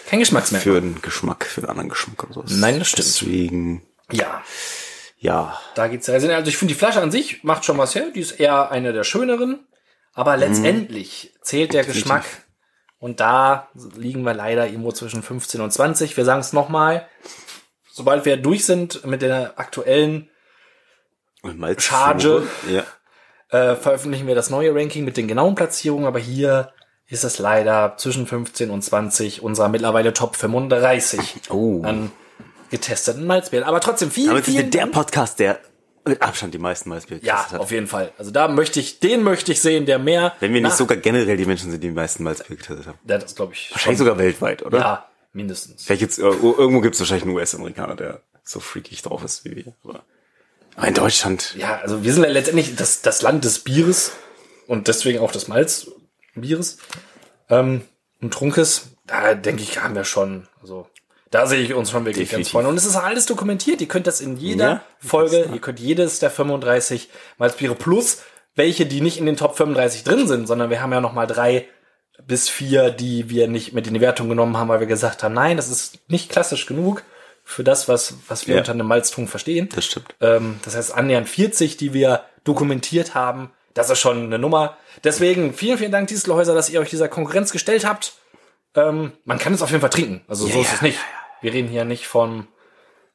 Kein 0.09 0.19
Geschmacksmerkmal. 0.19 0.73
für 0.73 0.77
einen 0.77 1.01
Geschmack, 1.01 1.45
für 1.45 1.61
einen 1.61 1.69
anderen 1.69 1.89
Geschmack 1.89 2.23
oder 2.25 2.33
sowas. 2.33 2.51
Nein, 2.51 2.79
das 2.79 2.89
stimmt. 2.89 3.07
Deswegen, 3.07 3.81
Ja. 4.11 4.43
Ja, 5.23 5.59
Da 5.75 5.87
geht's 5.87 6.07
ja. 6.07 6.15
Also 6.15 6.27
ich 6.27 6.57
finde, 6.57 6.73
die 6.73 6.79
Flasche 6.79 6.99
an 7.01 7.11
sich 7.11 7.43
macht 7.43 7.63
schon 7.63 7.77
was 7.77 7.93
her. 7.95 8.07
Die 8.13 8.19
ist 8.19 8.39
eher 8.39 8.71
eine 8.71 8.91
der 8.91 9.03
schöneren. 9.03 9.67
Aber 10.13 10.35
letztendlich 10.35 11.31
zählt 11.41 11.73
der 11.73 11.83
Definitiv. 11.83 12.03
Geschmack. 12.03 12.25
Und 12.99 13.19
da 13.19 13.69
liegen 13.95 14.23
wir 14.23 14.33
leider 14.33 14.65
irgendwo 14.67 14.91
zwischen 14.91 15.21
15 15.23 15.61
und 15.61 15.71
20. 15.71 16.17
Wir 16.17 16.25
sagen 16.25 16.41
es 16.41 16.53
nochmal. 16.53 17.07
Sobald 17.91 18.25
wir 18.25 18.37
durch 18.37 18.65
sind 18.65 19.05
mit 19.05 19.21
der 19.21 19.53
aktuellen, 19.59 20.29
Charge. 21.77 22.43
Ja. 22.69 22.83
äh, 23.49 23.75
veröffentlichen 23.75 24.27
wir 24.27 24.35
das 24.35 24.49
neue 24.49 24.73
Ranking 24.75 25.03
mit 25.05 25.17
den 25.17 25.27
genauen 25.27 25.55
Platzierungen. 25.55 26.05
Aber 26.07 26.19
hier 26.19 26.73
ist 27.07 27.23
es 27.23 27.39
leider 27.39 27.95
zwischen 27.97 28.25
15 28.27 28.69
und 28.69 28.81
20 28.83 29.41
unserer 29.41 29.69
mittlerweile 29.69 30.13
Top 30.13 30.35
35 30.35 31.41
Oh. 31.49 31.81
an 31.83 32.11
getesteten 32.71 33.25
Malzbieren. 33.25 33.65
Aber 33.65 33.79
trotzdem 33.79 34.09
Damit 34.09 34.45
sind 34.45 34.55
wir 34.55 34.59
vielen 34.61 34.71
der 34.71 34.81
Dank. 34.81 34.93
Podcast, 34.93 35.39
der 35.39 35.59
mit 36.03 36.19
Abstand 36.21 36.53
die 36.53 36.57
meisten 36.57 36.89
Malzbier 36.89 37.17
Ja, 37.21 37.35
getestet 37.35 37.53
hat. 37.53 37.59
auf 37.61 37.69
jeden 37.71 37.85
Fall. 37.85 38.11
Also 38.17 38.31
da 38.31 38.47
möchte 38.47 38.79
ich, 38.79 38.99
den 38.99 39.21
möchte 39.21 39.51
ich 39.51 39.61
sehen, 39.61 39.85
der 39.85 39.99
mehr. 39.99 40.33
Wenn 40.39 40.51
wir 40.53 40.61
nicht 40.61 40.75
sogar 40.75 40.97
generell 40.97 41.37
die 41.37 41.45
Menschen 41.45 41.69
sind, 41.69 41.83
die 41.83 41.89
die 41.89 41.93
meisten 41.93 42.23
Malzbier 42.23 42.55
getestet 42.57 42.87
haben. 42.87 42.97
Ja, 43.07 43.19
das 43.19 43.35
glaube 43.35 43.53
ich. 43.53 43.69
Wahrscheinlich 43.71 43.99
sogar 43.99 44.17
weltweit, 44.17 44.63
oder? 44.65 44.79
Ja, 44.79 45.09
mindestens. 45.33 45.83
Vielleicht 45.85 45.99
gibt's, 45.99 46.17
äh, 46.17 46.23
irgendwo 46.23 46.81
gibt 46.81 46.95
es 46.95 47.01
wahrscheinlich 47.01 47.25
einen 47.25 47.35
US-Amerikaner, 47.35 47.95
der 47.95 48.21
so 48.43 48.59
freakig 48.59 49.03
drauf 49.03 49.23
ist 49.23 49.45
wie 49.45 49.55
wir. 49.57 49.73
Aber, 49.83 50.03
aber 50.75 50.87
in 50.87 50.93
Deutschland, 50.95 51.53
Ja, 51.55 51.77
also 51.81 52.03
wir 52.03 52.13
sind 52.13 52.23
ja 52.23 52.29
letztendlich 52.31 52.75
das, 52.75 53.03
das 53.03 53.21
Land 53.21 53.45
des 53.45 53.59
Bieres 53.59 54.13
und 54.65 54.87
deswegen 54.87 55.19
auch 55.19 55.31
des 55.31 55.47
Malzbieres 55.47 56.77
ähm, 57.49 57.81
und 58.21 58.33
Trunkes. 58.33 58.87
Da 59.05 59.35
denke 59.35 59.61
ich, 59.61 59.83
haben 59.83 59.93
wir 59.93 60.03
schon. 60.05 60.47
Also 60.61 60.87
da 61.31 61.47
sehe 61.47 61.61
ich 61.61 61.73
uns 61.73 61.89
schon 61.91 62.05
wirklich 62.05 62.25
ganz 62.29 62.29
Definitiv. 62.29 62.51
vorne. 62.51 62.67
Und 62.67 62.77
es 62.77 62.85
ist 62.85 62.95
alles 62.95 63.25
dokumentiert. 63.25 63.81
Ihr 63.81 63.87
könnt 63.87 64.05
das 64.07 64.21
in 64.21 64.37
jeder 64.37 64.65
Ja, 64.65 64.81
Folge, 64.99 65.49
ihr 65.53 65.59
könnt 65.59 65.79
jedes 65.79 66.19
der 66.19 66.29
35 66.29 67.09
Malzbiere 67.37 67.73
plus 67.75 68.21
welche, 68.55 68.85
die 68.85 68.99
nicht 69.01 69.17
in 69.17 69.25
den 69.25 69.37
Top 69.37 69.55
35 69.57 70.03
drin 70.03 70.27
sind, 70.27 70.45
sondern 70.45 70.69
wir 70.69 70.81
haben 70.81 70.91
ja 70.91 70.99
noch 71.01 71.13
mal 71.13 71.25
drei 71.25 71.67
bis 72.27 72.49
vier, 72.49 72.91
die 72.91 73.29
wir 73.29 73.47
nicht 73.47 73.73
mit 73.73 73.87
in 73.87 73.93
die 73.93 74.01
Wertung 74.01 74.29
genommen 74.29 74.57
haben, 74.57 74.67
weil 74.67 74.81
wir 74.81 74.87
gesagt 74.87 75.23
haben, 75.23 75.33
nein, 75.33 75.57
das 75.57 75.69
ist 75.69 75.99
nicht 76.09 76.29
klassisch 76.29 76.65
genug 76.67 77.03
für 77.43 77.63
das, 77.63 77.87
was, 77.87 78.15
was 78.27 78.45
wir 78.47 78.55
Ja. 78.55 78.59
unter 78.61 78.73
einem 78.73 78.85
Malztrunk 78.87 79.29
verstehen. 79.29 79.69
das 79.73 79.85
stimmt. 79.85 80.13
Ähm, 80.19 80.59
das 80.63 80.75
heißt, 80.75 80.93
annähernd 80.93 81.27
40, 81.29 81.77
die 81.77 81.93
wir 81.93 82.23
dokumentiert 82.43 83.15
haben. 83.15 83.51
Das 83.73 83.89
ist 83.89 83.99
schon 83.99 84.25
eine 84.25 84.37
Nummer. 84.37 84.75
Deswegen 85.05 85.53
vielen, 85.53 85.77
vielen 85.77 85.91
Dank, 85.93 86.09
Dieselhäuser, 86.09 86.53
dass 86.53 86.69
ihr 86.69 86.81
euch 86.81 86.89
dieser 86.89 87.07
Konkurrenz 87.07 87.51
gestellt 87.53 87.85
habt. 87.85 88.13
Ähm, 88.75 89.13
man 89.25 89.39
kann 89.39 89.53
es 89.53 89.61
auf 89.61 89.69
jeden 89.69 89.81
Fall 89.81 89.89
trinken. 89.89 90.21
Also 90.27 90.45
so 90.45 90.53
Ja, 90.53 90.61
ist 90.61 90.67
ja, 90.69 90.75
es 90.75 90.81
nicht. 90.81 90.99
Wir 91.41 91.53
reden 91.53 91.69
hier 91.69 91.85
nicht 91.85 92.07
von, 92.07 92.47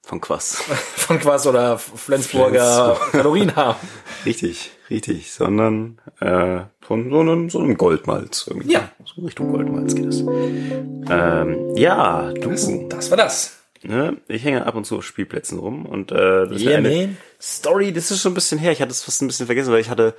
Von 0.03 0.21
Quass. 0.21 0.57
von 0.97 1.19
Quass 1.21 1.47
oder 1.47 1.79
Flensburger 1.79 2.99
Kalorien 3.13 3.55
haben. 3.57 3.79
richtig, 4.27 4.73
richtig. 4.91 5.33
Sondern 5.33 6.01
äh, 6.21 6.61
von 6.81 7.11
so 7.11 7.21
einem, 7.21 7.51
so 7.51 7.61
einem 7.61 7.77
Goldmalz. 7.77 8.47
Irgendwie. 8.49 8.73
Ja. 8.73 8.91
So 9.05 9.23
Richtung 9.23 9.53
Goldmalz 9.53 9.95
geht 9.95 10.07
es. 10.07 10.21
Ähm, 10.21 11.77
ja, 11.77 12.33
du. 12.33 12.51
Das 12.89 13.11
war 13.11 13.17
das. 13.17 13.57
Ne? 13.83 14.17
Ich 14.27 14.45
hänge 14.45 14.67
ab 14.67 14.75
und 14.75 14.85
zu 14.85 14.97
auf 14.97 15.05
Spielplätzen 15.05 15.59
rum 15.59 15.87
und 15.87 16.11
äh, 16.11 16.47
das 16.49 16.57
ist 16.57 16.63
Yeah, 16.63 16.79
eine 16.79 16.89
man. 16.89 17.17
Story, 17.41 17.93
das 17.93 18.11
ist 18.11 18.21
schon 18.21 18.33
ein 18.33 18.35
bisschen 18.35 18.59
her. 18.59 18.73
Ich 18.73 18.81
hatte 18.81 18.91
es 18.91 19.03
fast 19.03 19.23
ein 19.23 19.29
bisschen 19.29 19.47
vergessen, 19.47 19.73
weil 19.73 19.81
ich 19.81 19.91
hatte 19.91 20.15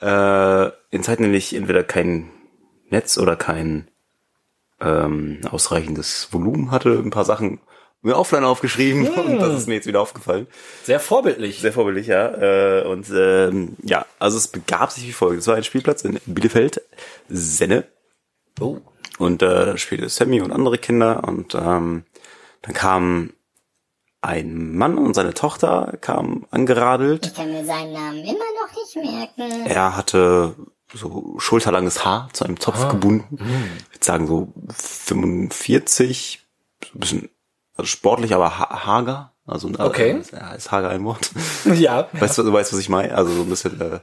äh, 0.00 0.94
in 0.94 1.02
Zeiten, 1.02 1.24
in 1.24 1.30
denen 1.30 1.34
ich 1.34 1.54
entweder 1.54 1.84
kein 1.84 2.30
Netz 2.88 3.18
oder 3.18 3.36
kein 3.36 3.88
ähm, 4.82 5.40
ausreichendes 5.50 6.28
Volumen 6.32 6.70
hatte, 6.70 6.90
ein 6.90 7.10
paar 7.10 7.24
Sachen 7.24 7.60
mir 8.02 8.16
offline 8.16 8.44
aufgeschrieben 8.44 9.08
und 9.16 9.38
das 9.38 9.56
ist 9.56 9.68
mir 9.68 9.74
jetzt 9.74 9.86
wieder 9.86 10.00
aufgefallen. 10.00 10.46
Sehr 10.82 11.00
vorbildlich. 11.00 11.60
Sehr 11.60 11.72
vorbildlich, 11.72 12.08
ja. 12.08 12.80
Äh, 12.80 12.84
und 12.86 13.08
ähm, 13.10 13.76
ja, 13.82 14.04
also 14.18 14.36
es 14.36 14.48
begab 14.48 14.90
sich 14.90 15.06
wie 15.06 15.12
folgt. 15.12 15.40
Es 15.40 15.46
war 15.46 15.54
ein 15.54 15.64
Spielplatz 15.64 16.02
in 16.02 16.18
Bielefeld, 16.26 16.82
Senne. 17.28 17.84
Oh. 18.60 18.78
Und 19.18 19.42
äh, 19.42 19.66
da 19.66 19.78
spielte 19.78 20.08
Sammy 20.08 20.40
und 20.40 20.52
andere 20.52 20.78
Kinder 20.78 21.24
und 21.24 21.54
ähm, 21.54 22.04
dann 22.62 22.74
kam 22.74 23.32
ein 24.20 24.76
Mann 24.76 24.98
und 24.98 25.14
seine 25.14 25.34
Tochter 25.34 25.98
kamen 26.00 26.46
angeradelt. 26.50 27.26
Ich 27.26 27.34
kann 27.34 27.50
mir 27.50 27.64
seinen 27.64 27.92
Namen 27.92 28.18
immer 28.18 28.32
noch 28.34 28.74
nicht 28.74 28.96
merken. 28.96 29.66
Er 29.66 29.96
hatte 29.96 30.54
so 30.94 31.34
schulterlanges 31.38 32.04
Haar 32.04 32.28
zu 32.32 32.44
einem 32.44 32.58
Zopf 32.60 32.88
gebunden. 32.88 33.38
Ich 33.40 33.94
würde 33.94 34.04
sagen 34.04 34.26
so 34.26 34.52
45, 34.74 36.40
so 36.84 36.90
ein 36.96 37.00
bisschen 37.00 37.28
also 37.76 37.86
sportlich, 37.88 38.34
aber 38.34 38.58
ha 38.58 38.84
hager. 38.86 39.32
Also 39.46 39.68
äh, 39.70 39.76
Okay. 39.78 40.20
ja, 40.32 40.52
ist 40.52 40.70
hager 40.70 40.90
ein 40.90 41.04
Wort. 41.04 41.30
Ja. 41.74 42.08
Weißt 42.12 42.38
du, 42.38 42.42
du 42.42 42.52
weißt, 42.52 42.72
was 42.72 42.78
ich 42.80 42.88
meine? 42.88 43.14
Also 43.14 43.32
so 43.32 43.42
ein 43.42 43.48
bisschen 43.48 43.80
äh, 43.80 44.00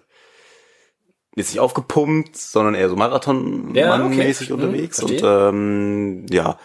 jetzt 1.36 1.52
nicht 1.52 1.60
aufgepumpt, 1.60 2.36
sondern 2.36 2.74
eher 2.76 2.90
so 2.90 2.96
Marathon-mäßig 2.96 3.76
Ja, 4.50 4.56
okay. 4.56 4.64
unterwegs. 4.66 5.02
Hm, 5.02 5.08
und 5.10 5.22
ähm, 5.24 6.26
ja, 6.30 6.58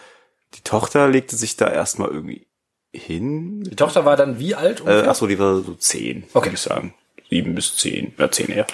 die 0.55 0.61
Tochter 0.61 1.07
legte 1.07 1.35
sich 1.35 1.55
da 1.57 1.69
erstmal 1.69 2.09
irgendwie 2.09 2.47
hin. 2.93 3.63
Die 3.63 3.75
Tochter 3.75 4.05
war 4.05 4.15
dann 4.17 4.39
wie 4.39 4.55
alt? 4.55 4.79
Äh, 4.79 4.83
ungefähr? 4.83 5.11
ach 5.11 5.15
so, 5.15 5.27
die 5.27 5.37
war 5.39 5.57
so 5.61 5.73
zehn, 5.75 6.23
Okay. 6.33 6.47
würde 6.47 6.55
ich 6.55 6.61
sagen. 6.61 6.93
Sieben 7.29 7.55
bis 7.55 7.75
zehn, 7.77 8.13
ja 8.17 8.31
zehn 8.31 8.47
eher. 8.49 8.67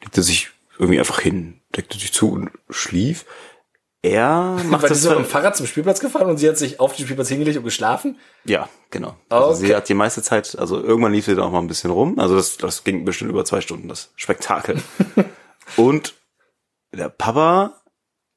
Legte 0.00 0.22
sich 0.22 0.50
irgendwie 0.82 0.98
einfach 0.98 1.20
hin, 1.20 1.60
deckte 1.76 1.96
sich 1.96 2.12
zu 2.12 2.32
und 2.32 2.50
schlief. 2.68 3.24
Er 4.02 4.58
macht 4.68 4.82
war 4.82 4.88
die 4.88 4.94
das 4.94 5.02
so 5.02 5.10
mit 5.10 5.18
dem 5.20 5.24
Fahrrad 5.24 5.56
zum 5.56 5.66
Spielplatz 5.66 6.00
gefahren 6.00 6.28
und 6.28 6.38
sie 6.38 6.48
hat 6.48 6.58
sich 6.58 6.80
auf 6.80 6.96
den 6.96 7.04
Spielplatz 7.04 7.28
hingelegt 7.28 7.56
und 7.56 7.62
geschlafen? 7.62 8.18
Ja, 8.44 8.68
genau. 8.90 9.16
Also 9.28 9.50
Okay. 9.50 9.66
sie 9.66 9.76
hat 9.76 9.88
die 9.88 9.94
meiste 9.94 10.22
Zeit, 10.22 10.58
also 10.58 10.82
irgendwann 10.82 11.12
lief 11.12 11.26
sie 11.26 11.36
dann 11.36 11.44
auch 11.44 11.52
mal 11.52 11.60
ein 11.60 11.68
bisschen 11.68 11.90
rum. 11.92 12.18
Also 12.18 12.34
das, 12.34 12.56
das 12.56 12.82
ging 12.82 13.04
bestimmt 13.04 13.30
über 13.30 13.44
zwei 13.44 13.60
Stunden, 13.60 13.88
das 13.88 14.12
Spektakel. 14.16 14.82
Und 15.76 16.14
der 16.92 17.08
Papa 17.08 17.80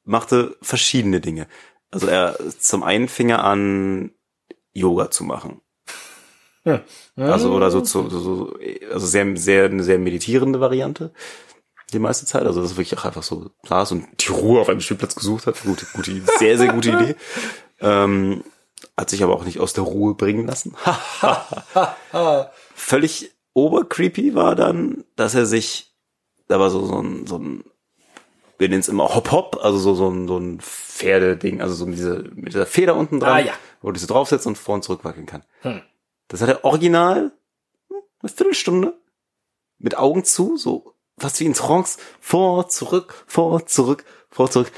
machte 0.04 0.56
verschiedene 0.62 1.20
Dinge. 1.20 1.48
Also 1.90 2.08
er 2.08 2.38
zum 2.60 2.84
einen 2.84 3.08
fing 3.08 3.30
er 3.30 3.44
an, 3.44 4.12
Yoga 4.74 5.10
zu 5.10 5.24
machen. 5.24 5.62
Also 7.16 7.54
oder 7.54 7.72
so, 7.72 7.82
zu, 7.82 8.10
so, 8.10 8.20
so 8.20 8.60
also 8.92 9.06
sehr, 9.06 9.38
sehr, 9.38 9.66
eine 9.66 9.84
sehr 9.84 10.00
meditierende 10.00 10.60
Variante. 10.60 11.12
Die 11.94 12.00
meiste 12.00 12.26
Zeit. 12.26 12.44
Also 12.46 12.62
das 12.62 12.72
ist 12.72 12.78
wirklich 12.78 12.98
auch 13.00 13.06
einfach 13.06 13.24
so 13.24 13.52
saß 13.64 13.92
und 13.94 14.08
die 14.26 14.32
Ruhe 14.32 14.60
auf 14.60 14.70
einem 14.70 14.82
Spielplatz 14.82 15.16
gesucht 15.16 15.46
hat. 15.48 15.62
Gute, 15.64 15.86
gute, 15.94 16.22
sehr, 16.40 16.58
sehr 16.58 16.74
gute 16.74 16.92
Idee. 16.92 17.16
Ähm, 17.80 18.44
hat 18.98 19.10
sich 19.10 19.24
aber 19.24 19.34
auch 19.36 19.44
nicht 19.46 19.60
aus 19.60 19.74
der 19.74 19.84
Ruhe 19.84 20.16
bringen 20.16 20.48
lassen. 20.48 20.76
Völlig 22.76 23.32
obercreepy 23.54 24.36
war 24.36 24.56
dann, 24.56 25.04
dass 25.16 25.36
er 25.36 25.46
sich, 25.46 25.94
da 26.48 26.60
war 26.60 26.70
so, 26.70 26.86
so 26.86 27.02
ein, 27.02 27.28
so 27.28 27.38
ein, 27.38 27.64
wir 28.58 28.70
nennen 28.70 28.82
es 28.82 28.90
immer 28.90 29.14
Hop-Hop, 29.16 29.60
also 29.62 29.78
so, 29.78 29.96
so 29.96 30.10
ein, 30.10 30.28
so 30.28 30.38
ein 30.38 30.60
Pferdeding, 30.62 31.62
also 31.62 31.74
so 31.76 31.86
mit 31.86 31.98
dieser, 31.98 32.24
mit 32.34 32.54
dieser 32.54 32.66
Feder 32.66 32.96
unten 32.96 33.20
dran, 33.20 33.34
Ah, 33.34 33.40
ja. 33.40 33.54
wo 33.82 33.92
du 33.92 34.00
so 34.00 34.08
draufsetzt 34.08 34.48
und 34.48 34.58
vor 34.58 34.76
und 34.76 34.84
zurück 34.84 35.04
wackeln 35.04 35.26
kann. 35.26 35.44
Hm. 35.62 35.82
Das 36.28 36.42
hat 36.42 36.50
er 36.50 36.64
original 36.66 37.32
eine 38.22 38.30
Viertelstunde 38.30 38.94
mit 39.78 39.98
Augen 39.98 40.24
zu, 40.24 40.58
so 40.58 40.95
fast 41.18 41.40
wie 41.40 41.46
in 41.46 41.54
Trance, 41.54 41.98
vor, 42.20 42.68
zurück, 42.68 43.24
vor, 43.28 43.66
zurück, 43.66 44.04
vor, 44.30 44.50
zurück. 44.50 44.72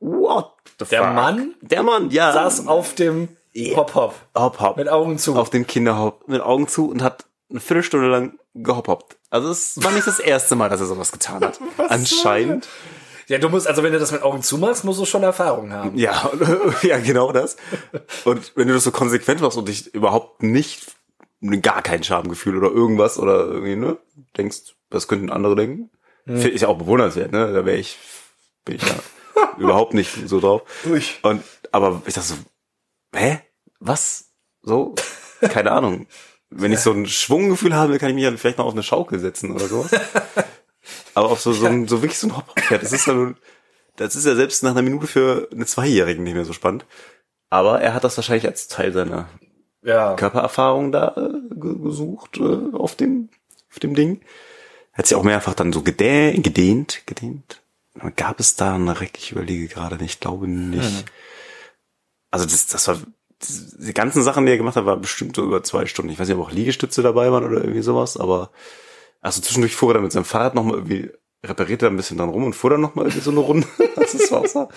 What 0.00 0.52
the 0.78 0.84
Der 0.84 1.02
fuck? 1.04 1.14
Mann 1.14 1.54
Der 1.62 1.82
Mann, 1.82 2.10
ja. 2.10 2.32
saß 2.32 2.66
auf 2.66 2.94
dem 2.94 3.28
Hop-Hop 3.56 4.14
Hop, 4.36 4.60
hop. 4.60 4.76
mit 4.76 4.88
Augen 4.88 5.18
zu. 5.18 5.34
auf 5.36 5.48
dem 5.50 5.66
Kinderhop 5.66 6.28
mit 6.28 6.42
Augen 6.42 6.68
zu 6.68 6.90
und 6.90 7.02
hat 7.02 7.24
eine 7.48 7.60
Viertelstunde 7.60 8.08
lang 8.08 8.38
gehoppoppt. 8.54 9.16
Also 9.30 9.48
es 9.50 9.82
war 9.82 9.92
nicht 9.92 10.06
das 10.06 10.18
erste 10.18 10.56
Mal, 10.56 10.68
dass 10.68 10.80
er 10.80 10.86
sowas 10.86 11.12
getan 11.12 11.42
hat. 11.42 11.58
Anscheinend. 11.88 12.68
Ja, 13.28 13.38
du 13.38 13.48
musst, 13.48 13.66
also 13.66 13.82
wenn 13.82 13.92
du 13.92 13.98
das 13.98 14.12
mit 14.12 14.22
Augen 14.22 14.42
zumachst, 14.42 14.84
musst 14.84 15.00
du 15.00 15.04
schon 15.04 15.22
Erfahrung 15.22 15.72
haben. 15.72 15.96
Ja, 15.98 16.30
ja, 16.82 16.98
genau 16.98 17.32
das. 17.32 17.56
Und 18.24 18.52
wenn 18.56 18.68
du 18.68 18.74
das 18.74 18.84
so 18.84 18.92
konsequent 18.92 19.40
machst 19.40 19.58
und 19.58 19.68
dich 19.68 19.92
überhaupt 19.94 20.42
nicht, 20.42 20.94
gar 21.62 21.82
kein 21.82 22.02
Schamgefühl 22.04 22.56
oder 22.56 22.68
irgendwas 22.70 23.18
oder 23.18 23.46
irgendwie, 23.46 23.76
ne, 23.76 23.96
denkst, 24.36 24.75
das 24.96 25.08
könnten 25.08 25.30
andere 25.30 25.54
denken. 25.56 25.90
Finde 26.26 26.50
ich 26.50 26.66
auch 26.66 26.76
bewundernswert, 26.78 27.30
ne? 27.30 27.52
Da 27.52 27.64
wäre 27.64 27.76
ich, 27.76 27.98
bin 28.64 28.76
ich 28.76 28.82
ja 28.82 28.96
überhaupt 29.58 29.94
nicht 29.94 30.28
so 30.28 30.40
drauf. 30.40 30.62
Durch. 30.82 31.20
Und, 31.22 31.42
aber 31.70 32.02
ich 32.06 32.14
dachte 32.14 32.28
so, 32.28 32.34
hä? 33.14 33.40
Was? 33.78 34.30
So? 34.62 34.94
Keine 35.40 35.70
Ahnung. 35.70 36.06
Wenn 36.50 36.72
ich 36.72 36.80
so 36.80 36.90
ein 36.92 37.06
Schwunggefühl 37.06 37.74
habe, 37.74 37.98
kann 37.98 38.08
ich 38.08 38.14
mich 38.16 38.24
ja 38.24 38.32
vielleicht 38.36 38.58
mal 38.58 38.64
auf 38.64 38.72
eine 38.72 38.82
Schaukel 38.82 39.18
setzen 39.20 39.52
oder 39.52 39.66
sowas. 39.68 39.90
Aber 41.14 41.30
auf 41.30 41.40
so, 41.40 41.52
so, 41.52 41.66
ein, 41.66 41.86
so 41.88 42.02
wirklich 42.02 42.18
so 42.18 42.28
ein 42.28 42.36
Hopperpferd, 42.36 42.82
das 42.82 42.92
ist 42.92 43.06
ja 43.06 43.14
nun, 43.14 43.36
das 43.96 44.16
ist 44.16 44.26
ja 44.26 44.34
selbst 44.34 44.62
nach 44.62 44.70
einer 44.72 44.82
Minute 44.82 45.06
für 45.06 45.48
eine 45.52 45.66
Zweijährigen 45.66 46.24
nicht 46.24 46.34
mehr 46.34 46.44
so 46.44 46.52
spannend. 46.52 46.86
Aber 47.50 47.80
er 47.80 47.94
hat 47.94 48.04
das 48.04 48.16
wahrscheinlich 48.16 48.46
als 48.46 48.68
Teil 48.68 48.92
seiner 48.92 49.28
Ja. 49.82 50.14
Körpererfahrung 50.14 50.92
da 50.92 51.14
äh, 51.16 51.54
ge- 51.54 51.78
gesucht 51.82 52.38
äh, 52.38 52.74
auf 52.76 52.94
dem 52.96 53.28
auf 53.70 53.78
dem 53.78 53.94
Ding. 53.94 54.20
Hat 54.96 55.06
sich 55.06 55.16
auch 55.16 55.22
mehrfach 55.22 55.54
dann 55.54 55.72
so 55.72 55.82
gedehnt, 55.82 56.42
gedehnt, 56.42 57.02
gedehnt. 57.06 57.62
Gab 58.16 58.40
es 58.40 58.56
da 58.56 58.74
eine 58.74 59.00
Reck? 59.00 59.18
Ich 59.18 59.32
überlege 59.32 59.68
gerade 59.68 59.96
nicht, 59.96 60.14
ich 60.14 60.20
glaube 60.20 60.48
nicht. 60.48 61.04
Also 62.30 62.46
das, 62.46 62.66
das 62.66 62.88
war 62.88 62.98
die 63.40 63.94
ganzen 63.94 64.22
Sachen, 64.22 64.46
die 64.46 64.52
er 64.52 64.58
gemacht 64.58 64.76
hat, 64.76 64.86
war 64.86 64.96
bestimmt 64.96 65.36
so 65.36 65.44
über 65.44 65.62
zwei 65.62 65.86
Stunden. 65.86 66.10
Ich 66.10 66.18
weiß 66.18 66.28
nicht, 66.28 66.36
ob 66.36 66.46
auch 66.46 66.52
Liegestütze 66.52 67.02
dabei 67.02 67.30
waren 67.30 67.44
oder 67.44 67.58
irgendwie 67.58 67.82
sowas, 67.82 68.16
aber 68.16 68.50
also 69.20 69.40
zwischendurch 69.40 69.76
fuhr 69.76 69.90
er 69.90 69.94
dann 69.94 70.02
mit 70.02 70.12
seinem 70.12 70.24
Fahrrad 70.24 70.54
nochmal 70.54 70.76
irgendwie, 70.76 71.10
reparierte 71.44 71.86
er 71.86 71.90
ein 71.90 71.96
bisschen 71.96 72.18
dran 72.18 72.30
rum 72.30 72.44
und 72.44 72.54
fuhr 72.54 72.70
dann 72.70 72.80
nochmal 72.80 73.06
irgendwie 73.06 73.24
so 73.24 73.30
eine 73.30 73.40
Runde. 73.40 73.66
Das 73.96 74.14
ist 74.14 74.30
Wasser. 74.30 74.68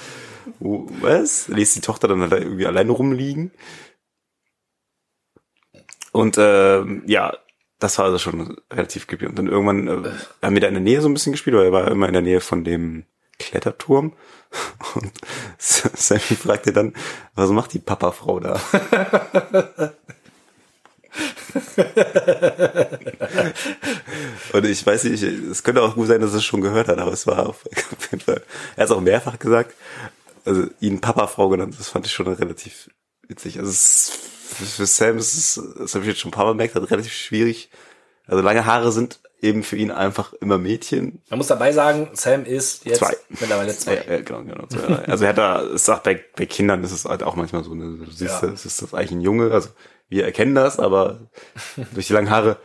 Wo, 0.60 0.88
was? 1.02 1.50
Ließ 1.50 1.74
die 1.74 1.82
Tochter 1.82 2.08
dann 2.08 2.22
halt 2.22 2.32
irgendwie 2.32 2.66
alleine 2.66 2.92
rumliegen. 2.92 3.52
Und 6.12 6.38
ähm, 6.40 7.04
ja, 7.06 7.38
das 7.80 7.98
war 7.98 8.06
also 8.06 8.18
schon 8.18 8.58
relativ 8.72 9.08
creepy. 9.08 9.26
Und 9.26 9.38
dann 9.40 9.48
irgendwann 9.48 9.88
äh, 9.88 10.12
haben 10.42 10.54
wir 10.54 10.62
da 10.62 10.68
in 10.68 10.74
der 10.74 10.84
Nähe 10.84 11.02
so 11.02 11.10
ein 11.10 11.14
bisschen 11.14 11.32
gespielt, 11.32 11.56
weil 11.56 11.66
er 11.66 11.72
war 11.72 11.88
immer 11.90 12.08
in 12.08 12.14
der 12.14 12.22
Nähe 12.22 12.42
von 12.42 12.64
dem 12.64 13.06
Kletterturm. 13.40 14.14
Und 14.96 15.12
Sammy 15.58 16.20
fragte 16.20 16.74
dann, 16.74 16.94
was 17.36 17.50
macht 17.52 17.74
die 17.74 17.80
Papafrau 17.80 18.40
da? 18.40 18.60
Und 24.54 24.66
ich 24.66 24.86
weiß 24.86 25.06
nicht, 25.06 25.24
es 25.24 25.64
könnte 25.64 25.82
auch 25.82 25.96
gut 25.96 26.08
sein, 26.08 26.22
dass 26.22 26.32
er 26.32 26.38
es 26.38 26.46
schon 26.46 26.62
gehört 26.62 26.88
hat, 26.88 27.00
aber 27.00 27.14
es 27.14 27.26
war 27.28 27.48
auf, 27.48 27.64
jeden 28.12 28.24
Fall. 28.24 28.44
Er 28.76 28.84
hat 28.84 28.90
es 28.90 28.92
auch 28.92 29.02
mehrfach 29.02 29.40
gesagt, 29.40 29.76
also 30.46 30.68
ihn 30.80 31.02
Papafrau 31.02 31.50
genannt, 31.50 31.76
das 31.78 31.90
fand 31.90 32.06
ich 32.06 32.12
schon 32.12 32.28
relativ 32.28 32.90
witzig. 33.28 33.60
Also 33.60 33.70
es, 33.72 34.12
für 34.56 34.86
Sam 34.86 35.18
ist 35.18 35.36
es, 35.36 35.62
das 35.78 35.94
habe 35.96 36.04
ich 36.04 36.10
jetzt 36.10 36.20
schon 36.20 36.30
ein 36.30 36.34
paar 36.34 36.46
Mal 36.46 36.52
gemerkt, 36.52 36.76
hat 36.76 36.90
relativ 36.92 37.14
schwierig. 37.14 37.70
Also 38.28 38.42
lange 38.44 38.66
Haare 38.66 38.92
sind 38.92 39.20
eben 39.42 39.64
für 39.64 39.78
ihn 39.78 39.90
einfach 39.92 40.34
immer 40.34 40.58
Mädchen. 40.58 41.22
Man 41.30 41.38
muss 41.38 41.48
dabei 41.48 41.72
sagen, 41.72 42.10
Sam 42.14 42.46
ist 42.46 42.86
jetzt 42.86 43.00
Zwei. 43.00 43.16
mittlerweile 43.30 43.76
zwei. 43.76 43.96
Ja, 43.96 44.04
ja, 44.16 44.22
genau, 44.22 44.44
genau. 44.44 44.66
zwei. 44.68 44.96
Also 45.06 45.24
er 45.24 45.30
hat 45.30 45.38
da, 45.38 45.62
es 45.64 45.86
sagt 45.86 46.04
bei, 46.04 46.24
bei 46.36 46.46
Kindern 46.46 46.84
ist 46.84 46.92
es 46.92 47.06
halt 47.06 47.24
auch 47.24 47.36
manchmal 47.36 47.64
so, 47.64 47.74
ne, 47.74 47.98
du 48.06 48.12
siehst, 48.12 48.44
Ja. 48.44 48.50
es 48.50 48.66
ist 48.66 48.82
das 48.82 48.94
eigentlich 48.94 49.12
ein 49.12 49.22
Junge, 49.22 49.52
also 49.52 49.70
wir 50.10 50.26
erkennen 50.26 50.56
das, 50.56 50.78
aber 50.80 51.30
durch 51.94 52.08
die 52.08 52.14
langen 52.14 52.30
Haare 52.30 52.58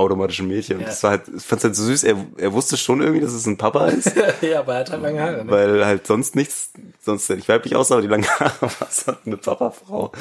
automatisch 0.00 0.40
ein 0.40 0.48
Mädchen. 0.48 0.80
Ja. 0.80 0.86
das 0.86 1.02
war 1.02 1.12
halt, 1.12 1.22
ich 1.36 1.42
fand's 1.42 1.64
halt 1.64 1.76
so 1.76 1.84
süß, 1.84 2.04
er, 2.04 2.16
er 2.36 2.52
wusste 2.52 2.76
schon 2.76 3.00
irgendwie, 3.00 3.20
dass 3.20 3.32
es 3.32 3.46
ein 3.46 3.56
Papa 3.56 3.88
ist, 3.88 4.12
ja, 4.40 4.60
aber 4.60 4.74
er 4.74 4.80
hat 4.80 4.90
halt 4.90 5.02
lange 5.02 5.20
Haare. 5.20 5.44
Ne? 5.44 5.50
weil 5.50 5.86
halt 5.86 6.06
sonst 6.06 6.36
nichts, 6.36 6.72
sonst 7.00 7.28
nicht 7.30 7.48
weiblich 7.48 7.76
aussah, 7.76 7.94
aber 7.94 8.02
die 8.02 8.08
langen 8.08 8.28
Haare 8.28 8.52
war 8.60 8.70
halt 9.06 9.18
eine 9.26 9.36
Papafrau. 9.36 10.12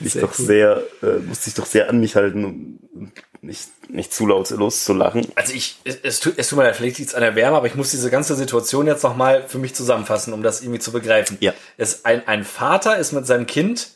Sehr 0.00 0.22
doch 0.22 0.38
cool. 0.38 0.46
sehr, 0.46 0.82
äh, 1.02 1.18
musste 1.18 1.48
ich 1.50 1.54
doch 1.54 1.66
sehr 1.66 1.90
an 1.90 2.00
mich 2.00 2.16
halten, 2.16 2.44
um 2.44 3.12
nicht, 3.42 3.68
nicht 3.90 4.12
zu 4.12 4.26
laut 4.26 4.50
loszulachen. 4.50 5.26
Also 5.34 5.52
ich, 5.52 5.78
es, 5.84 5.98
es, 6.02 6.20
tut, 6.20 6.34
es 6.36 6.48
tut 6.48 6.58
mir 6.58 6.64
leid, 6.64 6.76
vielleicht 6.76 6.98
liegt 6.98 7.10
es 7.10 7.14
an 7.14 7.20
der 7.22 7.36
Wärme, 7.36 7.56
aber 7.56 7.66
ich 7.66 7.74
muss 7.74 7.90
diese 7.90 8.10
ganze 8.10 8.34
Situation 8.34 8.86
jetzt 8.86 9.02
nochmal 9.02 9.44
für 9.46 9.58
mich 9.58 9.74
zusammenfassen, 9.74 10.32
um 10.32 10.42
das 10.42 10.62
irgendwie 10.62 10.80
zu 10.80 10.92
begreifen. 10.92 11.36
Ja. 11.40 11.52
Es, 11.76 12.04
ein, 12.04 12.26
ein 12.26 12.44
Vater 12.44 12.96
ist 12.96 13.12
mit 13.12 13.26
seinem 13.26 13.46
Kind 13.46 13.90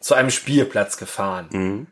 zu 0.00 0.14
einem 0.14 0.30
Spielplatz 0.30 0.96
gefahren. 0.96 1.48
Mhm. 1.50 1.86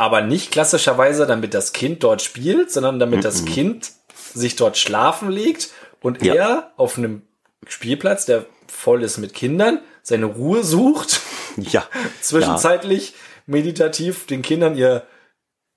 Aber 0.00 0.22
nicht 0.22 0.50
klassischerweise, 0.50 1.26
damit 1.26 1.52
das 1.52 1.74
Kind 1.74 2.02
dort 2.02 2.22
spielt, 2.22 2.70
sondern 2.72 2.98
damit 2.98 3.22
das 3.22 3.44
Kind 3.44 3.90
sich 4.32 4.56
dort 4.56 4.78
schlafen 4.78 5.30
legt 5.30 5.68
und 6.00 6.22
Mhm. 6.22 6.26
Ja. 6.26 6.34
er 6.34 6.72
auf 6.78 6.96
einem 6.96 7.20
Spielplatz, 7.66 8.24
der 8.24 8.46
voll 8.66 9.02
ist 9.02 9.18
mit 9.18 9.34
Kindern, 9.34 9.80
seine 10.02 10.24
Ruhe 10.24 10.64
sucht, 10.64 11.20
Ja. 11.58 11.86
zwischenzeitlich 12.22 13.12
meditativ 13.44 14.26
den 14.26 14.40
Kindern 14.40 14.74
ihr 14.74 15.06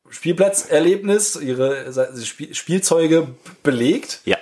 Spielplatzerlebnis, 0.10 1.36
ihre 1.36 1.92
Spiel 2.24 2.54
Spielzeuge 2.56 3.28
belegt 3.64 4.22
Ja. 4.26 4.38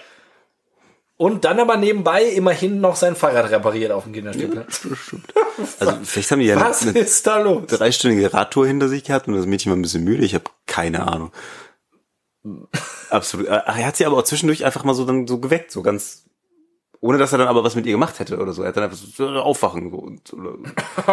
Und 1.22 1.45
dann 1.45 1.59
aber 1.59 1.78
nebenbei 1.78 2.24
immerhin 2.24 2.82
noch 2.82 2.95
sein 2.95 3.15
Fahrrad 3.15 3.51
repariert 3.51 3.91
auf 3.91 4.05
dem 4.05 4.13
Kinderspielplatz. 4.13 4.88
Also 5.80 5.97
vielleicht 6.01 6.32
haben 6.32 6.39
die 6.39 6.47
ja 6.47 6.55
eine, 6.55 6.65
Was 6.65 6.82
eine 6.82 6.97
ist 6.97 7.28
da 7.28 7.39
los? 7.39 7.67
dreistündige 7.67 8.34
Radtour 8.34 8.65
hinter 8.65 8.89
sich 8.89 9.03
gehabt 9.03 9.28
und 9.28 9.36
das 9.36 9.45
Mädchen 9.45 9.72
war 9.72 9.78
ein 9.78 9.84
bisschen 9.84 10.03
müde. 10.03 10.26
Ich 10.26 10.34
habe 10.34 10.45
keine 10.65 11.07
Ahnung. 11.07 11.32
Absolut. 13.11 13.45
Er 13.45 13.86
hat 13.86 13.97
sie 13.97 14.07
aber 14.07 14.17
auch 14.17 14.24
zwischendurch 14.24 14.65
einfach 14.65 14.84
mal 14.84 14.95
so 14.95 15.05
dann 15.05 15.28
so 15.28 15.38
geweckt, 15.38 15.69
so 15.69 15.84
ganz, 15.84 16.26
ohne 17.01 17.19
dass 17.19 17.34
er 17.34 17.38
dann 17.38 17.49
aber 17.49 17.63
was 17.63 17.76
mit 17.76 17.86
ihr 17.86 17.91
gemacht 17.91 18.17
hätte 18.17 18.39
oder 18.39 18.53
so. 18.53 18.63
Er 18.63 18.69
hat 18.69 18.78
dann 18.78 18.86
einfach 18.86 18.97
so, 18.97 19.05
so 19.15 19.28
aufwachen 19.28 19.91
so 19.91 19.97
und 19.97 20.34
oder, 20.34 20.57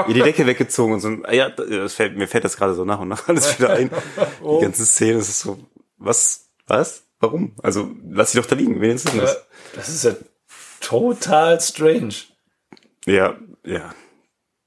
ihr 0.08 0.14
die 0.14 0.22
Decke 0.22 0.46
weggezogen 0.46 0.94
und 0.94 1.00
so. 1.00 1.10
Ja, 1.30 1.50
das 1.50 1.92
fällt, 1.92 2.16
mir 2.16 2.28
fällt 2.28 2.44
das 2.44 2.56
gerade 2.56 2.72
so 2.72 2.86
nach 2.86 3.00
und 3.00 3.08
nach 3.08 3.28
alles 3.28 3.58
wieder 3.58 3.74
ein. 3.74 3.90
Die 4.40 4.62
ganze 4.62 4.86
Szene 4.86 5.18
das 5.18 5.28
ist 5.28 5.40
so, 5.40 5.58
was, 5.98 6.48
was, 6.66 7.07
warum? 7.20 7.54
Also 7.62 7.90
lass 8.10 8.32
sie 8.32 8.38
doch 8.40 8.46
da 8.46 8.54
liegen. 8.56 8.80
Wenigstens 8.80 9.14
Äh, 9.14 9.20
das. 9.20 9.46
Das 9.74 9.88
ist 9.88 10.04
ja 10.04 10.12
total 10.80 11.60
strange. 11.60 12.14
Ja, 13.06 13.36
ja. 13.64 13.94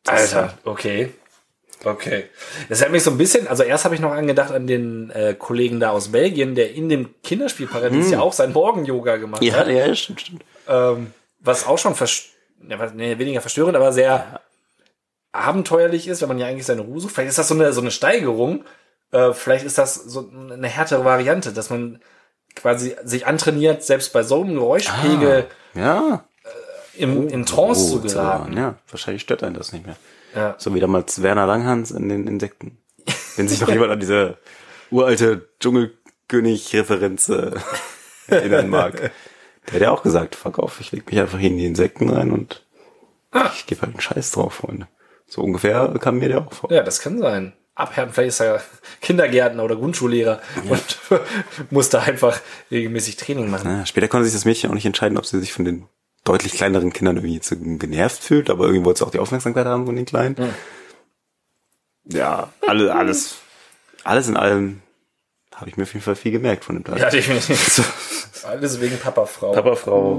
Alter, 0.07 0.57
okay. 0.63 1.11
Okay. 1.83 2.25
Das 2.69 2.81
hat 2.83 2.91
mich 2.91 3.01
so 3.03 3.09
ein 3.11 3.17
bisschen, 3.17 3.47
also 3.47 3.63
erst 3.63 3.85
habe 3.85 3.95
ich 3.95 4.01
noch 4.01 4.11
angedacht 4.11 4.51
an 4.51 4.67
den 4.67 5.09
äh, 5.11 5.33
Kollegen 5.37 5.79
da 5.79 5.89
aus 5.89 6.11
Belgien, 6.11 6.53
der 6.53 6.73
in 6.73 6.89
dem 6.89 7.15
Kinderspielparadies 7.23 8.11
ja 8.11 8.19
auch 8.19 8.33
sein 8.33 8.53
Morgen-Yoga 8.53 9.17
gemacht 9.17 9.41
Ja, 9.41 9.55
hat. 9.55 9.67
ja, 9.67 9.93
stimmt, 9.95 10.21
stimmt. 10.21 10.45
ähm, 10.67 11.11
was 11.39 11.65
auch 11.65 11.79
schon 11.79 11.95
vers 11.95 12.25
ja, 12.67 12.91
nee, 12.93 13.17
weniger 13.17 13.41
verstörend, 13.41 13.75
aber 13.75 13.91
sehr 13.91 14.41
abenteuerlich 15.31 16.07
ist, 16.07 16.21
wenn 16.21 16.27
man 16.27 16.37
ja 16.39 16.45
eigentlich 16.47 16.65
seine 16.67 16.81
Ruhe 16.81 16.99
sucht. 16.99 17.15
Vielleicht 17.15 17.29
ist 17.29 17.37
das 17.39 17.47
so 17.47 17.55
eine, 17.55 17.73
so 17.73 17.81
eine 17.81 17.89
Steigerung. 17.91 18.63
Äh, 19.11 19.33
vielleicht 19.33 19.65
ist 19.65 19.77
das 19.79 19.95
so 19.95 20.29
eine 20.29 20.67
härtere 20.67 21.03
Variante, 21.05 21.51
dass 21.53 21.69
man 21.71 21.99
quasi 22.55 22.95
sich 23.03 23.25
antrainiert, 23.27 23.83
selbst 23.83 24.13
bei 24.13 24.23
so 24.23 24.41
einem 24.41 24.55
Geräuschpegel 24.55 25.45
Ja. 25.73 26.23
im, 26.95 27.27
in 27.29 27.45
Trance 27.45 27.89
zu 27.89 27.97
Oh, 27.97 28.01
geraten. 28.01 28.57
Ja, 28.57 28.75
wahrscheinlich 28.89 29.21
stört 29.23 29.43
einen 29.43 29.55
das 29.55 29.71
nicht 29.73 29.85
mehr. 29.85 29.95
Ja. 30.35 30.55
So 30.57 30.73
wie 30.73 30.79
damals 30.79 31.21
Werner 31.21 31.45
Langhans 31.47 31.91
in 31.91 32.09
den 32.09 32.27
Insekten. 32.27 32.77
Wenn 33.35 33.47
sich 33.47 33.59
noch 33.61 33.69
jemand 33.69 33.91
an 33.91 33.99
diese 33.99 34.37
uralte 34.91 35.47
Dschungelkönig-Referenz 35.59 37.29
äh, 37.29 37.51
erinnern 38.27 38.69
mag. 38.69 39.11
Der 39.67 39.73
hat 39.75 39.81
ja 39.81 39.91
auch 39.91 40.03
gesagt, 40.03 40.35
fuck 40.35 40.57
off, 40.59 40.79
ich 40.79 40.91
leg 40.91 41.05
mich 41.09 41.19
einfach 41.19 41.39
in 41.39 41.57
die 41.57 41.65
Insekten 41.65 42.09
rein 42.09 42.31
und 42.31 42.65
ich 43.55 43.65
gebe 43.65 43.81
halt 43.81 43.93
einen 43.93 44.01
Scheiß 44.01 44.31
drauf, 44.31 44.55
Freunde. 44.55 44.87
So 45.27 45.41
ungefähr 45.41 45.93
kam 46.01 46.17
mir 46.17 46.27
der 46.27 46.39
auch 46.39 46.51
vor. 46.53 46.71
Ja, 46.71 46.83
das 46.83 46.99
kann 46.99 47.19
sein. 47.19 47.53
Abhärten, 47.81 48.13
vielleicht 48.13 48.29
ist 48.29 48.39
er 48.39 48.61
Kindergärtner 49.01 49.63
oder 49.63 49.75
Grundschullehrer 49.75 50.41
und 50.69 50.97
muss 51.69 51.89
da 51.89 51.99
einfach 52.01 52.39
regelmäßig 52.71 53.17
Training 53.17 53.49
machen. 53.49 53.69
Ja, 53.69 53.85
später 53.85 54.07
konnte 54.07 54.25
sich 54.25 54.33
das 54.33 54.45
Mädchen 54.45 54.69
auch 54.69 54.75
nicht 54.75 54.85
entscheiden, 54.85 55.17
ob 55.17 55.25
sie 55.25 55.39
sich 55.39 55.51
von 55.53 55.65
den 55.65 55.85
deutlich 56.23 56.53
kleineren 56.53 56.93
Kindern 56.93 57.17
irgendwie 57.17 57.35
jetzt 57.35 57.49
genervt 57.49 58.23
fühlt, 58.23 58.49
aber 58.49 58.65
irgendwie 58.65 58.85
wollte 58.85 58.99
sie 58.99 59.05
auch 59.05 59.11
die 59.11 59.19
Aufmerksamkeit 59.19 59.65
haben 59.65 59.85
von 59.85 59.95
den 59.95 60.05
Kleinen. 60.05 60.35
Ja, 62.05 62.49
alle, 62.67 62.93
alles, 62.95 63.35
alles 64.03 64.27
in 64.27 64.37
allem 64.37 64.81
habe 65.55 65.69
ich 65.69 65.77
mir 65.77 65.83
auf 65.83 65.93
jeden 65.93 66.03
Fall 66.03 66.15
viel 66.15 66.31
gemerkt 66.31 66.63
von 66.65 66.75
dem 66.75 66.83
Tag. 66.83 66.97
Ja, 66.99 67.09
definitiv. 67.09 67.83
Alles 68.43 68.81
wegen 68.81 68.97
Papa-Frau. 68.97 69.51
Papafrau. 69.51 70.13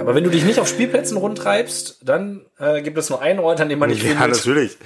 Aber 0.00 0.14
wenn 0.14 0.24
du 0.24 0.30
dich 0.30 0.44
nicht 0.44 0.58
auf 0.58 0.68
Spielplätzen 0.68 1.16
rumtreibst, 1.16 2.00
dann 2.02 2.44
äh, 2.58 2.82
gibt 2.82 2.98
es 2.98 3.08
nur 3.08 3.22
einen 3.22 3.38
Ort, 3.40 3.60
an 3.62 3.68
dem 3.70 3.78
man 3.78 3.88
dich 3.88 4.02
Ja, 4.02 4.10
findet. 4.10 4.36
natürlich. 4.36 4.76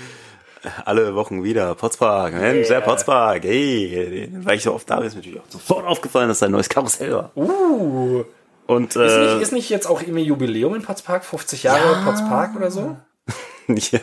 Alle 0.85 1.15
Wochen 1.15 1.43
wieder. 1.43 1.75
Potspark, 1.75 2.35
Mensch, 2.35 2.69
der 2.69 2.81
Potspark, 2.83 3.45
hey. 3.45 4.29
Weil 4.43 4.57
ich 4.57 4.63
so 4.63 4.75
oft 4.75 4.89
da 4.91 4.97
bin, 4.97 5.07
ist 5.07 5.15
mir 5.15 5.21
natürlich 5.21 5.41
auch 5.41 5.49
sofort 5.51 5.87
aufgefallen, 5.87 6.29
dass 6.29 6.41
da 6.41 6.47
ein 6.47 6.53
neues 6.53 6.69
Karussell 6.69 7.13
war. 7.13 7.31
Uh, 7.37 8.25
Und, 8.67 8.95
ist, 8.95 8.97
äh, 8.97 9.33
nicht, 9.35 9.43
ist 9.43 9.53
nicht 9.53 9.71
jetzt 9.71 9.87
auch 9.87 10.03
irgendwie 10.03 10.23
Jubiläum 10.23 10.75
in 10.75 10.83
Potspark? 10.83 11.25
50 11.25 11.63
Jahre 11.63 12.03
Potspark 12.05 12.55
oder 12.57 12.71
so? 12.71 12.97
ja, 13.69 14.01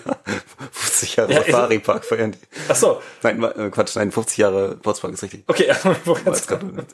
50 0.72 1.16
Jahre 1.18 1.34
Ja, 1.34 1.40
ist- 1.42 1.52
Safari 1.52 1.80
Park 1.80 2.06
feiern 2.06 2.32
die. 2.32 2.40
Ach 2.70 2.76
so, 2.76 3.02
Nein, 3.22 3.44
äh, 3.44 3.70
Quatsch, 3.70 3.96
nein, 3.96 4.12
50 4.12 4.38
Jahre 4.38 4.76
Potspark 4.78 5.14
ist 5.14 5.24
richtig. 5.24 5.44
okay. 5.48 5.70
Weiß 6.26 6.48
grad 6.48 6.64
nicht. 6.64 6.88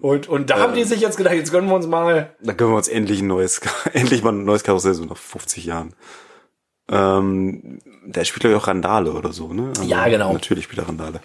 und, 0.00 0.28
und 0.28 0.50
da 0.50 0.58
haben 0.60 0.74
die 0.74 0.84
sich 0.84 1.00
jetzt 1.00 1.16
gedacht, 1.16 1.34
jetzt 1.34 1.50
gönnen 1.50 1.68
wir 1.68 1.74
uns 1.74 1.86
mal. 1.86 2.34
Da 2.42 2.52
können 2.52 2.70
wir 2.70 2.76
uns 2.76 2.88
endlich 2.88 3.22
ein 3.22 3.26
neues, 3.26 3.60
endlich 3.92 4.22
mal 4.22 4.32
ein 4.32 4.44
neues 4.44 4.62
Karussell, 4.62 4.94
so 4.94 5.04
nach 5.04 5.16
50 5.16 5.64
Jahren. 5.64 5.94
Ähm, 6.90 7.80
der 8.04 8.24
spielt 8.24 8.40
glaube 8.40 8.56
ich 8.56 8.62
auch 8.62 8.66
Randale 8.68 9.12
oder 9.12 9.32
so, 9.32 9.52
ne? 9.52 9.68
Also, 9.68 9.82
Ja, 9.82 10.08
genau. 10.08 10.32
Natürlich 10.32 10.64
spielt 10.64 10.78
er 10.80 10.88
Randale. 10.88 11.20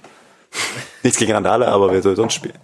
Nichts 1.03 1.19
gegen 1.19 1.31
Randale, 1.31 1.67
aber 1.67 1.91
wer 1.91 2.01
soll 2.01 2.15
sonst 2.15 2.33
spielen? 2.33 2.57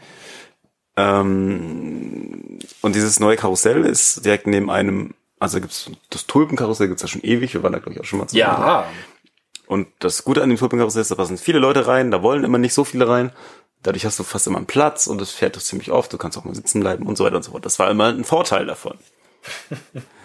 Ähm, 0.97 2.59
und 2.81 2.95
dieses 2.95 3.19
neue 3.19 3.37
Karussell 3.37 3.85
ist 3.85 4.25
direkt 4.25 4.47
neben 4.47 4.69
einem, 4.69 5.13
also 5.39 5.61
gibt's 5.61 5.89
das 6.09 6.27
Tulpenkarussell 6.27 6.87
gibt's 6.87 7.01
ja 7.01 7.07
schon 7.07 7.21
ewig, 7.21 7.53
wir 7.53 7.63
waren 7.63 7.71
da 7.73 7.79
glaube 7.79 7.93
ich 7.93 8.01
auch 8.01 8.05
schon 8.05 8.19
mal 8.19 8.27
zusammen. 8.27 8.61
Ja, 8.61 8.85
Und 9.67 9.87
das 9.99 10.23
Gute 10.23 10.43
an 10.43 10.49
dem 10.49 10.57
Tulpenkarussell 10.57 11.01
ist, 11.01 11.11
da 11.11 11.15
passen 11.15 11.37
viele 11.37 11.59
Leute 11.59 11.87
rein, 11.87 12.11
da 12.11 12.21
wollen 12.21 12.43
immer 12.43 12.57
nicht 12.57 12.73
so 12.73 12.83
viele 12.83 13.07
rein. 13.07 13.31
Dadurch 13.81 14.05
hast 14.05 14.19
du 14.19 14.23
fast 14.23 14.45
immer 14.47 14.57
einen 14.57 14.65
Platz 14.65 15.07
und 15.07 15.21
es 15.21 15.31
fährt 15.31 15.55
doch 15.55 15.61
ziemlich 15.61 15.89
oft. 15.91 16.11
Du 16.11 16.17
kannst 16.17 16.37
auch 16.37 16.43
mal 16.43 16.53
sitzen 16.53 16.81
bleiben 16.81 17.05
und 17.05 17.17
so 17.17 17.23
weiter 17.23 17.37
und 17.37 17.43
so 17.43 17.51
fort. 17.51 17.65
Das 17.65 17.79
war 17.79 17.89
immer 17.89 18.07
ein 18.07 18.25
Vorteil 18.25 18.65
davon. 18.65 18.97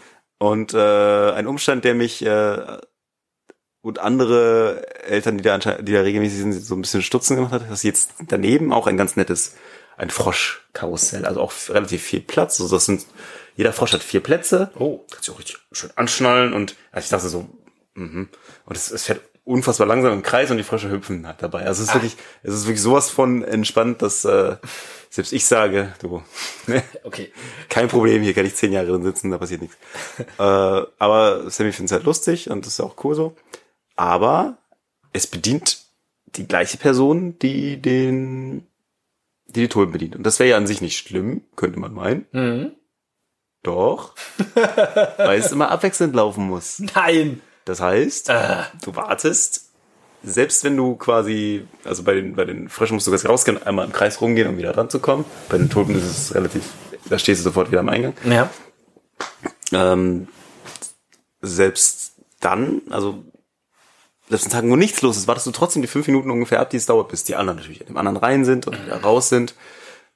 und 0.44 0.74
äh, 0.74 1.32
ein 1.32 1.46
Umstand, 1.46 1.84
der 1.84 1.94
mich 1.94 2.24
äh, 2.24 2.78
und 3.82 3.98
andere 3.98 4.86
Eltern, 5.04 5.36
die 5.36 5.44
da, 5.44 5.58
die 5.58 5.92
da 5.92 6.00
regelmäßig 6.00 6.38
sind, 6.38 6.52
so 6.52 6.74
ein 6.74 6.80
bisschen 6.80 7.02
stutzen 7.02 7.36
gemacht 7.36 7.52
hat, 7.52 7.70
dass 7.70 7.82
jetzt 7.82 8.14
daneben 8.28 8.72
auch 8.72 8.86
ein 8.86 8.96
ganz 8.96 9.16
nettes, 9.16 9.56
ein 9.96 10.10
Froschkarussell, 10.10 11.26
also 11.26 11.40
auch 11.40 11.52
relativ 11.68 12.02
viel 12.02 12.20
Platz. 12.20 12.60
Also 12.60 12.74
das 12.74 12.86
sind 12.86 13.06
jeder 13.56 13.72
Frosch 13.72 13.92
hat 13.92 14.02
vier 14.02 14.20
Plätze. 14.20 14.70
Oh. 14.78 15.00
Kannst 15.10 15.28
du 15.28 15.32
auch 15.32 15.38
richtig 15.38 15.58
schön 15.72 15.90
anschnallen 15.96 16.52
und 16.52 16.76
also 16.92 17.04
ich 17.04 17.10
dachte 17.10 17.28
so, 17.28 17.48
mhm. 17.94 18.28
und 18.64 18.76
es, 18.76 18.90
es 18.90 19.04
fährt 19.04 19.20
unfassbar 19.44 19.86
langsam 19.86 20.12
im 20.12 20.22
Kreis 20.22 20.50
und 20.50 20.56
die 20.56 20.62
Frösche 20.62 20.90
hüpfen 20.90 21.26
halt 21.26 21.42
dabei. 21.42 21.66
Also 21.66 21.82
es 21.82 21.88
ist 21.88 21.94
wirklich, 21.94 22.16
es 22.42 22.54
ist 22.54 22.66
wirklich 22.66 22.80
sowas 22.80 23.10
von 23.10 23.42
entspannt, 23.44 24.00
dass 24.02 24.24
äh, 24.24 24.56
selbst 25.10 25.32
ich 25.32 25.44
sage, 25.44 25.92
du, 26.00 26.22
ne, 26.66 26.82
Okay. 27.04 27.30
kein 27.68 27.88
Problem, 27.88 28.22
hier 28.22 28.34
kann 28.34 28.46
ich 28.46 28.54
zehn 28.56 28.72
Jahre 28.72 28.86
drin 28.86 29.04
sitzen, 29.04 29.30
da 29.30 29.38
passiert 29.38 29.60
nichts. 29.62 29.76
äh, 30.38 30.42
aber 30.42 31.50
Sammy 31.50 31.72
findet 31.72 31.90
es 31.90 31.92
halt 31.92 32.04
lustig 32.04 32.50
und 32.50 32.64
das 32.66 32.74
ist 32.74 32.80
auch 32.80 33.04
cool 33.04 33.14
so. 33.14 33.36
Aber 33.96 34.56
es 35.12 35.26
bedient 35.26 35.78
die 36.26 36.48
gleiche 36.48 36.78
Person, 36.78 37.38
die 37.38 37.80
den, 37.80 38.66
die 39.46 39.60
die 39.60 39.68
Tulpen 39.68 39.92
bedient. 39.92 40.16
Und 40.16 40.24
das 40.24 40.38
wäre 40.38 40.50
ja 40.50 40.56
an 40.56 40.66
sich 40.66 40.80
nicht 40.80 40.96
schlimm, 40.96 41.42
könnte 41.54 41.78
man 41.78 41.92
meinen. 41.92 42.26
Mhm. 42.32 42.72
Doch. 43.62 44.14
weil 45.16 45.38
es 45.38 45.52
immer 45.52 45.70
abwechselnd 45.70 46.14
laufen 46.14 46.46
muss. 46.46 46.80
Nein. 46.94 47.40
Das 47.64 47.80
heißt, 47.80 48.28
Äh. 48.30 48.64
du 48.82 48.94
wartest, 48.94 49.70
selbst 50.22 50.64
wenn 50.64 50.76
du 50.76 50.96
quasi, 50.96 51.66
also 51.84 52.02
bei 52.02 52.14
den, 52.14 52.34
bei 52.36 52.44
den 52.44 52.68
Fröschen 52.68 52.94
musst 52.94 53.06
du 53.06 53.10
ganz 53.10 53.26
rausgehen, 53.26 53.62
einmal 53.62 53.86
im 53.86 53.92
Kreis 53.92 54.20
rumgehen, 54.20 54.48
um 54.48 54.56
wieder 54.58 54.72
dran 54.72 54.90
zu 54.90 54.98
kommen. 55.00 55.24
Bei 55.48 55.58
den 55.58 55.70
Tulpen 55.70 55.96
ist 55.96 56.04
es 56.04 56.34
relativ, 56.34 56.64
da 57.08 57.18
stehst 57.18 57.40
du 57.40 57.44
sofort 57.44 57.70
wieder 57.70 57.80
am 57.80 57.88
Eingang. 57.88 58.14
Ja. 58.28 58.50
Ähm, 59.72 60.28
selbst 61.40 62.12
dann, 62.40 62.82
also 62.90 63.24
selbst 64.28 64.46
an 64.46 64.52
Tagen, 64.52 64.70
wo 64.70 64.76
nichts 64.76 65.02
los 65.02 65.16
ist, 65.16 65.28
wartest 65.28 65.46
du 65.46 65.50
trotzdem 65.50 65.82
die 65.82 65.88
fünf 65.88 66.06
Minuten 66.06 66.30
ungefähr 66.30 66.60
ab, 66.60 66.70
die 66.70 66.78
es 66.78 66.86
dauert, 66.86 67.08
bis 67.08 67.24
die 67.24 67.36
anderen 67.36 67.58
natürlich 67.58 67.80
in 67.82 67.88
dem 67.88 67.96
anderen 67.96 68.16
rein 68.16 68.44
sind 68.44 68.66
und 68.66 68.82
wieder 68.82 69.02
raus 69.02 69.28
sind, 69.28 69.54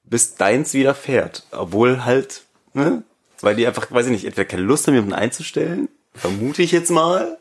bis 0.04 0.34
deins 0.36 0.72
wieder 0.72 0.94
fährt. 0.94 1.46
Obwohl 1.50 2.04
halt, 2.04 2.44
ne, 2.72 3.02
weil 3.40 3.56
die 3.56 3.66
einfach, 3.66 3.90
weiß 3.90 4.06
ich 4.06 4.12
nicht, 4.12 4.24
entweder 4.24 4.46
keine 4.48 4.62
Lust 4.62 4.86
haben, 4.86 4.94
jemanden 4.94 5.14
einzustellen, 5.14 5.88
vermute 6.18 6.62
ich 6.62 6.72
jetzt 6.72 6.90
mal. 6.90 7.38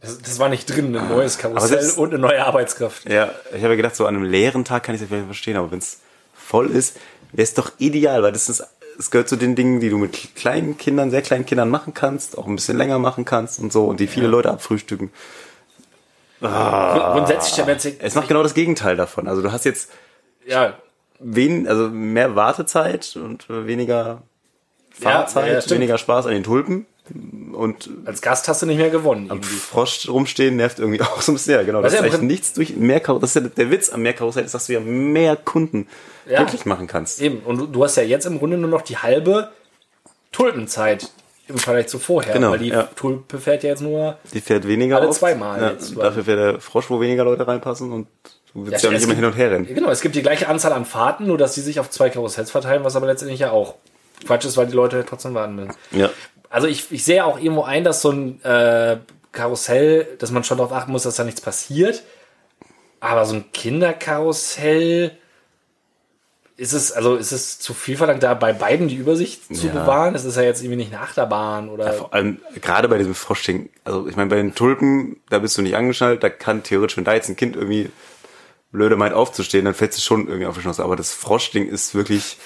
Das, 0.00 0.18
das 0.20 0.38
war 0.38 0.48
nicht 0.48 0.66
drin, 0.66 0.94
ein 0.96 1.08
neues 1.08 1.42
Aber 1.42 1.54
Karussell 1.54 1.90
und 1.96 2.10
eine 2.10 2.18
neue 2.18 2.44
Arbeitskraft. 2.44 3.08
Ja, 3.08 3.30
ich 3.50 3.56
habe 3.62 3.70
ja 3.70 3.74
gedacht, 3.76 3.96
so 3.96 4.06
an 4.06 4.14
einem 4.14 4.24
leeren 4.24 4.64
Tag 4.64 4.84
kann 4.84 4.94
ich 4.94 5.00
das 5.00 5.08
vielleicht 5.08 5.26
verstehen, 5.26 5.56
aber 5.56 5.70
wenn 5.70 5.78
es 5.78 6.00
voll 6.34 6.70
ist, 6.70 6.96
wäre 7.32 7.42
es 7.42 7.54
doch 7.54 7.72
ideal, 7.78 8.22
weil 8.22 8.32
das 8.32 8.48
ist, 8.48 8.64
es 8.98 9.10
gehört 9.10 9.28
zu 9.28 9.36
den 9.36 9.56
Dingen, 9.56 9.80
die 9.80 9.90
du 9.90 9.98
mit 9.98 10.34
kleinen 10.36 10.76
Kindern, 10.76 11.10
sehr 11.10 11.22
kleinen 11.22 11.44
Kindern 11.46 11.70
machen 11.70 11.94
kannst, 11.94 12.38
auch 12.38 12.46
ein 12.46 12.54
bisschen 12.54 12.76
länger 12.78 12.98
machen 12.98 13.24
kannst 13.24 13.58
und 13.58 13.72
so 13.72 13.86
und 13.86 13.98
die 14.00 14.06
viele 14.06 14.26
Leute 14.28 14.50
abfrühstücken. 14.50 15.10
Grund- 16.40 17.12
Grundsätzlich 17.12 17.54
der 17.54 17.64
Metzig, 17.64 17.96
Es 18.00 18.14
macht 18.14 18.28
genau 18.28 18.42
das 18.42 18.54
Gegenteil 18.54 18.96
davon. 18.96 19.26
Also 19.26 19.40
du 19.42 19.50
hast 19.52 19.64
jetzt 19.64 19.90
ja, 20.46 20.74
wen, 21.18 21.66
also 21.66 21.88
mehr 21.88 22.36
Wartezeit 22.36 23.16
und 23.16 23.46
weniger 23.48 24.22
Fahrzeit, 24.90 25.46
ja, 25.48 25.58
ja, 25.58 25.70
weniger 25.70 25.98
Spaß 25.98 26.26
an 26.26 26.32
den 26.32 26.44
Tulpen 26.44 26.86
und 27.52 27.90
als 28.04 28.20
Gast 28.20 28.48
hast 28.48 28.62
du 28.62 28.66
nicht 28.66 28.78
mehr 28.78 28.90
gewonnen. 28.90 29.30
am 29.30 29.38
Irgendwie. 29.38 29.54
Frosch 29.56 30.08
rumstehen 30.08 30.56
nervt 30.56 30.78
irgendwie 30.78 31.00
auch 31.02 31.20
so 31.22 31.32
ein 31.32 31.36
bisschen. 31.36 31.54
Ja, 31.54 31.62
genau. 31.62 31.82
Was 31.82 31.92
Das 31.94 32.04
ist 32.04 32.12
ja 32.12 32.18
nichts 32.22 32.52
durch 32.54 32.76
mehr 32.76 33.00
Kar 33.00 33.18
Das 33.20 33.34
ist 33.34 33.42
ja 33.42 33.48
der 33.48 33.70
Witz 33.70 33.90
am 33.90 34.02
Mehrkarussell, 34.02 34.44
ist, 34.44 34.54
dass 34.54 34.66
du 34.66 34.72
ja 34.74 34.80
mehr 34.80 35.36
Kunden 35.36 35.86
Ja. 36.28 36.40
wirklich 36.40 36.66
machen 36.66 36.86
kannst. 36.86 37.20
Eben. 37.22 37.38
Und 37.40 37.74
du, 37.74 37.84
hast 37.84 37.96
ja 37.96 38.02
jetzt 38.02 38.26
im 38.26 38.38
Grunde 38.38 38.58
nur 38.58 38.70
noch 38.70 38.82
die 38.82 38.96
halbe 38.98 39.50
Tulpenzeit 40.32 41.10
im 41.48 41.58
Vergleich 41.58 41.86
zu 41.86 41.98
vorher. 41.98 42.32
Genau, 42.34 42.50
Weil 42.50 42.58
die 42.58 42.68
ja. 42.68 42.82
Tulpe 42.96 43.38
fährt 43.38 43.62
ja 43.62 43.70
jetzt 43.70 43.80
nur. 43.82 44.18
Die 44.34 44.40
fährt 44.40 44.66
weniger 44.66 44.96
Alle 44.96 45.08
oft. 45.08 45.18
zweimal 45.20 45.60
Ja, 45.60 45.70
jetzt. 45.70 45.96
dafür 45.96 46.24
fährt 46.24 46.38
der 46.38 46.60
Frosch, 46.60 46.90
wo 46.90 47.00
weniger 47.00 47.24
Leute 47.24 47.46
reinpassen 47.46 47.92
und 47.92 48.08
du 48.52 48.66
willst 48.66 48.82
ja, 48.82 48.90
Ja, 48.90 48.94
nicht 48.96 49.04
immer 49.04 49.14
hin 49.14 49.24
und 49.24 49.36
her 49.36 49.52
rennen. 49.52 49.66
Genau, 49.66 49.90
es 49.90 50.00
gibt 50.00 50.16
die 50.16 50.22
gleiche 50.22 50.48
Anzahl 50.48 50.72
an 50.72 50.84
Fahrten, 50.84 51.26
nur 51.28 51.38
dass 51.38 51.54
die 51.54 51.60
sich 51.60 51.78
auf 51.78 51.88
zwei 51.90 52.10
Karussells 52.10 52.50
verteilen, 52.50 52.82
was 52.82 52.96
aber 52.96 53.06
letztendlich 53.06 53.38
ja 53.40 53.52
auch 53.52 53.76
Quatsch 54.26 54.44
ist, 54.44 54.56
weil 54.56 54.66
die 54.66 54.72
Leute 54.74 55.04
trotzdem 55.08 55.34
warten 55.34 55.54
müssen. 55.54 55.72
Ja. 55.92 56.10
Also 56.56 56.68
ich, 56.68 56.90
ich 56.90 57.04
sehe 57.04 57.22
auch 57.22 57.38
irgendwo 57.38 57.64
ein, 57.64 57.84
dass 57.84 58.00
so 58.00 58.10
ein 58.10 58.42
äh, 58.42 58.96
Karussell, 59.32 60.08
dass 60.18 60.30
man 60.30 60.42
schon 60.42 60.56
darauf 60.56 60.72
achten 60.72 60.90
muss, 60.90 61.02
dass 61.02 61.16
da 61.16 61.22
nichts 61.24 61.42
passiert. 61.42 62.02
Aber 62.98 63.26
so 63.26 63.34
ein 63.34 63.52
Kinderkarussell 63.52 65.10
ist 66.56 66.72
es, 66.72 66.92
also 66.92 67.16
ist 67.16 67.32
es 67.32 67.58
zu 67.58 67.74
viel 67.74 67.98
verlangt, 67.98 68.22
da 68.22 68.32
bei 68.32 68.54
beiden 68.54 68.88
die 68.88 68.94
Übersicht 68.96 69.54
zu 69.54 69.66
Ja. 69.66 69.74
bewahren? 69.74 70.14
Es 70.14 70.24
ist 70.24 70.36
ja 70.36 70.44
jetzt 70.44 70.62
irgendwie 70.62 70.76
nicht 70.78 70.94
eine 70.94 71.02
Achterbahn 71.02 71.68
oder. 71.68 71.92
Vor 71.92 72.14
allem, 72.14 72.40
gerade 72.62 72.88
bei 72.88 72.96
diesem 72.96 73.14
Froschding, 73.14 73.68
also 73.84 74.08
ich 74.08 74.16
meine, 74.16 74.30
bei 74.30 74.36
den 74.36 74.54
Tulpen, 74.54 75.20
da 75.28 75.40
bist 75.40 75.58
du 75.58 75.60
nicht 75.62 75.76
angeschnallt, 75.76 76.22
da 76.22 76.30
kann 76.30 76.62
theoretisch, 76.62 76.96
wenn 76.96 77.04
da 77.04 77.12
jetzt 77.12 77.28
ein 77.28 77.36
Kind 77.36 77.54
irgendwie 77.54 77.90
blöde 78.72 78.96
meint 78.96 79.12
aufzustehen, 79.12 79.66
dann 79.66 79.74
fällt 79.74 79.92
es 79.92 80.02
schon 80.02 80.26
irgendwie 80.26 80.46
auf 80.46 80.54
die 80.54 80.62
Schnauze. 80.62 80.82
Aber 80.84 80.96
das 80.96 81.12
Froschding 81.12 81.68
ist 81.68 81.94
wirklich, 81.94 82.38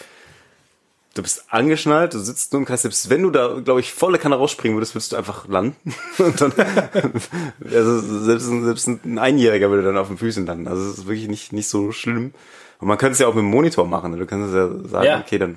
du 1.20 1.24
bist 1.24 1.44
angeschnallt, 1.50 2.14
du 2.14 2.18
sitzt 2.18 2.52
nur 2.52 2.60
im 2.60 2.66
Kreis, 2.66 2.82
selbst 2.82 3.10
wenn 3.10 3.22
du 3.22 3.30
da, 3.30 3.60
glaube 3.62 3.80
ich, 3.80 3.92
volle 3.92 4.18
Kanne 4.18 4.36
rausspringen 4.36 4.76
würdest, 4.76 4.94
würdest 4.94 5.12
du 5.12 5.16
einfach 5.16 5.46
landen. 5.48 5.76
Und 6.18 6.40
dann, 6.40 6.52
also 7.64 8.00
selbst, 8.24 8.48
ein- 8.48 8.64
selbst 8.64 8.86
ein 8.88 9.18
Einjähriger 9.18 9.70
würde 9.70 9.82
dann 9.82 9.98
auf 9.98 10.08
den 10.08 10.18
Füßen 10.18 10.46
landen. 10.46 10.68
Also 10.68 10.82
es 10.82 10.98
ist 10.98 11.06
wirklich 11.06 11.28
nicht, 11.28 11.52
nicht 11.52 11.68
so 11.68 11.92
schlimm. 11.92 12.32
Und 12.78 12.88
man 12.88 12.98
könnte 12.98 13.12
es 13.12 13.18
ja 13.18 13.26
auch 13.26 13.34
mit 13.34 13.42
dem 13.42 13.50
Monitor 13.50 13.86
machen. 13.86 14.12
ne? 14.12 14.16
Du 14.18 14.26
kannst 14.26 14.54
ja 14.54 14.68
sagen, 14.88 15.04
Ja. 15.06 15.20
okay, 15.20 15.38
dann 15.38 15.56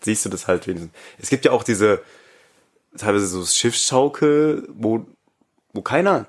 siehst 0.00 0.24
du 0.24 0.28
das 0.28 0.46
halt 0.46 0.66
wenigstens. 0.66 0.92
Es 1.18 1.30
gibt 1.30 1.44
ja 1.44 1.52
auch 1.52 1.62
diese, 1.64 2.00
teilweise 2.96 3.26
so 3.26 3.44
Schiffsschaukel, 3.44 4.68
wo, 4.74 5.06
wo 5.72 5.82
keiner, 5.82 6.26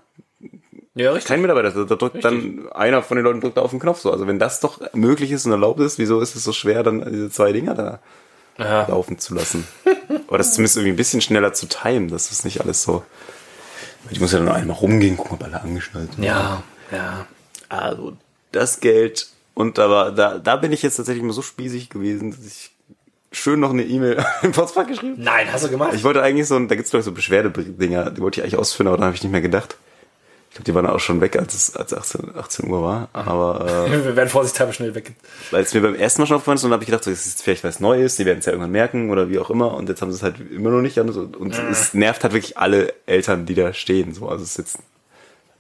ja, 0.95 1.11
richtig. 1.11 1.27
kein 1.27 1.41
Mitarbeiter, 1.41 1.69
ist. 1.69 1.89
da 1.91 1.95
drückt 1.95 2.23
dann 2.23 2.67
einer 2.71 3.01
von 3.03 3.15
den 3.17 3.23
Leuten 3.23 3.41
drückt 3.41 3.57
auf 3.57 3.71
den 3.71 3.80
Knopf 3.80 3.99
so. 3.99 4.11
Also 4.11 4.27
wenn 4.27 4.39
das 4.39 4.59
doch 4.59 4.82
möglich 4.93 5.32
ist 5.32 5.45
und 5.45 5.51
erlaubt 5.51 5.80
ist, 5.80 5.97
wieso 5.99 6.19
ist 6.19 6.36
es 6.36 6.43
so 6.43 6.51
schwer, 6.53 6.84
dann 6.84 7.05
diese 7.11 7.30
zwei 7.30 7.51
Dinger 7.53 7.73
da 7.75 7.99
Ja. 8.60 8.88
laufen 8.88 9.18
zu 9.18 9.34
lassen? 9.34 9.66
Oder 10.28 10.38
das 10.39 10.53
zumindest 10.53 10.78
irgendwie 10.78 10.93
ein 10.93 10.97
bisschen 10.97 11.22
schneller 11.22 11.53
zu 11.53 11.66
timen, 11.68 12.10
dass 12.10 12.30
das 12.30 12.43
nicht 12.43 12.62
alles 12.62 12.84
so. 12.84 13.03
Ich 14.12 14.20
muss 14.20 14.32
ja 14.32 14.38
dann 14.39 14.47
noch 14.47 14.53
einmal 14.55 14.78
rumgehen, 14.78 15.18
gucken, 15.18 15.34
ob 15.38 15.43
alle 15.43 15.62
angeschnallt 15.62 16.14
sind. 16.14 16.24
Ja, 16.24 16.62
ja. 16.91 17.26
Also 17.70 18.18
das 18.51 18.80
Geld 18.80 19.28
und 19.53 19.78
da 19.78 19.89
war, 19.89 20.12
da, 20.12 20.38
da 20.39 20.55
bin 20.55 20.72
ich 20.72 20.82
jetzt 20.82 20.95
tatsächlich 20.97 21.24
mal 21.24 21.34
so 21.34 21.41
spießig 21.41 21.89
gewesen, 21.89 22.32
dass 22.32 22.45
ich 22.45 22.72
schön 23.32 23.60
noch 23.60 23.70
eine 23.72 23.84
E-Mail 23.84 24.24
im 24.41 24.51
Postfach 24.51 24.88
geschrieben. 24.88 25.16
Nein, 25.18 25.47
hast 25.51 25.66
du 25.66 25.70
gemacht? 25.70 25.93
Ich 25.93 26.03
wollte 26.03 26.22
eigentlich 26.24 26.47
so, 26.47 26.55
ein- 26.55 26.68
da 26.68 26.76
gibt's 26.76 26.89
glaube 26.91 27.01
ich 27.01 27.05
so 27.05 27.12
Beschwerdedinger, 27.12 28.12
die 28.12 28.22
wollte 28.22 28.39
ich 28.39 28.43
eigentlich 28.43 28.57
ausführen, 28.57 28.88
aber 28.88 28.97
dann 28.97 29.05
habe 29.05 29.16
ich 29.16 29.24
nicht 29.24 29.32
mehr 29.32 29.41
gedacht. 29.41 29.76
Ich 30.50 30.56
glaube, 30.56 30.64
die 30.66 30.74
waren 30.74 30.88
auch 30.88 31.00
schon 31.00 31.22
weg, 31.22 31.38
als 31.38 31.54
es 31.54 31.76
als 31.76 31.93
18, 31.93 32.36
18 32.36 32.70
Uhr 32.70 32.82
war. 32.82 33.10
Aber 33.14 33.88
äh, 33.88 33.91
Wir 34.06 34.16
werden 34.16 34.30
vorsichtshalber 34.30 34.74
schnell 34.74 34.95
weg. 34.95 35.14
weil 35.52 35.62
es 35.64 35.74
mir 35.74 35.82
beim 35.82 35.93
ersten 35.95 36.22
Mal 36.22 36.26
schon 36.26 36.38
aufgefallen 36.38 36.58
ist, 36.58 36.64
und 36.64 36.72
dann 36.72 36.76
habe 36.78 36.84
ich 36.84 36.88
gedacht, 36.88 37.04
so, 37.04 37.12
das 37.12 37.26
ist 37.28 37.43
vielleicht 37.43 37.64
was 37.64 37.80
Neues, 37.80 38.16
die 38.16 38.26
werden 38.26 38.39
es 38.39 38.45
ja 38.45 38.52
irgendwann 38.54 38.72
merken 38.72 39.12
oder 39.12 39.30
wie 39.30 39.38
auch 39.38 39.52
immer. 39.52 39.76
Und 39.76 39.89
jetzt 39.89 40.02
haben 40.02 40.12
sie 40.12 40.18
es 40.18 40.24
halt 40.24 40.38
immer 40.52 40.72
noch 40.72 40.82
nicht. 40.82 40.97
Und, 40.97 41.12
so. 41.12 41.22
und 41.22 41.54
es 41.70 41.93
nervt 41.93 42.24
halt 42.24 42.34
wirklich 42.34 42.58
alle 42.58 42.93
Eltern, 43.06 43.45
die 43.45 43.54
da 43.54 43.74
stehen. 43.74 44.14
So, 44.16 44.28
also 44.28 44.43
es 44.43 44.52
ist 44.52 44.58
jetzt, 44.58 44.80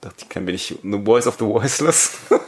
dachte 0.01 0.15
ich, 0.23 0.29
kann 0.29 0.45
bin 0.45 0.55
ich 0.55 0.79
the 0.81 1.01
voice 1.05 1.27
of 1.27 1.35
the 1.37 1.45
voiceless. 1.45 2.13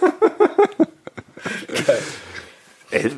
Äh, 2.92 3.10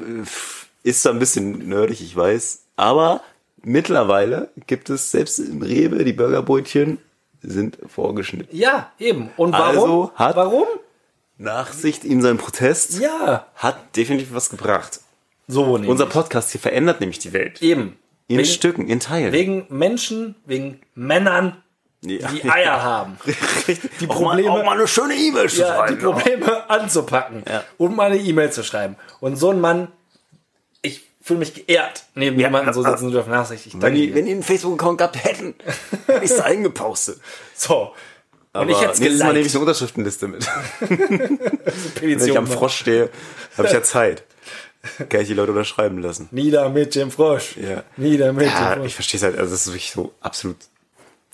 Ist 0.83 1.01
zwar 1.01 1.13
ein 1.13 1.19
bisschen 1.19 1.67
nerdig, 1.69 2.01
ich 2.01 2.15
weiß, 2.15 2.61
aber 2.75 3.21
mittlerweile 3.63 4.49
gibt 4.67 4.89
es 4.89 5.09
selbst 5.11 5.39
im 5.39 5.61
Rewe 5.61 6.03
die 6.03 6.13
Burgerbrötchen 6.13 6.99
sind 7.43 7.77
vorgeschnitten. 7.87 8.55
Ja, 8.57 8.91
eben. 8.99 9.29
Und 9.37 9.51
warum? 9.53 9.65
Also 9.67 10.11
hat- 10.15 10.35
warum? 10.35 10.65
Nachsicht 11.37 12.03
ihm 12.03 12.21
sein 12.21 12.37
Protest 12.37 12.99
Ja. 12.99 13.47
hat 13.55 13.95
definitiv 13.95 14.33
was 14.33 14.49
gebracht. 14.49 15.01
So 15.47 15.65
nämlich. 15.73 15.89
Unser 15.89 16.05
Podcast 16.05 16.51
hier 16.51 16.61
verändert 16.61 16.99
nämlich 17.01 17.19
die 17.19 17.33
Welt. 17.33 17.61
Eben. 17.61 17.97
In 18.27 18.37
wegen, 18.37 18.47
Stücken, 18.47 18.87
in 18.87 18.99
Teilen. 18.99 19.33
wegen 19.33 19.65
Menschen, 19.69 20.35
wegen 20.45 20.79
Männern, 20.95 21.57
Ja. 22.01 22.29
die 22.31 22.49
Eier 22.49 22.81
haben. 22.81 23.17
die 23.99 24.07
Probleme- 24.07 24.49
Auch 24.49 24.53
mal, 24.55 24.61
auch 24.61 24.65
mal 24.65 24.77
eine 24.77 24.87
schöne 24.87 25.15
E-Mail 25.15 25.49
zu 25.49 25.61
ja, 25.61 25.85
die 25.87 25.93
schreiben. 25.95 25.99
Probleme 26.13 26.69
anzupacken 26.69 27.43
und 27.77 27.95
mal 27.95 28.11
eine 28.11 28.17
E-Mail 28.21 28.51
zu 28.51 28.63
schreiben. 28.63 28.95
Und 29.19 29.35
so 29.35 29.49
ein 29.49 29.59
Mann, 29.59 29.89
fühle 31.23 31.39
mich 31.39 31.53
geehrt, 31.53 32.03
neben 32.15 32.37
jemanden 32.37 32.73
so 32.73 32.83
sitzen 32.83 33.05
zu 33.05 33.11
dürfen. 33.11 33.31
Nachsicht, 33.31 33.65
ich 33.65 33.81
Wenn 33.81 33.95
die, 33.95 34.13
wenn 34.13 34.25
die 34.25 34.33
einen 34.33 34.43
Facebook-Account 34.43 34.97
gehabt 34.97 35.23
hätten, 35.23 35.55
hätte 36.05 36.23
ich 36.25 36.31
es 36.31 36.39
eingepostet. 36.39 37.19
So. 37.55 37.93
Und 38.51 38.61
Aber 38.61 38.69
ich 38.69 38.81
hätte 38.81 38.91
es 39.03 39.19
Mal 39.19 39.33
nehme 39.33 39.45
ich 39.47 39.53
eine 39.53 39.61
Unterschriftenliste 39.61 40.27
mit. 40.27 40.45
Wenn 42.01 42.19
ich 42.19 42.37
am 42.37 42.43
machen. 42.43 42.55
Frosch 42.55 42.75
stehe, 42.77 43.09
habe 43.57 43.67
ich 43.67 43.73
ja 43.73 43.81
Zeit. 43.83 44.23
Kann 45.09 45.21
ich 45.21 45.27
die 45.29 45.33
Leute 45.33 45.53
unterschreiben 45.53 45.99
lassen. 45.99 46.27
Nieder 46.31 46.69
mit 46.69 46.93
dem 46.93 47.09
Frosch. 47.09 47.55
Ja. 47.57 47.83
Nieder 47.97 48.33
mit 48.33 48.45
Ja, 48.45 48.75
dem 48.75 48.83
ich 48.83 48.93
Frosch. 48.93 48.95
verstehe 48.95 49.17
es 49.17 49.23
halt, 49.23 49.37
also 49.39 49.55
es 49.55 49.61
ist 49.65 49.73
wirklich 49.73 49.91
so 49.91 50.13
absolut, 50.19 50.57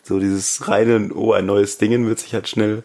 so 0.03 0.19
dieses 0.19 0.67
reine, 0.67 1.09
oh, 1.13 1.33
ein 1.33 1.45
neues 1.47 1.77
Dingen 1.77 2.07
wird 2.07 2.19
sich 2.19 2.33
halt 2.33 2.47
schnell 2.47 2.83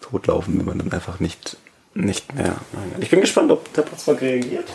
totlaufen, 0.00 0.58
wenn 0.58 0.64
man 0.64 0.78
dann 0.78 0.92
einfach 0.92 1.20
nicht, 1.20 1.56
nicht 1.94 2.34
mehr. 2.34 2.56
Ich 2.98 3.10
bin 3.10 3.20
gespannt, 3.20 3.52
ob 3.52 3.72
der 3.74 3.82
Potsdam 3.82 4.16
reagiert. 4.16 4.66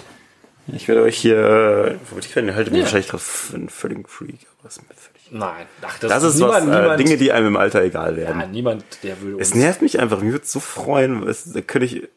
Ich 0.67 0.87
werde 0.87 1.03
euch 1.03 1.17
hier, 1.17 1.37
äh, 1.37 2.17
ich 2.19 2.35
werde 2.35 2.55
halte 2.55 2.71
mich 2.71 2.81
wahrscheinlich 2.81 3.11
für 3.11 3.55
einen 3.55 3.69
völligen 3.69 4.05
Freak, 4.05 4.39
aber 4.59 4.69
ist 4.69 4.81
mir 4.81 4.95
völlig. 4.95 5.31
Nein, 5.31 5.65
ach, 5.81 5.99
das, 5.99 6.09
Das 6.09 6.23
ist 6.23 6.35
niemand, 6.35 6.67
was, 6.67 6.75
äh, 6.75 6.81
niemand, 6.81 6.99
Dinge, 6.99 7.17
die 7.17 7.31
einem 7.31 7.47
im 7.47 7.57
Alter 7.57 7.83
egal 7.83 8.15
werden. 8.15 8.39
ja, 8.39 8.47
niemand, 8.47 8.83
der 9.03 9.21
würde 9.21 9.41
Es 9.41 9.53
nervt 9.53 9.81
mich 9.81 9.99
einfach, 9.99 10.21
mich 10.21 10.31
würde 10.31 10.45
es 10.45 10.51
so 10.51 10.59
freuen, 10.59 11.27
es, 11.27 11.51
da 11.51 11.61
könnte 11.61 11.85
ich 11.85 12.07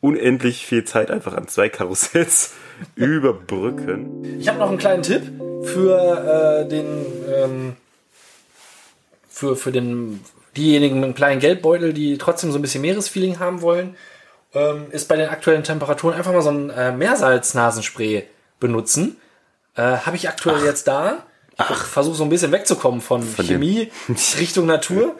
unendlich 0.00 0.66
viel 0.66 0.84
Zeit 0.84 1.10
einfach 1.10 1.34
an 1.34 1.48
zwei 1.48 1.68
Karussells 1.68 2.52
überbrücken. 2.94 4.38
Ich 4.38 4.48
habe 4.48 4.58
noch 4.58 4.68
einen 4.68 4.78
kleinen 4.78 5.02
Tipp 5.02 5.22
für 5.64 6.64
äh, 6.64 6.68
den 6.68 7.06
ähm, 7.34 7.76
für, 9.30 9.56
für 9.56 9.72
den 9.72 10.20
diejenigen 10.56 10.96
mit 10.96 11.04
einem 11.04 11.14
kleinen 11.14 11.40
Geldbeutel, 11.40 11.92
die 11.92 12.18
trotzdem 12.18 12.52
so 12.52 12.58
ein 12.58 12.62
bisschen 12.62 12.82
Meeresfeeling 12.82 13.40
haben 13.40 13.62
wollen, 13.62 13.96
ähm, 14.54 14.86
ist 14.90 15.08
bei 15.08 15.16
den 15.16 15.28
aktuellen 15.28 15.64
Temperaturen 15.64 16.14
einfach 16.16 16.32
mal 16.32 16.42
so 16.42 16.50
ein 16.50 16.70
äh, 16.70 16.92
Meersalz-Nasenspray 16.92 18.24
benutzen. 18.60 19.16
Äh, 19.76 19.82
Habe 19.82 20.16
ich 20.16 20.28
aktuell 20.28 20.64
jetzt 20.64 20.86
da. 20.88 21.24
Ich 21.58 21.64
versuche 21.76 22.16
so 22.16 22.24
ein 22.24 22.30
bisschen 22.30 22.52
wegzukommen 22.52 23.00
von, 23.00 23.20
dem- 23.36 23.46
Chemie 23.46 23.90
Richtung 24.38 24.66
Natur. 24.66 25.14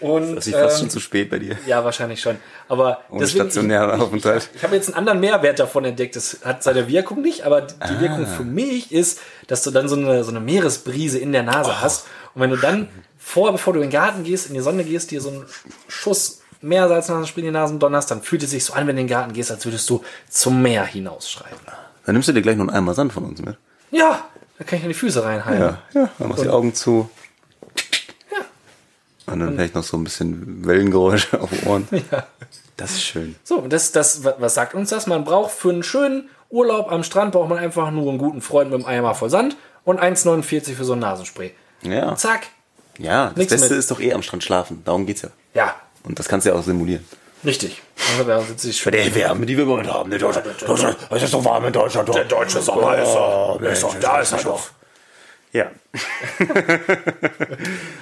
Und, 0.00 0.36
Das 0.36 0.46
ist 0.46 0.54
fast 0.54 0.76
ähm, 0.76 0.80
schon 0.80 0.90
zu 0.90 1.00
spät 1.00 1.30
bei 1.30 1.38
dir. 1.38 1.56
ja, 1.66 1.82
wahrscheinlich 1.82 2.20
schon. 2.20 2.36
Aber 2.68 3.00
Ohne 3.08 3.20
deswegen, 3.20 3.44
stationären 3.44 3.98
Aufenthalt. 4.00 4.50
ich 4.54 4.62
habe 4.62 4.74
jetzt 4.76 4.88
einen 4.88 4.96
anderen 4.96 5.20
Mehrwert 5.20 5.58
davon 5.58 5.86
entdeckt. 5.86 6.16
Das 6.16 6.38
hat 6.44 6.62
seine 6.62 6.86
Wirkung 6.88 7.22
nicht, 7.22 7.44
aber 7.44 7.62
die 7.62 7.74
Ah. 7.80 8.00
Wirkung 8.00 8.26
für 8.26 8.44
mich 8.44 8.92
ist, 8.92 9.20
dass 9.46 9.62
du 9.62 9.70
dann 9.70 9.88
so 9.88 9.96
eine, 9.96 10.22
so 10.22 10.30
eine 10.30 10.40
Meeresbrise 10.40 11.18
in 11.18 11.32
der 11.32 11.42
Nase 11.44 11.70
Oh. 11.72 11.80
hast. 11.80 12.06
Und 12.34 12.42
wenn 12.42 12.50
du 12.50 12.56
dann 12.56 12.88
vor, 13.18 13.50
bevor 13.52 13.72
du 13.72 13.80
in 13.80 13.86
den 13.86 13.92
Garten 13.92 14.22
gehst, 14.22 14.48
in 14.48 14.54
die 14.54 14.60
Sonne 14.60 14.84
gehst, 14.84 15.10
dir 15.10 15.22
so 15.22 15.30
einen 15.30 15.46
Schuss 15.88 16.42
Meersalznasenspray 16.66 17.40
in 17.42 17.46
die 17.46 17.52
Nasen 17.52 17.78
donnerst, 17.78 18.10
dann 18.10 18.22
fühlt 18.22 18.42
es 18.42 18.50
sich 18.50 18.64
so 18.64 18.72
an, 18.74 18.86
wenn 18.86 18.96
du 18.96 19.00
in 19.02 19.06
den 19.06 19.10
Garten 19.10 19.32
gehst, 19.32 19.50
als 19.50 19.64
würdest 19.64 19.88
du 19.90 20.02
zum 20.28 20.62
Meer 20.62 20.84
hinausschreiben. 20.84 21.58
Dann 22.04 22.12
nimmst 22.14 22.28
du 22.28 22.32
dir 22.32 22.42
gleich 22.42 22.56
noch 22.56 22.66
einen 22.68 22.76
Eimer 22.76 22.94
Sand 22.94 23.12
von 23.12 23.24
uns 23.24 23.40
mit. 23.42 23.56
Ja, 23.90 24.24
da 24.58 24.64
kann 24.64 24.78
ich 24.78 24.84
an 24.84 24.88
die 24.90 24.94
Füße 24.94 25.24
reinhalten. 25.24 25.60
Ja, 25.94 26.00
ja. 26.00 26.08
Dann 26.18 26.28
machst 26.28 26.40
du 26.42 26.46
die 26.46 26.52
Augen 26.52 26.74
zu. 26.74 27.08
Ja. 28.32 29.32
Und 29.32 29.40
dann 29.40 29.54
vielleicht 29.54 29.74
noch 29.74 29.82
so 29.84 29.96
ein 29.96 30.04
bisschen 30.04 30.64
Wellengeräusche 30.66 31.40
auf 31.40 31.50
den 31.50 31.62
Ohren. 31.66 31.88
Ja. 32.10 32.26
Das 32.76 32.92
ist 32.92 33.02
schön. 33.04 33.36
So, 33.42 33.62
das, 33.66 33.92
das, 33.92 34.22
wa- 34.24 34.34
was 34.38 34.54
sagt 34.54 34.74
uns 34.74 34.90
das? 34.90 35.06
Man 35.06 35.24
braucht 35.24 35.50
für 35.52 35.70
einen 35.70 35.82
schönen 35.82 36.28
Urlaub 36.50 36.92
am 36.92 37.02
Strand 37.02 37.32
braucht 37.32 37.48
man 37.48 37.58
einfach 37.58 37.90
nur 37.90 38.08
einen 38.08 38.18
guten 38.18 38.40
Freund 38.40 38.70
mit 38.70 38.78
einem 38.80 38.86
Eimer 38.86 39.14
voll 39.14 39.30
Sand 39.30 39.56
und 39.84 40.00
1,49 40.00 40.74
für 40.74 40.84
so 40.84 40.92
ein 40.92 41.00
Nasenspray. 41.00 41.52
Ja. 41.82 42.14
Zack. 42.16 42.46
Ja, 42.98 43.28
das 43.28 43.36
Nichts 43.36 43.52
Beste 43.52 43.68
mit. 43.70 43.78
ist 43.78 43.90
doch 43.90 43.98
eh 44.00 44.12
am 44.12 44.22
Strand 44.22 44.44
schlafen. 44.44 44.82
Darum 44.84 45.06
geht's 45.06 45.22
ja. 45.22 45.30
Ja, 45.54 45.74
Und 46.06 46.18
das 46.18 46.28
kannst 46.28 46.46
du 46.46 46.50
ja 46.50 46.56
auch 46.56 46.62
simulieren. 46.62 47.04
richtig. 47.44 47.82
Also, 48.12 48.24
da 48.28 48.40
sitze 48.40 48.70
ich 48.70 48.76
schön. 48.78 48.92
Der 48.92 49.14
Wärme, 49.14 49.44
die 49.46 49.56
wir 49.58 49.64
Moment 49.66 49.92
haben. 49.92 50.10
In 50.12 50.18
Deutschland, 50.18 50.46
Deutschland, 50.66 50.96
es 51.10 51.22
ist 51.22 51.30
so 51.32 51.44
warm 51.44 51.64
in 51.66 51.72
Deutschland. 51.72 52.08
Der 52.14 52.24
deutsche 52.24 52.60
Sommer 52.62 52.96
ist 52.98 53.12
doch- 53.12 53.60
ist 53.60 53.82
doch- 53.82 53.94
da 54.00 54.20
ist 54.20 54.32
er 54.32 54.38
doch. 54.44 54.70
Ja. 55.52 55.70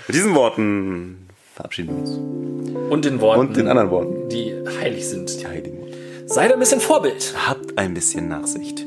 Mit 0.06 0.14
diesen 0.16 0.34
Worten 0.34 1.28
verabschieden 1.54 1.90
wir 1.90 1.96
uns. 2.02 2.90
Und 2.92 3.04
den 3.04 3.20
Worten, 3.20 3.40
Und 3.40 3.56
den 3.56 3.68
anderen 3.68 3.90
Worten. 3.90 4.28
die 4.28 4.54
heilig 4.80 5.08
sind. 5.08 5.40
Die 5.40 5.46
heiligen 5.46 5.80
Worte. 5.80 5.94
Sei 6.26 6.48
da 6.48 6.54
ein 6.54 6.60
bisschen 6.60 6.80
Vorbild. 6.80 7.34
Habt 7.46 7.76
ein 7.78 7.94
bisschen 7.94 8.28
Nachsicht. 8.28 8.84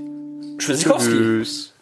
Tschüssikowski. 0.58 1.10
Tschüss. 1.12 1.74